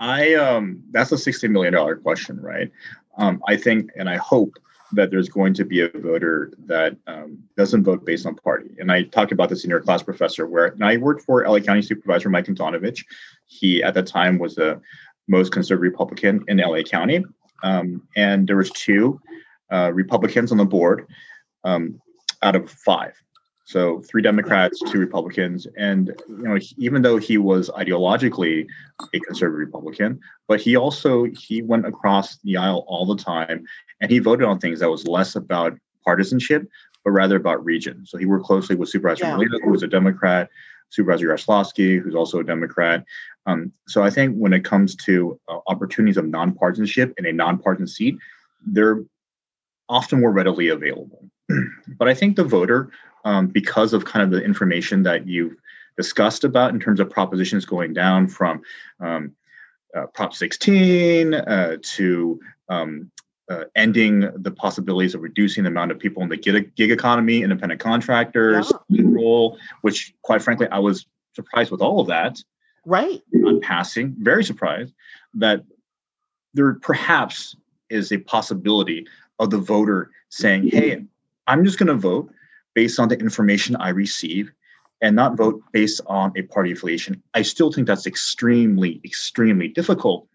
I 0.00 0.34
um, 0.34 0.82
that's 0.90 1.12
a 1.12 1.18
sixty 1.18 1.46
million 1.46 1.74
dollar 1.74 1.96
question, 1.96 2.40
right? 2.40 2.70
Um, 3.18 3.42
I 3.46 3.56
think, 3.56 3.90
and 3.96 4.08
I 4.08 4.16
hope 4.16 4.54
that 4.92 5.10
there's 5.10 5.28
going 5.28 5.54
to 5.54 5.64
be 5.64 5.82
a 5.82 5.88
voter 5.88 6.52
that 6.66 6.96
um, 7.06 7.38
doesn't 7.56 7.84
vote 7.84 8.04
based 8.04 8.26
on 8.26 8.34
party. 8.34 8.70
And 8.78 8.90
I 8.90 9.04
talked 9.04 9.30
about 9.30 9.48
this 9.48 9.62
in 9.62 9.70
your 9.70 9.80
class 9.80 10.02
professor, 10.02 10.46
where 10.46 10.74
I 10.82 10.96
worked 10.96 11.22
for 11.22 11.46
LA 11.46 11.60
County 11.60 11.82
Supervisor 11.82 12.30
Mike 12.30 12.46
Antonovich. 12.46 13.04
He 13.46 13.82
at 13.82 13.94
the 13.94 14.02
time 14.02 14.38
was 14.38 14.54
the 14.54 14.80
most 15.28 15.52
conservative 15.52 15.92
Republican 15.92 16.44
in 16.48 16.56
LA 16.56 16.82
County, 16.82 17.24
um, 17.62 18.02
and 18.16 18.48
there 18.48 18.56
was 18.56 18.70
two 18.70 19.20
uh, 19.70 19.92
Republicans 19.92 20.50
on 20.50 20.58
the 20.58 20.64
board 20.64 21.06
um, 21.64 22.00
out 22.42 22.56
of 22.56 22.70
five. 22.70 23.12
So 23.70 24.00
three 24.00 24.20
Democrats, 24.20 24.80
two 24.90 24.98
Republicans, 24.98 25.64
and 25.78 26.12
you 26.28 26.42
know, 26.42 26.58
even 26.76 27.02
though 27.02 27.18
he 27.18 27.38
was 27.38 27.70
ideologically 27.70 28.66
a 29.14 29.20
conservative 29.20 29.60
Republican, 29.60 30.18
but 30.48 30.60
he 30.60 30.74
also 30.74 31.26
he 31.26 31.62
went 31.62 31.86
across 31.86 32.38
the 32.38 32.56
aisle 32.56 32.84
all 32.88 33.06
the 33.06 33.14
time, 33.14 33.64
and 34.00 34.10
he 34.10 34.18
voted 34.18 34.48
on 34.48 34.58
things 34.58 34.80
that 34.80 34.90
was 34.90 35.06
less 35.06 35.36
about 35.36 35.78
partisanship, 36.04 36.68
but 37.04 37.12
rather 37.12 37.36
about 37.36 37.64
region. 37.64 38.04
So 38.06 38.18
he 38.18 38.26
worked 38.26 38.44
closely 38.44 38.74
with 38.74 38.88
Supervisor 38.88 39.26
yeah. 39.26 39.36
Molina, 39.36 39.58
who 39.62 39.70
was 39.70 39.84
a 39.84 39.86
Democrat, 39.86 40.50
Supervisor 40.88 41.28
Yaroslavsky, 41.28 42.00
who's 42.02 42.16
also 42.16 42.40
a 42.40 42.44
Democrat. 42.44 43.04
Um, 43.46 43.70
so 43.86 44.02
I 44.02 44.10
think 44.10 44.34
when 44.34 44.52
it 44.52 44.64
comes 44.64 44.96
to 45.04 45.38
uh, 45.46 45.58
opportunities 45.68 46.16
of 46.16 46.24
nonpartisanship 46.24 47.12
in 47.18 47.24
a 47.24 47.32
nonpartisan 47.32 47.86
seat, 47.86 48.18
they're 48.66 49.04
often 49.88 50.18
more 50.18 50.32
readily 50.32 50.70
available. 50.70 51.30
but 51.98 52.08
I 52.08 52.14
think 52.14 52.34
the 52.34 52.42
voter 52.42 52.90
um, 53.24 53.46
because 53.46 53.92
of 53.92 54.04
kind 54.04 54.22
of 54.22 54.30
the 54.30 54.44
information 54.44 55.02
that 55.04 55.26
you've 55.26 55.56
discussed 55.96 56.44
about 56.44 56.72
in 56.72 56.80
terms 56.80 57.00
of 57.00 57.10
propositions 57.10 57.64
going 57.64 57.92
down 57.92 58.28
from 58.28 58.62
um, 59.00 59.32
uh, 59.94 60.06
Prop 60.06 60.34
16 60.34 61.34
uh, 61.34 61.76
to 61.82 62.40
um, 62.68 63.10
uh, 63.50 63.64
ending 63.74 64.30
the 64.36 64.50
possibilities 64.50 65.14
of 65.14 65.22
reducing 65.22 65.64
the 65.64 65.68
amount 65.68 65.90
of 65.90 65.98
people 65.98 66.22
in 66.22 66.28
the 66.28 66.36
gig, 66.36 66.74
gig 66.76 66.90
economy, 66.90 67.42
independent 67.42 67.80
contractors 67.80 68.72
yeah. 68.88 69.02
role, 69.04 69.58
which 69.82 70.14
quite 70.22 70.40
frankly, 70.40 70.68
I 70.68 70.78
was 70.78 71.06
surprised 71.34 71.70
with 71.70 71.80
all 71.80 72.00
of 72.00 72.06
that. 72.06 72.38
Right. 72.86 73.20
On 73.44 73.60
passing, 73.60 74.14
very 74.18 74.44
surprised 74.44 74.94
that 75.34 75.64
there 76.54 76.74
perhaps 76.74 77.56
is 77.90 78.12
a 78.12 78.18
possibility 78.18 79.06
of 79.38 79.50
the 79.50 79.58
voter 79.58 80.10
saying, 80.28 80.68
hey, 80.68 81.04
I'm 81.46 81.64
just 81.64 81.78
going 81.78 81.88
to 81.88 81.94
vote 81.94 82.30
based 82.74 82.98
on 82.98 83.08
the 83.08 83.18
information 83.18 83.76
I 83.76 83.90
receive 83.90 84.52
and 85.02 85.16
not 85.16 85.36
vote 85.36 85.62
based 85.72 86.00
on 86.06 86.32
a 86.36 86.42
party 86.42 86.72
affiliation. 86.72 87.22
I 87.34 87.42
still 87.42 87.72
think 87.72 87.86
that's 87.86 88.06
extremely, 88.06 89.00
extremely 89.04 89.68
difficult. 89.68 90.26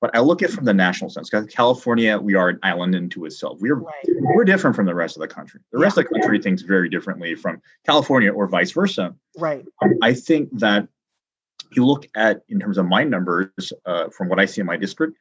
But 0.00 0.14
I 0.14 0.20
look 0.20 0.42
at 0.42 0.50
it 0.50 0.52
from 0.52 0.64
the 0.66 0.74
national 0.74 1.08
sense. 1.08 1.30
Because 1.30 1.46
California, 1.46 2.18
we 2.18 2.34
are 2.34 2.50
an 2.50 2.58
island 2.62 2.94
into 2.94 3.24
itself. 3.24 3.58
We're 3.60 3.76
right. 3.76 3.94
we're 4.06 4.44
different 4.44 4.76
from 4.76 4.86
the 4.86 4.94
rest 4.94 5.16
of 5.16 5.20
the 5.20 5.28
country. 5.28 5.60
The 5.72 5.78
rest 5.78 5.96
of 5.96 6.04
the 6.04 6.10
country 6.10 6.40
thinks 6.42 6.62
very 6.62 6.88
differently 6.88 7.34
from 7.34 7.62
California 7.86 8.30
or 8.30 8.46
vice 8.46 8.72
versa. 8.72 9.14
Right. 9.38 9.64
I 10.02 10.12
think 10.12 10.50
that 10.58 10.88
you 11.72 11.86
look 11.86 12.06
at 12.14 12.42
in 12.48 12.60
terms 12.60 12.76
of 12.76 12.86
my 12.86 13.04
numbers 13.04 13.72
uh, 13.86 14.08
from 14.10 14.28
what 14.28 14.38
I 14.38 14.44
see 14.44 14.60
in 14.60 14.66
my 14.66 14.76
district, 14.76 15.16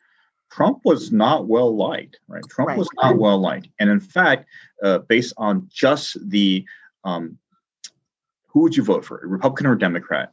Trump 0.56 0.82
was 0.86 1.12
not 1.12 1.48
well 1.48 1.76
liked, 1.76 2.20
right? 2.28 2.44
Trump 2.48 2.70
right. 2.70 2.78
was 2.78 2.88
not 3.02 3.18
well 3.18 3.40
liked. 3.40 3.70
And 3.80 3.90
in 3.90 4.00
fact, 4.00 4.46
uh, 4.84 5.00
based 5.00 5.34
on 5.38 5.68
just 5.74 6.18
the 6.30 6.64
um, 7.04 7.40
who 8.48 8.60
would 8.62 8.78
you 8.78 8.84
vote 8.84 9.04
for, 9.04 9.18
a 9.18 9.28
Republican 9.28 9.66
or 9.66 9.76
Democrat 9.76 10.32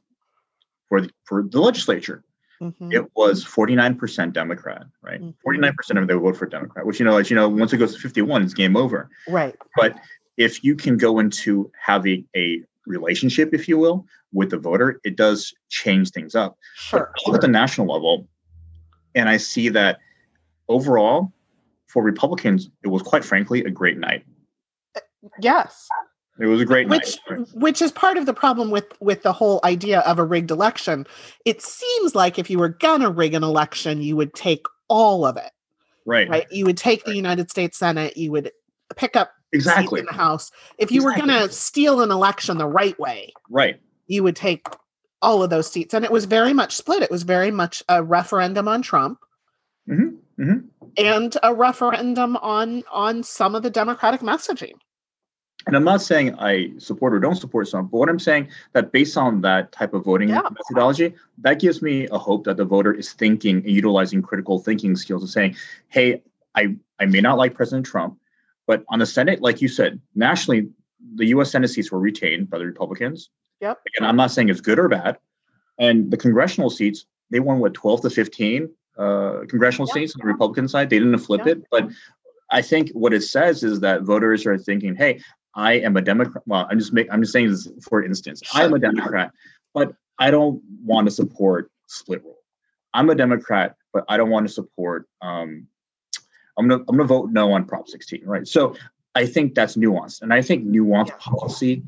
for 0.89 1.01
the, 1.01 1.11
for 1.25 1.43
the 1.43 1.61
legislature? 1.61 2.23
Mm-hmm. 2.61 2.93
It 2.93 3.07
was 3.17 3.43
49% 3.43 4.35
Democrat, 4.35 4.83
right? 5.01 5.23
Mm-hmm. 5.23 5.67
49% 5.67 6.03
of 6.03 6.07
them 6.07 6.21
vote 6.21 6.37
for 6.37 6.45
Democrat, 6.45 6.85
which 6.85 7.01
you 7.01 7.07
know, 7.07 7.17
as 7.17 7.31
you 7.31 7.37
know, 7.37 7.49
once 7.49 7.73
it 7.73 7.79
goes 7.79 7.95
to 7.95 8.01
51, 8.01 8.43
it's 8.43 8.53
game 8.53 8.77
over. 8.77 9.09
Right. 9.27 9.57
But 9.75 9.97
if 10.37 10.63
you 10.63 10.77
can 10.77 10.99
go 10.99 11.19
into 11.19 11.73
having 11.83 12.27
a 12.37 12.63
relationship, 12.87 13.55
if 13.55 13.69
you 13.69 13.79
will, 13.79 14.05
with 14.35 14.51
the 14.51 14.59
voter, 14.59 15.01
it 15.03 15.17
does 15.17 15.55
change 15.71 16.11
things 16.11 16.35
up. 16.35 16.59
Sure. 16.75 17.11
But 17.25 17.37
at 17.37 17.41
the 17.41 17.49
national 17.49 17.87
level, 17.87 18.29
and 19.15 19.31
I 19.31 19.39
see 19.39 19.71
that 19.71 19.99
overall, 20.71 21.33
for 21.87 22.03
Republicans, 22.03 22.71
it 22.83 22.89
was 22.89 23.03
quite 23.03 23.25
frankly 23.25 23.63
a 23.65 23.71
great 23.71 23.99
night. 23.99 24.25
Uh, 24.97 25.01
yes. 25.43 25.89
It 26.39 26.47
was 26.47 26.63
a 26.63 26.65
great 26.65 26.89
which, 26.89 27.19
night. 27.29 27.49
Which 27.53 27.83
is 27.83 27.93
part 27.93 28.17
of 28.17 28.25
the 28.25 28.33
problem 28.33 28.71
with 28.71 28.87
with 29.01 29.23
the 29.23 29.33
whole 29.33 29.61
idea 29.63 30.01
of 30.01 30.19
a 30.19 30.25
rigged 30.25 30.51
election. 30.51 31.07
It 31.45 31.61
seems 31.61 32.15
like 32.15 32.39
if 32.39 32.49
you 32.49 32.59
were 32.59 32.71
gonna 32.71 33.11
rig 33.11 33.35
an 33.35 33.45
election, 33.45 34.01
you 34.01 34.17
would 34.17 34.33
take 34.33 34.65
all 34.89 35.27
of 35.27 35.37
it. 35.37 35.51
Right. 36.07 36.29
Right. 36.29 36.47
You 36.51 36.65
would 36.65 36.79
take 36.79 37.01
right. 37.01 37.13
the 37.13 37.17
United 37.17 37.51
States 37.51 37.77
Senate, 37.77 38.17
you 38.17 38.33
would 38.33 38.51
pick 38.97 39.17
up 39.17 39.33
exactly 39.53 40.01
in 40.01 40.07
the 40.07 40.15
House. 40.15 40.51
If 40.79 40.91
you 40.91 41.03
exactly. 41.03 41.23
were 41.23 41.35
gonna 41.35 41.53
steal 41.53 42.01
an 42.01 42.11
election 42.11 42.57
the 42.57 42.67
right 42.67 42.99
way, 42.99 43.35
right, 43.51 43.79
you 44.07 44.23
would 44.23 44.37
take 44.37 44.67
all 45.23 45.43
of 45.43 45.51
those 45.51 45.71
seats. 45.71 45.93
And 45.93 46.05
it 46.05 46.11
was 46.11 46.25
very 46.25 46.55
much 46.55 46.75
split. 46.75 47.03
It 47.03 47.11
was 47.11 47.23
very 47.23 47.51
much 47.51 47.83
a 47.89 48.03
referendum 48.03 48.67
on 48.67 48.81
Trump. 48.81 49.19
Mm-hmm. 49.91 50.43
Mm-hmm. 50.43 50.59
and 50.97 51.37
a 51.43 51.55
referendum 51.55 52.37
on 52.37 52.83
on 52.91 53.23
some 53.23 53.55
of 53.55 53.63
the 53.63 53.71
democratic 53.71 54.21
messaging 54.21 54.73
and 55.67 55.77
i'm 55.77 55.85
not 55.85 56.01
saying 56.01 56.35
i 56.37 56.71
support 56.79 57.13
or 57.13 57.19
don't 57.19 57.35
support 57.35 57.69
some 57.69 57.89
but 57.89 57.99
what 57.99 58.09
i'm 58.09 58.19
saying 58.19 58.49
that 58.73 58.93
based 58.93 59.17
on 59.17 59.41
that 59.43 59.73
type 59.73 59.93
of 59.93 60.05
voting 60.05 60.29
yeah. 60.29 60.41
methodology 60.43 61.15
that 61.39 61.61
gives 61.61 61.83
me 61.83 62.07
a 62.13 62.19
hope 62.19 62.45
that 62.45 62.57
the 62.57 62.65
voter 62.65 62.95
is 62.95 63.13
thinking 63.13 63.57
and 63.57 63.71
utilizing 63.71 64.23
critical 64.23 64.59
thinking 64.59 64.97
skills 64.97 65.23
and 65.23 65.31
saying 65.31 65.57
hey 65.89 66.23
i 66.55 66.75
i 67.01 67.05
may 67.05 67.21
not 67.21 67.37
like 67.37 67.53
president 67.55 67.85
trump 67.85 68.17
but 68.67 68.85
on 68.89 69.01
the 69.01 69.07
senate 69.07 69.43
like 69.43 69.61
you 69.61 69.69
said 69.69 70.01
nationally 70.15 70.69
the 71.17 71.27
us 71.27 71.51
senate 71.51 71.69
seats 71.69 71.91
were 71.91 72.01
retained 72.01 72.49
by 72.49 72.57
the 72.57 72.65
republicans 72.65 73.29
yep 73.61 73.79
and 73.99 74.07
i'm 74.07 74.17
not 74.17 74.31
saying 74.31 74.49
it's 74.49 74.61
good 74.61 74.79
or 74.79 74.89
bad 74.89 75.19
and 75.79 76.11
the 76.11 76.17
congressional 76.17 76.71
seats 76.71 77.05
they 77.31 77.41
won 77.41 77.59
what 77.59 77.75
12 77.75 78.03
to 78.03 78.11
15 78.11 78.71
uh, 78.99 79.41
congressional 79.49 79.89
yeah. 79.89 79.95
seats 79.95 80.15
on 80.15 80.21
the 80.27 80.33
Republican 80.33 80.69
side. 80.69 80.91
They 80.91 80.99
didn't 80.99 81.19
flip 81.19 81.43
yeah. 81.45 81.53
it, 81.53 81.65
but 81.71 81.89
I 82.51 82.63
think 82.63 82.91
what 82.91 83.13
it 83.13 83.23
says 83.23 83.63
is 83.63 83.81
that 83.81 84.03
voters 84.03 84.47
are 84.47 84.59
thinking, 84.59 84.95
"Hey, 84.95 85.21
I 85.55 85.75
am 85.75 85.97
a 85.97 86.03
Democrat." 86.03 86.43
Well, 86.47 86.67
I'm 86.71 86.79
just 86.79 86.93
make, 86.93 87.09
I'm 87.11 87.23
just 87.23 87.33
saying 87.33 87.51
this 87.51 87.69
for 87.83 88.03
instance. 88.03 88.43
I 88.55 88.65
am 88.65 88.75
a 88.75 88.79
Democrat, 88.79 89.33
but 89.73 89.95
I 90.19 90.31
don't 90.31 90.63
want 90.85 91.07
to 91.07 91.11
support 91.11 91.71
split 91.87 92.23
rule. 92.25 92.39
I'm 92.93 93.09
a 93.11 93.15
Democrat, 93.15 93.77
but 93.93 94.05
I 94.09 94.17
don't 94.17 94.31
want 94.31 94.47
to 94.47 94.53
support. 94.53 95.09
Um, 95.23 95.67
I'm 96.59 96.69
gonna 96.69 96.83
I'm 96.89 96.97
gonna 96.97 97.05
vote 97.05 97.31
no 97.31 97.53
on 97.53 97.65
Prop 97.65 97.89
16, 97.89 98.23
right? 98.25 98.47
So 98.47 98.75
I 99.15 99.27
think 99.27 99.55
that's 99.55 99.77
nuanced, 99.77 100.23
and 100.23 100.33
I 100.33 100.43
think 100.43 100.67
nuanced 100.67 101.17
policy 101.19 101.83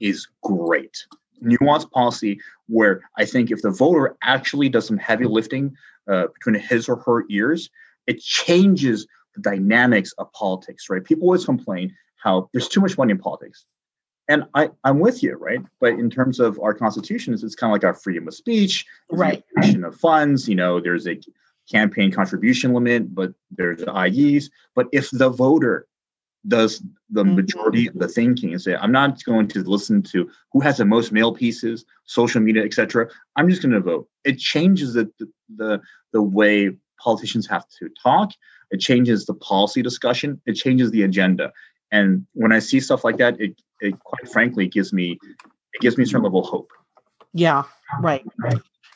is 0.00 0.26
great. 0.42 1.06
Nuanced 1.42 1.90
policy 1.90 2.40
where 2.68 3.02
I 3.18 3.24
think 3.24 3.50
if 3.50 3.62
the 3.62 3.70
voter 3.70 4.16
actually 4.22 4.68
does 4.68 4.86
some 4.86 4.96
heavy 4.96 5.26
lifting 5.26 5.76
uh, 6.08 6.26
between 6.28 6.60
his 6.60 6.88
or 6.88 6.96
her 6.96 7.24
ears, 7.30 7.70
it 8.06 8.20
changes 8.20 9.06
the 9.34 9.40
dynamics 9.40 10.12
of 10.18 10.32
politics, 10.32 10.88
right? 10.90 11.04
People 11.04 11.24
always 11.24 11.44
complain 11.44 11.94
how 12.16 12.48
there's 12.52 12.68
too 12.68 12.80
much 12.80 12.96
money 12.96 13.12
in 13.12 13.18
politics. 13.18 13.64
And 14.28 14.44
I, 14.54 14.70
I'm 14.84 15.00
with 15.00 15.22
you, 15.22 15.36
right? 15.36 15.60
But 15.80 15.94
in 15.94 16.08
terms 16.08 16.40
of 16.40 16.58
our 16.60 16.72
constitution, 16.72 17.34
it's 17.34 17.54
kind 17.54 17.70
of 17.70 17.74
like 17.74 17.84
our 17.84 17.94
freedom 17.94 18.26
of 18.26 18.34
speech, 18.34 18.86
right? 19.10 19.42
Of 19.84 19.96
funds, 19.96 20.48
you 20.48 20.54
know, 20.54 20.80
there's 20.80 21.06
a 21.06 21.20
campaign 21.70 22.10
contribution 22.10 22.72
limit, 22.72 23.14
but 23.14 23.34
there's 23.50 23.82
IEs. 23.82 24.50
But 24.74 24.88
if 24.92 25.10
the 25.10 25.28
voter 25.28 25.86
does 26.46 26.82
the 27.10 27.24
mm-hmm. 27.24 27.36
majority 27.36 27.86
of 27.88 27.94
the 27.94 28.08
thinking 28.08 28.52
and 28.52 28.60
say, 28.60 28.76
I'm 28.76 28.92
not 28.92 29.22
going 29.24 29.48
to 29.48 29.62
listen 29.62 30.02
to 30.02 30.30
who 30.52 30.60
has 30.60 30.78
the 30.78 30.84
most 30.84 31.12
mail 31.12 31.32
pieces, 31.32 31.84
social 32.04 32.40
media, 32.40 32.64
etc. 32.64 33.08
I'm 33.36 33.48
just 33.48 33.62
going 33.62 33.72
to 33.72 33.80
vote. 33.80 34.08
It 34.24 34.38
changes 34.38 34.94
the, 34.94 35.10
the 35.56 35.80
the 36.12 36.22
way 36.22 36.76
politicians 37.00 37.46
have 37.48 37.66
to 37.78 37.88
talk. 38.02 38.32
It 38.70 38.80
changes 38.80 39.26
the 39.26 39.34
policy 39.34 39.82
discussion. 39.82 40.40
It 40.46 40.54
changes 40.54 40.90
the 40.90 41.02
agenda. 41.02 41.52
And 41.92 42.26
when 42.32 42.52
I 42.52 42.58
see 42.58 42.80
stuff 42.80 43.04
like 43.04 43.18
that, 43.18 43.40
it, 43.40 43.60
it 43.80 43.98
quite 44.00 44.28
frankly 44.32 44.66
gives 44.68 44.92
me 44.92 45.18
it 45.72 45.80
gives 45.80 45.96
me 45.96 46.04
a 46.04 46.06
certain 46.06 46.22
level 46.22 46.40
of 46.40 46.46
hope. 46.46 46.70
Yeah, 47.32 47.64
right. 48.00 48.24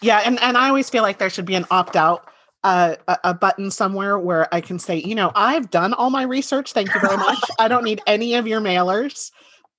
Yeah, 0.01 0.23
and, 0.25 0.41
and 0.41 0.57
I 0.57 0.69
always 0.69 0.89
feel 0.89 1.03
like 1.03 1.19
there 1.19 1.29
should 1.29 1.45
be 1.45 1.57
an 1.57 1.67
opt 1.73 1.97
out 1.97 2.29
a, 2.64 2.97
a, 3.25 3.35
button 3.35 3.71
somewhere 3.71 4.18
where 4.18 4.53
I 4.53 4.61
can 4.61 4.79
say, 4.79 4.97
you 4.97 5.14
know, 5.14 5.31
I've 5.35 5.71
done 5.71 5.94
all 5.94 6.11
my 6.11 6.23
research. 6.23 6.73
Thank 6.73 6.92
you 6.94 7.01
very 7.01 7.16
much. 7.16 7.38
I 7.59 7.68
don't 7.68 7.85
need 7.85 8.01
any 8.07 8.35
of 8.35 8.47
your 8.47 8.61
mailers. 8.61 9.31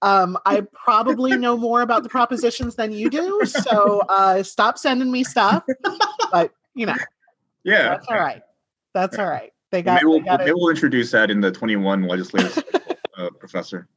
Um, 0.02 0.38
I 0.46 0.62
probably 0.74 1.36
know 1.36 1.58
more 1.58 1.82
about 1.82 2.04
the 2.04 2.10
propositions 2.10 2.76
than 2.76 2.94
you 2.94 3.10
do, 3.10 3.42
so 3.46 4.00
uh, 4.10 4.44
stop 4.44 4.78
sending 4.78 5.12
me 5.12 5.24
stuff. 5.24 5.64
But 6.32 6.54
you 6.74 6.86
know, 6.86 6.96
yeah, 7.64 7.90
that's 7.90 8.08
all 8.08 8.18
right. 8.18 8.42
That's 8.94 9.18
all 9.18 9.28
right. 9.28 9.52
They 9.72 9.82
got. 9.82 10.04
we'll, 10.04 10.20
they 10.20 10.26
got 10.26 10.48
it. 10.48 10.56
we'll 10.56 10.70
introduce 10.70 11.12
that 11.12 11.30
in 11.30 11.42
the 11.42 11.52
21 11.52 12.04
legislative 12.04 12.64
uh, 13.18 13.30
professor. 13.40 13.88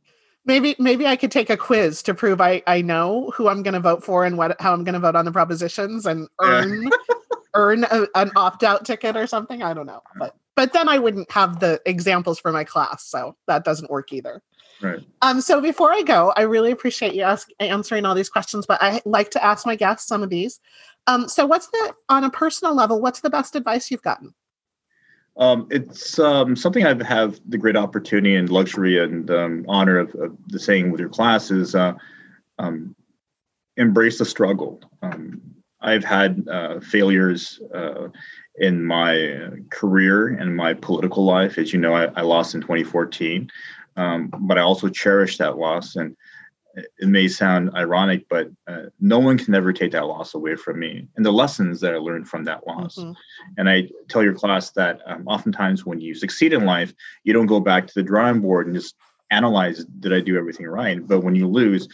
Maybe 0.45 0.75
maybe 0.81 1.07
I 1.07 1.14
could 1.14 1.31
take 1.31 1.51
a 1.51 1.57
quiz 1.57 2.03
to 2.03 2.14
prove 2.14 2.40
I 2.40 2.62
I 2.66 2.83
know 2.83 3.31
who 3.37 3.49
I'm 3.49 3.62
going 3.62 3.75
to 3.75 3.81
vote 3.81 4.03
for 4.03 4.25
and 4.25 4.37
what 4.37 4.61
how 4.61 4.73
I'm 4.73 4.83
going 4.83 4.95
to 4.95 5.01
vote 5.01 5.14
on 5.14 5.25
the 5.25 5.31
propositions 5.31 6.05
and 6.05 6.27
Yeah. 6.40 6.64
Earn 7.55 7.85
a, 7.85 8.07
an 8.15 8.31
opt 8.37 8.62
out 8.62 8.85
ticket 8.85 9.17
or 9.17 9.27
something. 9.27 9.62
I 9.62 9.75
don't 9.75 9.87
know, 9.87 10.03
but 10.19 10.37
but 10.55 10.73
then 10.73 10.88
I 10.88 10.99
wouldn't 10.99 11.31
have 11.31 11.61
the 11.61 11.81
examples 11.87 12.38
for 12.38 12.53
my 12.53 12.65
class, 12.65 13.05
so 13.05 13.37
that 13.47 13.65
doesn't 13.65 13.91
work 13.91 14.12
either. 14.12 14.43
Right. 14.83 15.01
Um, 15.23 15.41
so 15.41 15.61
before 15.61 15.93
I 15.93 16.03
go, 16.03 16.33
I 16.37 16.43
really 16.43 16.73
appreciate 16.73 17.15
you 17.15 17.23
ask, 17.23 17.49
answering 17.61 18.05
all 18.05 18.15
these 18.15 18.29
questions, 18.29 18.67
but 18.67 18.83
I 18.83 19.01
like 19.05 19.31
to 19.31 19.45
ask 19.45 19.65
my 19.65 19.77
guests 19.77 20.09
some 20.09 20.23
of 20.23 20.29
these. 20.29 20.61
Um, 21.07 21.29
so 21.29 21.47
what's 21.47 21.69
the 21.69 21.95
on 22.09 22.25
a 22.25 22.31
personal 22.31 22.75
level? 22.75 23.01
What's 23.01 23.21
the 23.21 23.31
best 23.31 23.55
advice 23.55 23.91
you've 23.91 24.03
gotten? 24.03 24.35
Um, 25.37 25.67
it's 25.71 26.19
um, 26.19 26.57
something 26.57 26.85
I've 26.85 27.01
have 27.01 27.41
the 27.49 27.59
great 27.59 27.77
opportunity 27.77 28.35
and 28.37 28.51
luxury 28.51 29.03
and 29.03 29.31
um, 29.31 29.65
honor 29.69 29.99
of, 29.99 30.15
of 30.17 30.37
the 30.49 30.59
saying 30.59 30.91
with 30.91 31.01
your 31.01 31.09
class 31.09 31.51
is 31.51 31.75
uh, 31.75 31.95
um, 32.59 32.95
embrace 33.77 34.19
the 34.19 34.25
struggle. 34.25 34.81
I've 35.83 36.05
had 36.05 36.47
uh, 36.49 36.81
failures 36.81 37.61
uh, 37.75 38.09
in 38.57 38.85
my 38.85 39.51
career 39.71 40.29
and 40.29 40.57
my 40.57 40.75
political 40.75 41.25
life. 41.25 41.59
As 41.59 41.73
you 41.73 41.81
know, 41.81 41.95
I, 41.95 42.05
I 42.16 42.23
lost 42.23 42.55
in 42.55 42.61
2014, 42.61 43.51
um, 43.97 44.33
but 44.40 44.59
I 44.59 44.62
also 44.62 44.88
cherish 44.88 45.38
that 45.38 45.59
loss. 45.59 45.97
And 45.97 46.16
it 46.99 47.09
may 47.09 47.29
sound 47.29 47.71
ironic, 47.75 48.27
but 48.29 48.51
uh, 48.66 48.85
no 49.01 49.18
one 49.18 49.38
can 49.38 49.55
ever 49.55 49.73
take 49.73 49.92
that 49.92 50.07
loss 50.07 50.35
away 50.35 50.57
from 50.57 50.79
me 50.79 51.07
and 51.16 51.27
the 51.27 51.33
lessons 51.33 51.81
that 51.81 51.95
I 51.95 51.99
learned 51.99 52.29
from 52.29 52.45
that 52.45 52.66
loss. 52.66 52.97
Mhm. 52.97 53.14
And 53.59 53.68
I 53.68 53.88
tell 54.09 54.23
your 54.23 54.35
class 54.35 54.71
that 54.71 55.01
um, 55.07 55.27
oftentimes 55.27 55.85
when 55.85 56.01
you 56.01 56.14
succeed 56.14 56.53
in 56.53 56.64
life, 56.64 56.95
you 57.25 57.33
don't 57.33 57.47
go 57.47 57.61
back 57.61 57.87
to 57.87 57.95
the 57.95 58.03
drawing 58.03 58.40
board 58.40 58.66
and 58.66 58.77
just 58.77 58.95
analyze 59.31 59.85
did 59.85 60.12
I 60.12 60.21
do 60.21 60.38
everything 60.38 60.66
right? 60.66 61.07
But 61.07 61.21
when 61.21 61.35
you 61.35 61.49
lose, 61.49 61.88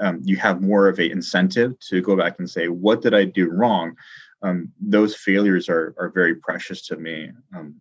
um, 0.00 0.20
you 0.24 0.36
have 0.36 0.60
more 0.60 0.88
of 0.88 0.98
a 0.98 1.10
incentive 1.10 1.78
to 1.88 2.00
go 2.00 2.16
back 2.16 2.38
and 2.38 2.48
say, 2.48 2.68
what 2.68 3.02
did 3.02 3.14
I 3.14 3.24
do 3.24 3.50
wrong? 3.50 3.94
Um, 4.42 4.72
those 4.80 5.14
failures 5.16 5.68
are 5.68 5.94
are 5.98 6.10
very 6.10 6.34
precious 6.36 6.86
to 6.88 6.96
me. 6.96 7.30
Um, 7.54 7.80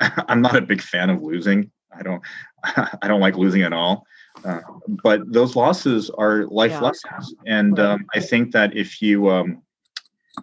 I'm 0.00 0.40
not 0.40 0.56
a 0.56 0.62
big 0.62 0.80
fan 0.80 1.10
of 1.10 1.22
losing. 1.22 1.70
I 1.96 2.02
don't 2.02 2.22
I 2.64 3.08
don't 3.08 3.20
like 3.20 3.36
losing 3.36 3.62
at 3.62 3.72
all. 3.72 4.06
Uh, 4.44 4.60
but 5.02 5.20
those 5.30 5.56
losses 5.56 6.08
are 6.10 6.46
life 6.46 6.72
Yeah. 6.72 6.88
lessons, 6.88 7.34
and 7.46 7.78
um, 7.78 8.06
I 8.14 8.20
think 8.20 8.52
that 8.52 8.76
if 8.76 9.02
you 9.02 9.28
um, 9.28 9.62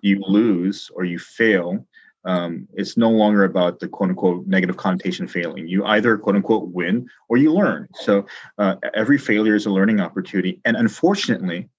you 0.02 0.22
lose 0.28 0.92
or 0.94 1.04
you 1.04 1.18
fail, 1.18 1.88
um, 2.28 2.68
it's 2.74 2.98
no 2.98 3.10
longer 3.10 3.46
about 3.46 3.80
the 3.80 3.88
quote 3.88 4.10
unquote 4.10 4.46
negative 4.46 4.76
connotation 4.76 5.28
failing. 5.28 5.68
You 5.68 5.86
either 5.86 6.18
quote 6.18 6.36
unquote 6.36 6.68
win 6.68 7.10
or 7.30 7.38
you 7.38 7.54
learn. 7.54 7.88
So 8.02 8.26
uh, 8.58 8.76
every 8.94 9.18
failure 9.18 9.56
is 9.56 9.66
a 9.66 9.70
learning 9.70 10.02
opportunity. 10.02 10.60
And 10.66 10.76
unfortunately, 10.76 11.70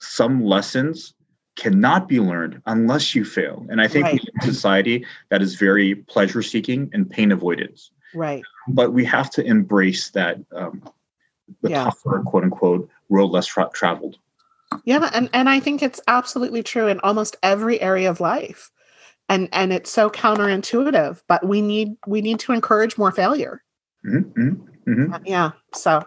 some 0.00 0.42
lessons 0.44 1.12
cannot 1.56 2.08
be 2.08 2.20
learned 2.20 2.62
unless 2.64 3.14
you 3.14 3.24
fail. 3.24 3.66
And 3.68 3.80
I 3.80 3.86
think 3.86 4.06
Right. 4.06 4.20
in 4.20 4.40
a 4.40 4.44
society 4.52 5.04
that 5.28 5.42
is 5.42 5.56
very 5.56 5.94
pleasure 5.94 6.42
seeking 6.42 6.90
and 6.94 7.08
pain 7.08 7.30
avoidance. 7.30 7.90
Right. 8.14 8.42
But 8.68 8.94
we 8.94 9.04
have 9.04 9.28
to 9.32 9.44
embrace 9.44 10.10
that 10.10 10.38
um, 10.52 10.82
the 11.60 11.70
Yeah. 11.70 11.84
tougher 11.84 12.22
quote 12.24 12.44
unquote 12.44 12.88
road 13.10 13.30
less 13.30 13.46
tra- 13.46 13.70
traveled. 13.74 14.16
Yeah, 14.84 15.10
and 15.12 15.28
and 15.32 15.48
I 15.48 15.60
think 15.60 15.82
it's 15.82 16.00
absolutely 16.08 16.62
true 16.62 16.88
in 16.88 16.98
almost 17.00 17.36
every 17.42 17.80
area 17.80 18.10
of 18.10 18.20
life. 18.20 18.70
And 19.28 19.48
and 19.52 19.72
it's 19.72 19.90
so 19.90 20.08
counterintuitive, 20.08 21.22
but 21.28 21.46
we 21.46 21.60
need 21.60 21.96
we 22.06 22.20
need 22.20 22.38
to 22.40 22.52
encourage 22.52 22.96
more 22.96 23.10
failure. 23.10 23.62
Mhm, 24.04 24.32
mhm, 24.34 24.68
mhm. 24.86 25.22
Yeah. 25.24 25.50
So, 25.74 26.02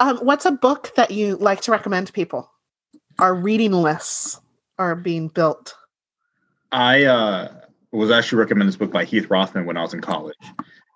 um, 0.00 0.18
what's 0.18 0.44
a 0.44 0.50
book 0.50 0.92
that 0.96 1.10
you 1.12 1.36
like 1.36 1.60
to 1.62 1.70
recommend 1.70 2.08
to 2.08 2.12
people? 2.12 2.50
Our 3.20 3.34
reading 3.34 3.72
lists 3.72 4.40
are 4.78 4.96
being 4.96 5.28
built. 5.28 5.74
I 6.72 7.04
uh, 7.04 7.52
was 7.92 8.10
actually 8.10 8.38
recommended 8.38 8.68
this 8.68 8.76
book 8.76 8.92
by 8.92 9.04
Heath 9.04 9.30
Rothman 9.30 9.64
when 9.64 9.76
I 9.76 9.82
was 9.82 9.94
in 9.94 10.00
college, 10.00 10.36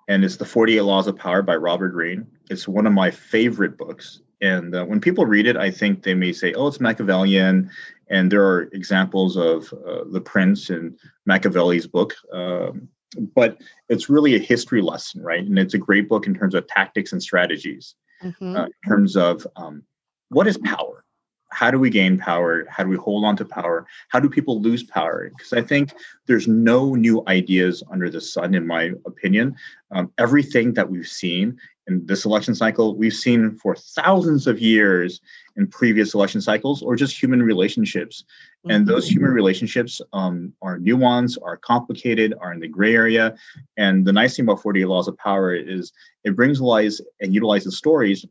and 0.09 0.25
it's 0.25 0.37
The 0.37 0.45
48 0.45 0.83
Laws 0.83 1.07
of 1.07 1.17
Power 1.17 1.43
by 1.43 1.57
Robert 1.57 1.91
Greene. 1.91 2.27
It's 2.51 2.69
one 2.69 2.87
of 2.87 2.93
my 2.93 3.11
favorite 3.11 3.79
books. 3.79 4.21
And 4.41 4.75
uh, 4.75 4.85
when 4.85 5.01
people 5.01 5.25
read 5.25 5.47
it, 5.47 5.57
I 5.57 5.71
think 5.71 6.03
they 6.03 6.15
may 6.15 6.33
say, 6.33 6.53
oh, 6.55 6.67
it's 6.67 6.81
Machiavellian. 6.81 7.71
And 8.13 8.31
there 8.31 8.45
are 8.47 8.69
examples 8.73 9.37
of 9.37 9.73
uh, 9.73 10.05
The 10.11 10.21
Prince 10.21 10.71
and 10.71 10.97
Machiavelli's 11.27 11.87
book. 11.87 12.15
Um, 12.33 12.89
but 13.35 13.61
it's 13.89 14.09
really 14.09 14.35
a 14.37 14.39
history 14.39 14.83
lesson, 14.83 15.23
right? 15.23 15.45
And 15.45 15.59
it's 15.59 15.75
a 15.75 15.79
great 15.79 16.09
book 16.09 16.27
in 16.27 16.35
terms 16.35 16.55
of 16.55 16.67
tactics 16.67 17.13
and 17.13 17.23
strategies 17.23 17.95
Mhm. 18.23 18.57
uh, 18.57 18.67
in 18.67 18.89
terms 18.89 19.17
of 19.17 19.47
um, 19.57 19.83
what 20.29 20.47
is 20.47 20.57
power? 20.59 21.05
How 21.51 21.71
do 21.71 21.79
we 21.79 21.91
gain 21.91 22.17
power? 22.19 22.65
How 22.71 22.83
do 22.85 22.89
we 22.89 22.97
hold 22.97 23.25
on 23.25 23.37
to 23.37 23.45
power? 23.45 23.87
How 24.09 24.21
do 24.21 24.31
people 24.31 24.63
lose 24.63 24.83
power? 24.83 25.31
Because 25.37 25.53
I 25.53 25.61
think 25.61 25.93
there's 26.27 26.49
no 26.49 26.95
new 26.95 27.23
ideas 27.29 27.83
under 27.91 28.09
the 28.09 28.21
sun, 28.23 28.55
in 28.55 28.67
my 28.67 28.93
opinion. 29.05 29.57
Um, 29.91 30.11
everything 30.17 30.73
that 30.75 30.89
we've 30.89 31.07
seen 31.07 31.59
in 31.89 32.07
this 32.07 32.25
election 32.25 32.55
cycle, 32.55 32.97
we've 32.97 33.13
seen 33.13 33.57
for 33.57 33.75
thousands 33.75 34.47
of 34.47 34.61
years 34.61 35.21
in 35.57 35.67
previous 35.67 36.15
election 36.15 36.41
cycles, 36.41 36.83
or 36.83 36.97
just 36.97 37.21
human 37.21 37.43
relationships. 37.43 38.25
And 38.69 38.87
those 38.87 39.09
Mhm. 39.09 39.13
human 39.13 39.31
relationships 39.33 40.01
um, 40.13 40.53
are 40.63 40.79
nuanced, 40.79 41.37
are 41.43 41.57
complicated, 41.57 42.33
are 42.41 42.53
in 42.53 42.61
the 42.61 42.69
gray 42.69 42.95
area. 42.95 43.35
And 43.77 44.05
the 44.05 44.13
nice 44.13 44.37
thing 44.37 44.45
about 44.45 44.63
48 44.63 44.87
Laws 44.87 45.09
of 45.09 45.17
Power 45.19 45.55
is 45.55 45.93
it 46.23 46.37
brings 46.37 46.61
lies 46.61 47.01
and 47.21 47.35
utilizes 47.35 47.77
stories 47.77 48.25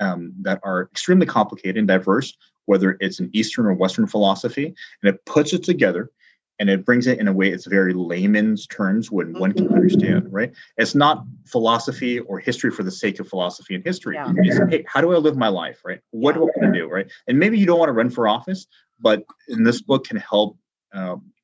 um, 0.00 0.32
that 0.42 0.60
are 0.62 0.82
extremely 0.92 1.24
complicated 1.26 1.78
and 1.78 1.88
diverse, 1.88 2.36
whether 2.66 2.96
it's 3.00 3.20
an 3.20 3.30
Eastern 3.32 3.66
or 3.66 3.72
Western 3.72 4.06
philosophy, 4.06 4.74
and 5.02 5.14
it 5.14 5.24
puts 5.24 5.52
it 5.52 5.62
together 5.62 6.10
and 6.58 6.70
it 6.70 6.84
brings 6.84 7.06
it 7.06 7.18
in 7.18 7.28
a 7.28 7.32
way 7.32 7.50
it's 7.50 7.66
very 7.66 7.92
layman's 7.92 8.66
terms 8.66 9.10
when 9.10 9.38
one 9.38 9.52
can 9.52 9.68
understand, 9.68 10.32
right? 10.32 10.52
It's 10.78 10.94
not 10.94 11.24
philosophy 11.46 12.20
or 12.20 12.38
history 12.38 12.70
for 12.70 12.82
the 12.82 12.90
sake 12.90 13.20
of 13.20 13.28
philosophy 13.28 13.74
and 13.74 13.84
history. 13.84 14.14
Yeah. 14.14 14.32
It's, 14.36 14.58
hey, 14.70 14.84
how 14.88 15.00
do 15.00 15.12
I 15.12 15.18
live 15.18 15.36
my 15.36 15.48
life, 15.48 15.82
right? 15.84 16.00
What 16.10 16.34
do 16.34 16.40
I 16.40 16.44
want 16.44 16.72
to 16.72 16.78
do, 16.78 16.88
right? 16.88 17.10
And 17.26 17.38
maybe 17.38 17.58
you 17.58 17.66
don't 17.66 17.78
want 17.78 17.90
to 17.90 17.92
run 17.92 18.10
for 18.10 18.26
office, 18.26 18.66
but 19.00 19.24
in 19.48 19.64
this 19.64 19.82
book 19.82 20.06
can 20.06 20.16
help 20.16 20.56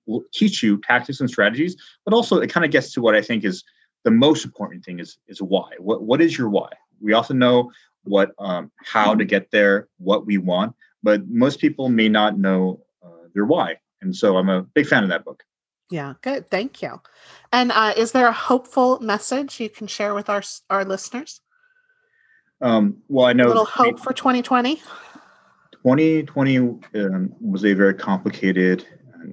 will 0.07 0.25
teach 0.33 0.63
you 0.63 0.79
tactics 0.79 1.21
and 1.21 1.29
strategies, 1.29 1.77
but 2.05 2.15
also 2.15 2.39
it 2.39 2.51
kind 2.51 2.65
of 2.65 2.71
gets 2.71 2.93
to 2.93 3.01
what 3.01 3.15
I 3.15 3.23
think 3.23 3.45
is 3.45 3.65
the 4.05 4.11
most 4.11 4.45
important 4.45 4.85
thing 4.85 4.99
is 4.99 5.19
is 5.29 5.41
why. 5.41 5.71
What 5.79 6.03
what 6.03 6.21
is 6.21 6.37
your 6.37 6.49
why? 6.49 6.69
We 7.01 7.13
often 7.13 7.39
know 7.39 7.71
what 8.05 8.33
um, 8.39 8.71
how 8.85 9.15
to 9.15 9.25
get 9.25 9.51
there, 9.51 9.89
what 9.99 10.27
we 10.27 10.39
want, 10.39 10.75
but 11.03 11.29
most 11.29 11.61
people 11.61 11.89
may 11.89 12.09
not 12.09 12.39
know 12.39 12.81
uh, 13.05 13.29
their 13.35 13.45
why. 13.45 13.77
And 14.03 14.15
so 14.15 14.37
I'm 14.37 14.49
a 14.49 14.63
big 14.63 14.87
fan 14.87 15.03
of 15.03 15.09
that 15.09 15.25
book. 15.25 15.43
Yeah, 15.91 16.15
good. 16.23 16.51
Thank 16.51 16.83
you. 16.83 17.01
And 17.53 17.71
uh, 17.71 17.93
is 17.97 18.13
there 18.13 18.27
a 18.27 18.33
hopeful 18.33 18.99
message 19.01 19.61
you 19.61 19.69
can 19.69 19.87
share 19.87 20.15
with 20.15 20.29
our 20.29 20.43
our 20.71 20.85
listeners? 20.85 21.41
Um, 22.63 22.99
well, 23.09 23.27
I 23.27 23.33
know 23.33 23.47
a 23.47 23.49
little 23.49 23.65
hope 23.65 24.01
for 24.01 24.13
2020. 24.13 24.77
2020 24.77 26.59
um, 26.59 27.33
was 27.41 27.65
a 27.65 27.75
very 27.75 27.93
complicated, 27.95 28.87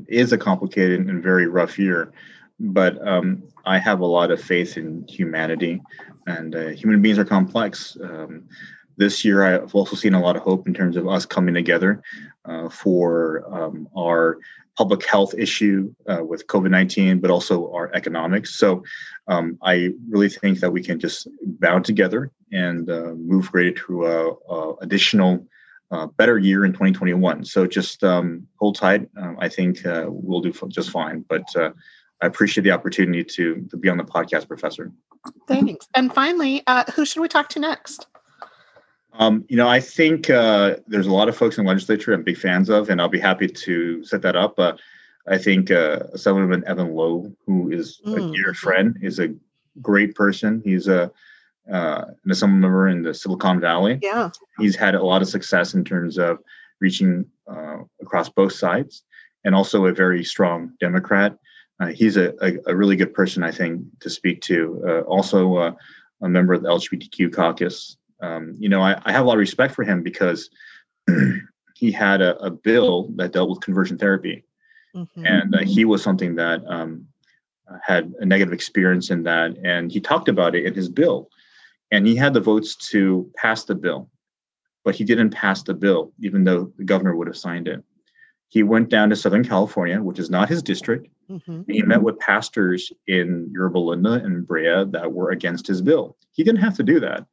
is 0.07 0.33
a 0.33 0.37
complicated 0.37 1.07
and 1.07 1.21
very 1.23 1.47
rough 1.47 1.77
year, 1.77 2.11
but 2.59 3.07
um, 3.07 3.43
I 3.65 3.77
have 3.77 3.99
a 3.99 4.05
lot 4.05 4.31
of 4.31 4.41
faith 4.41 4.77
in 4.77 5.05
humanity, 5.07 5.81
and 6.25 6.55
uh, 6.55 6.67
human 6.69 7.01
beings 7.01 7.19
are 7.19 7.25
complex. 7.25 7.95
This 8.99 9.23
year, 9.23 9.45
I've 9.45 9.73
also 9.73 9.95
seen 9.95 10.13
a 10.13 10.19
lot 10.19 10.35
of 10.35 10.41
hope 10.41 10.67
in 10.67 10.73
terms 10.73 10.97
of 10.97 11.07
us 11.07 11.25
coming 11.25 11.53
together 11.53 12.01
uh, 12.43 12.67
for 12.67 13.45
um, 13.49 13.87
our 13.97 14.39
public 14.77 15.05
health 15.05 15.33
issue 15.37 15.93
uh, 16.09 16.23
with 16.23 16.47
COVID 16.47 16.69
19, 16.69 17.19
but 17.19 17.31
also 17.31 17.71
our 17.73 17.89
economics. 17.93 18.55
So 18.55 18.83
um, 19.29 19.57
I 19.61 19.91
really 20.09 20.27
think 20.27 20.59
that 20.59 20.71
we 20.71 20.83
can 20.83 20.99
just 20.99 21.29
bound 21.41 21.85
together 21.85 22.29
and 22.51 22.89
uh, 22.89 23.13
move 23.15 23.49
greater 23.53 23.71
to 23.87 24.05
a, 24.05 24.75
additional 24.81 25.47
uh, 25.91 26.07
better 26.07 26.37
year 26.37 26.65
in 26.65 26.73
2021. 26.73 27.45
So 27.45 27.65
just 27.65 28.03
um, 28.03 28.47
hold 28.57 28.75
tight. 28.75 29.07
Um, 29.15 29.37
I 29.39 29.47
think 29.47 29.85
uh, 29.85 30.07
we'll 30.07 30.41
do 30.41 30.53
just 30.67 30.91
fine. 30.91 31.25
But 31.29 31.45
uh, 31.55 31.71
I 32.21 32.27
appreciate 32.27 32.63
the 32.63 32.71
opportunity 32.71 33.23
to, 33.23 33.65
to 33.69 33.77
be 33.77 33.87
on 33.87 33.97
the 33.97 34.03
podcast, 34.03 34.49
Professor. 34.49 34.91
Thanks. 35.47 35.87
And 35.95 36.13
finally, 36.13 36.63
who 36.95 37.05
should 37.05 37.21
we 37.21 37.29
talk 37.29 37.47
to 37.49 37.59
next? 37.59 38.07
Um, 39.19 39.43
you 39.49 39.57
know, 39.57 39.67
I 39.67 39.81
think 39.81 40.29
uh, 40.29 40.77
there's 40.87 41.07
a 41.07 41.13
lot 41.13 41.27
of 41.27 41.35
folks 41.35 41.57
in 41.57 41.65
the 41.65 41.69
legislature 41.69 42.13
I'm 42.13 42.23
big 42.23 42.37
fans 42.37 42.69
of, 42.69 42.89
and 42.89 43.01
I'll 43.01 43.09
be 43.09 43.19
happy 43.19 43.47
to 43.47 44.03
set 44.05 44.21
that 44.21 44.37
up. 44.37 44.57
Uh, 44.57 44.73
I 45.27 45.37
think 45.37 45.69
uh, 45.69 45.99
Assemblyman 46.13 46.63
Evan 46.65 46.95
Low, 46.95 47.31
who 47.45 47.69
is 47.69 47.99
a 48.05 48.09
Mm. 48.09 48.33
dear 48.33 48.53
friend, 48.53 48.97
is 49.01 49.19
a 49.19 49.35
great 49.81 50.15
person. 50.15 50.61
He's 50.63 50.87
a 50.87 51.11
uh, 51.71 52.05
an 52.23 52.31
assembly 52.31 52.59
member 52.59 52.87
in 52.87 53.03
the 53.03 53.13
Silicon 53.13 53.59
Valley. 53.59 53.99
Yeah. 54.01 54.31
He's 54.57 54.75
had 54.75 54.95
a 54.95 55.03
lot 55.03 55.21
of 55.21 55.27
success 55.27 55.75
in 55.75 55.83
terms 55.83 56.17
of 56.17 56.39
reaching 56.79 57.25
uh, 57.47 57.83
across 58.01 58.27
both 58.27 58.53
sides 58.53 59.03
and 59.43 59.53
also 59.53 59.85
a 59.85 59.93
very 59.93 60.23
strong 60.23 60.73
Democrat. 60.79 61.37
Uh, 61.79 61.87
he's 61.87 62.17
a, 62.17 62.33
a, 62.43 62.57
a, 62.71 62.75
really 62.75 62.95
good 62.95 63.13
person, 63.13 63.43
I 63.43 63.51
think, 63.51 63.83
to 63.99 64.09
speak 64.09 64.41
to. 64.41 64.83
Uh, 64.85 65.01
also, 65.01 65.55
uh, 65.57 65.71
a 66.21 66.27
member 66.27 66.53
of 66.53 66.63
the 66.63 66.69
LGBTQ 66.69 67.33
caucus. 67.33 67.97
Um, 68.21 68.55
you 68.59 68.69
know, 68.69 68.81
I, 68.81 68.99
I, 69.05 69.11
have 69.11 69.23
a 69.23 69.27
lot 69.27 69.35
of 69.35 69.39
respect 69.39 69.73
for 69.73 69.83
him 69.83 70.03
because 70.03 70.49
he 71.75 71.91
had 71.91 72.21
a, 72.21 72.37
a, 72.39 72.49
bill 72.49 73.09
that 73.15 73.31
dealt 73.31 73.49
with 73.49 73.61
conversion 73.61 73.97
therapy. 73.97 74.43
Mm-hmm. 74.95 75.25
And 75.25 75.55
uh, 75.55 75.59
he 75.59 75.85
was 75.85 76.03
something 76.03 76.35
that 76.35 76.61
um, 76.67 77.07
had 77.81 78.13
a 78.19 78.25
negative 78.25 78.53
experience 78.53 79.09
in 79.09 79.23
that. 79.23 79.55
And 79.63 79.91
he 79.91 80.01
talked 80.01 80.27
about 80.27 80.55
it 80.55 80.65
in 80.65 80.73
his 80.73 80.89
bill. 80.89 81.29
And 81.91 82.05
he 82.05 82.15
had 82.15 82.33
the 82.33 82.41
votes 82.41 82.75
to 82.91 83.29
pass 83.35 83.63
the 83.63 83.75
bill, 83.75 84.09
but 84.83 84.95
he 84.95 85.03
didn't 85.03 85.31
pass 85.31 85.63
the 85.63 85.73
bill, 85.73 86.11
even 86.21 86.43
though 86.43 86.71
the 86.77 86.83
governor 86.83 87.15
would 87.15 87.27
have 87.27 87.37
signed 87.37 87.67
it. 87.67 87.83
He 88.49 88.63
went 88.63 88.89
down 88.89 89.09
to 89.09 89.15
Southern 89.15 89.45
California, 89.45 90.01
which 90.01 90.19
is 90.19 90.29
not 90.29 90.49
his 90.49 90.63
district. 90.63 91.07
Mm-hmm. 91.29 91.61
He 91.71 91.83
met 91.83 92.01
with 92.01 92.17
pastors 92.19 92.91
in 93.07 93.49
Yorba 93.53 93.77
Linda 93.77 94.13
and 94.13 94.45
Brea 94.45 94.85
that 94.85 95.13
were 95.13 95.29
against 95.29 95.67
his 95.67 95.81
bill. 95.81 96.17
He 96.31 96.43
didn't 96.43 96.61
have 96.61 96.75
to 96.77 96.83
do 96.83 96.99
that. 96.99 97.25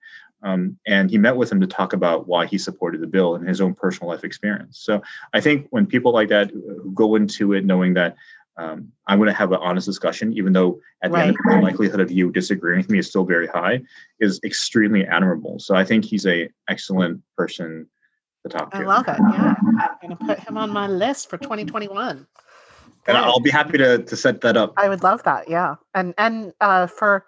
Um, 0.43 0.79
and 0.87 1.11
he 1.11 1.19
met 1.19 1.37
with 1.37 1.51
him 1.51 1.61
to 1.61 1.67
talk 1.67 1.93
about 1.93 2.29
why 2.29 2.47
he 2.47 2.59
supported 2.59 3.01
the 3.01 3.07
bill 3.07 3.35
and 3.35 3.49
his 3.49 3.61
own 3.61 3.75
personal 3.75 4.11
life 4.11 4.23
experience. 4.23 4.79
So 4.79 5.03
I 5.33 5.41
think 5.41 5.67
when 5.71 5.87
people 5.87 6.13
like 6.13 6.29
that 6.29 6.51
go 6.95 7.15
into 7.15 7.53
it 7.53 7.65
knowing 7.65 7.95
that 7.95 8.17
um, 8.59 8.93
I'm 9.07 9.19
going 9.19 9.29
to 9.29 9.35
have 9.35 9.53
an 9.53 9.59
honest 9.61 9.87
discussion, 9.87 10.33
even 10.33 10.53
though 10.53 10.81
at 11.03 11.11
the 11.11 11.17
right. 11.17 11.29
end 11.29 11.37
of 11.37 11.57
the 11.57 11.61
likelihood 11.61 12.01
of 12.01 12.11
you 12.11 12.33
disagreeing 12.33 12.79
with 12.79 12.91
me 12.91 12.99
is 12.99 13.09
still 13.09 13.25
very 13.25 13.47
high, 13.47 13.83
is 14.19 14.41
extremely 14.45 15.05
admirable. 15.05 15.59
So 15.59 15.75
I 15.75 15.85
think 15.85 16.05
he's 16.05 16.27
a 16.27 16.49
excellent 16.69 17.21
person 17.37 17.87
to 18.45 18.49
talk 18.49 18.71
to. 18.71 18.79
I 18.79 18.83
love 18.85 19.09
it. 19.09 19.17
Yeah, 19.19 19.55
I'm 19.61 19.89
going 20.01 20.17
to 20.17 20.25
put 20.25 20.41
him 20.41 20.57
on 20.57 20.71
my 20.71 20.87
list 20.87 21.29
for 21.29 21.37
2021. 21.37 22.27
And 23.09 23.17
I'll 23.17 23.41
be 23.41 23.51
happy 23.51 23.79
to 23.79 23.99
to 23.99 24.17
set 24.17 24.41
that 24.41 24.57
up. 24.57 24.73
I 24.77 24.89
would 24.89 25.03
love 25.03 25.23
that. 25.25 25.49
Yeah, 25.49 25.77
and 25.95 26.13
and 26.19 26.53
uh, 26.61 26.89
for 26.89 27.25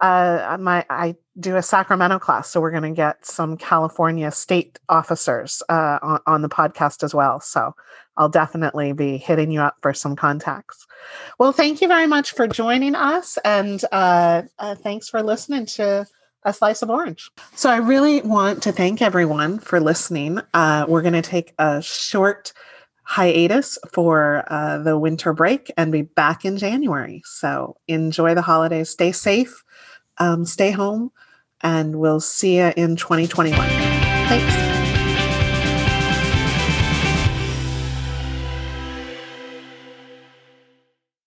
uh, 0.00 0.56
my 0.58 0.86
I 0.88 1.16
do 1.38 1.56
a 1.56 1.62
Sacramento 1.62 2.18
class, 2.18 2.48
so 2.48 2.60
we're 2.60 2.70
going 2.70 2.82
to 2.82 2.90
get 2.90 3.24
some 3.24 3.56
California 3.56 4.30
state 4.30 4.78
officers 4.88 5.62
uh, 5.68 5.98
on, 6.02 6.20
on 6.26 6.42
the 6.42 6.48
podcast 6.48 7.02
as 7.02 7.14
well. 7.14 7.40
So 7.40 7.74
I'll 8.16 8.28
definitely 8.28 8.92
be 8.92 9.16
hitting 9.16 9.50
you 9.50 9.60
up 9.60 9.76
for 9.80 9.94
some 9.94 10.16
contacts. 10.16 10.86
Well, 11.38 11.52
thank 11.52 11.80
you 11.80 11.88
very 11.88 12.06
much 12.06 12.32
for 12.32 12.46
joining 12.46 12.94
us, 12.94 13.38
and 13.44 13.82
uh, 13.92 14.42
uh, 14.58 14.74
thanks 14.74 15.08
for 15.08 15.22
listening 15.22 15.66
to 15.66 16.06
a 16.44 16.52
slice 16.52 16.82
of 16.82 16.90
orange. 16.90 17.30
So 17.54 17.70
I 17.70 17.78
really 17.78 18.20
want 18.22 18.62
to 18.64 18.72
thank 18.72 19.02
everyone 19.02 19.58
for 19.58 19.80
listening. 19.80 20.40
Uh, 20.54 20.86
we're 20.88 21.02
going 21.02 21.12
to 21.14 21.22
take 21.22 21.54
a 21.58 21.82
short 21.82 22.52
hiatus 23.02 23.78
for 23.92 24.44
uh, 24.48 24.78
the 24.78 24.98
winter 24.98 25.32
break 25.32 25.70
and 25.76 25.90
be 25.90 26.02
back 26.02 26.44
in 26.44 26.58
January. 26.58 27.22
So 27.24 27.76
enjoy 27.88 28.34
the 28.34 28.42
holidays. 28.42 28.90
Stay 28.90 29.12
safe 29.12 29.64
um, 30.18 30.44
stay 30.44 30.70
home, 30.70 31.10
and 31.62 31.96
we'll 31.96 32.20
see 32.20 32.56
you 32.56 32.72
in 32.76 32.96
2021. 32.96 33.58
Thanks. 33.68 34.77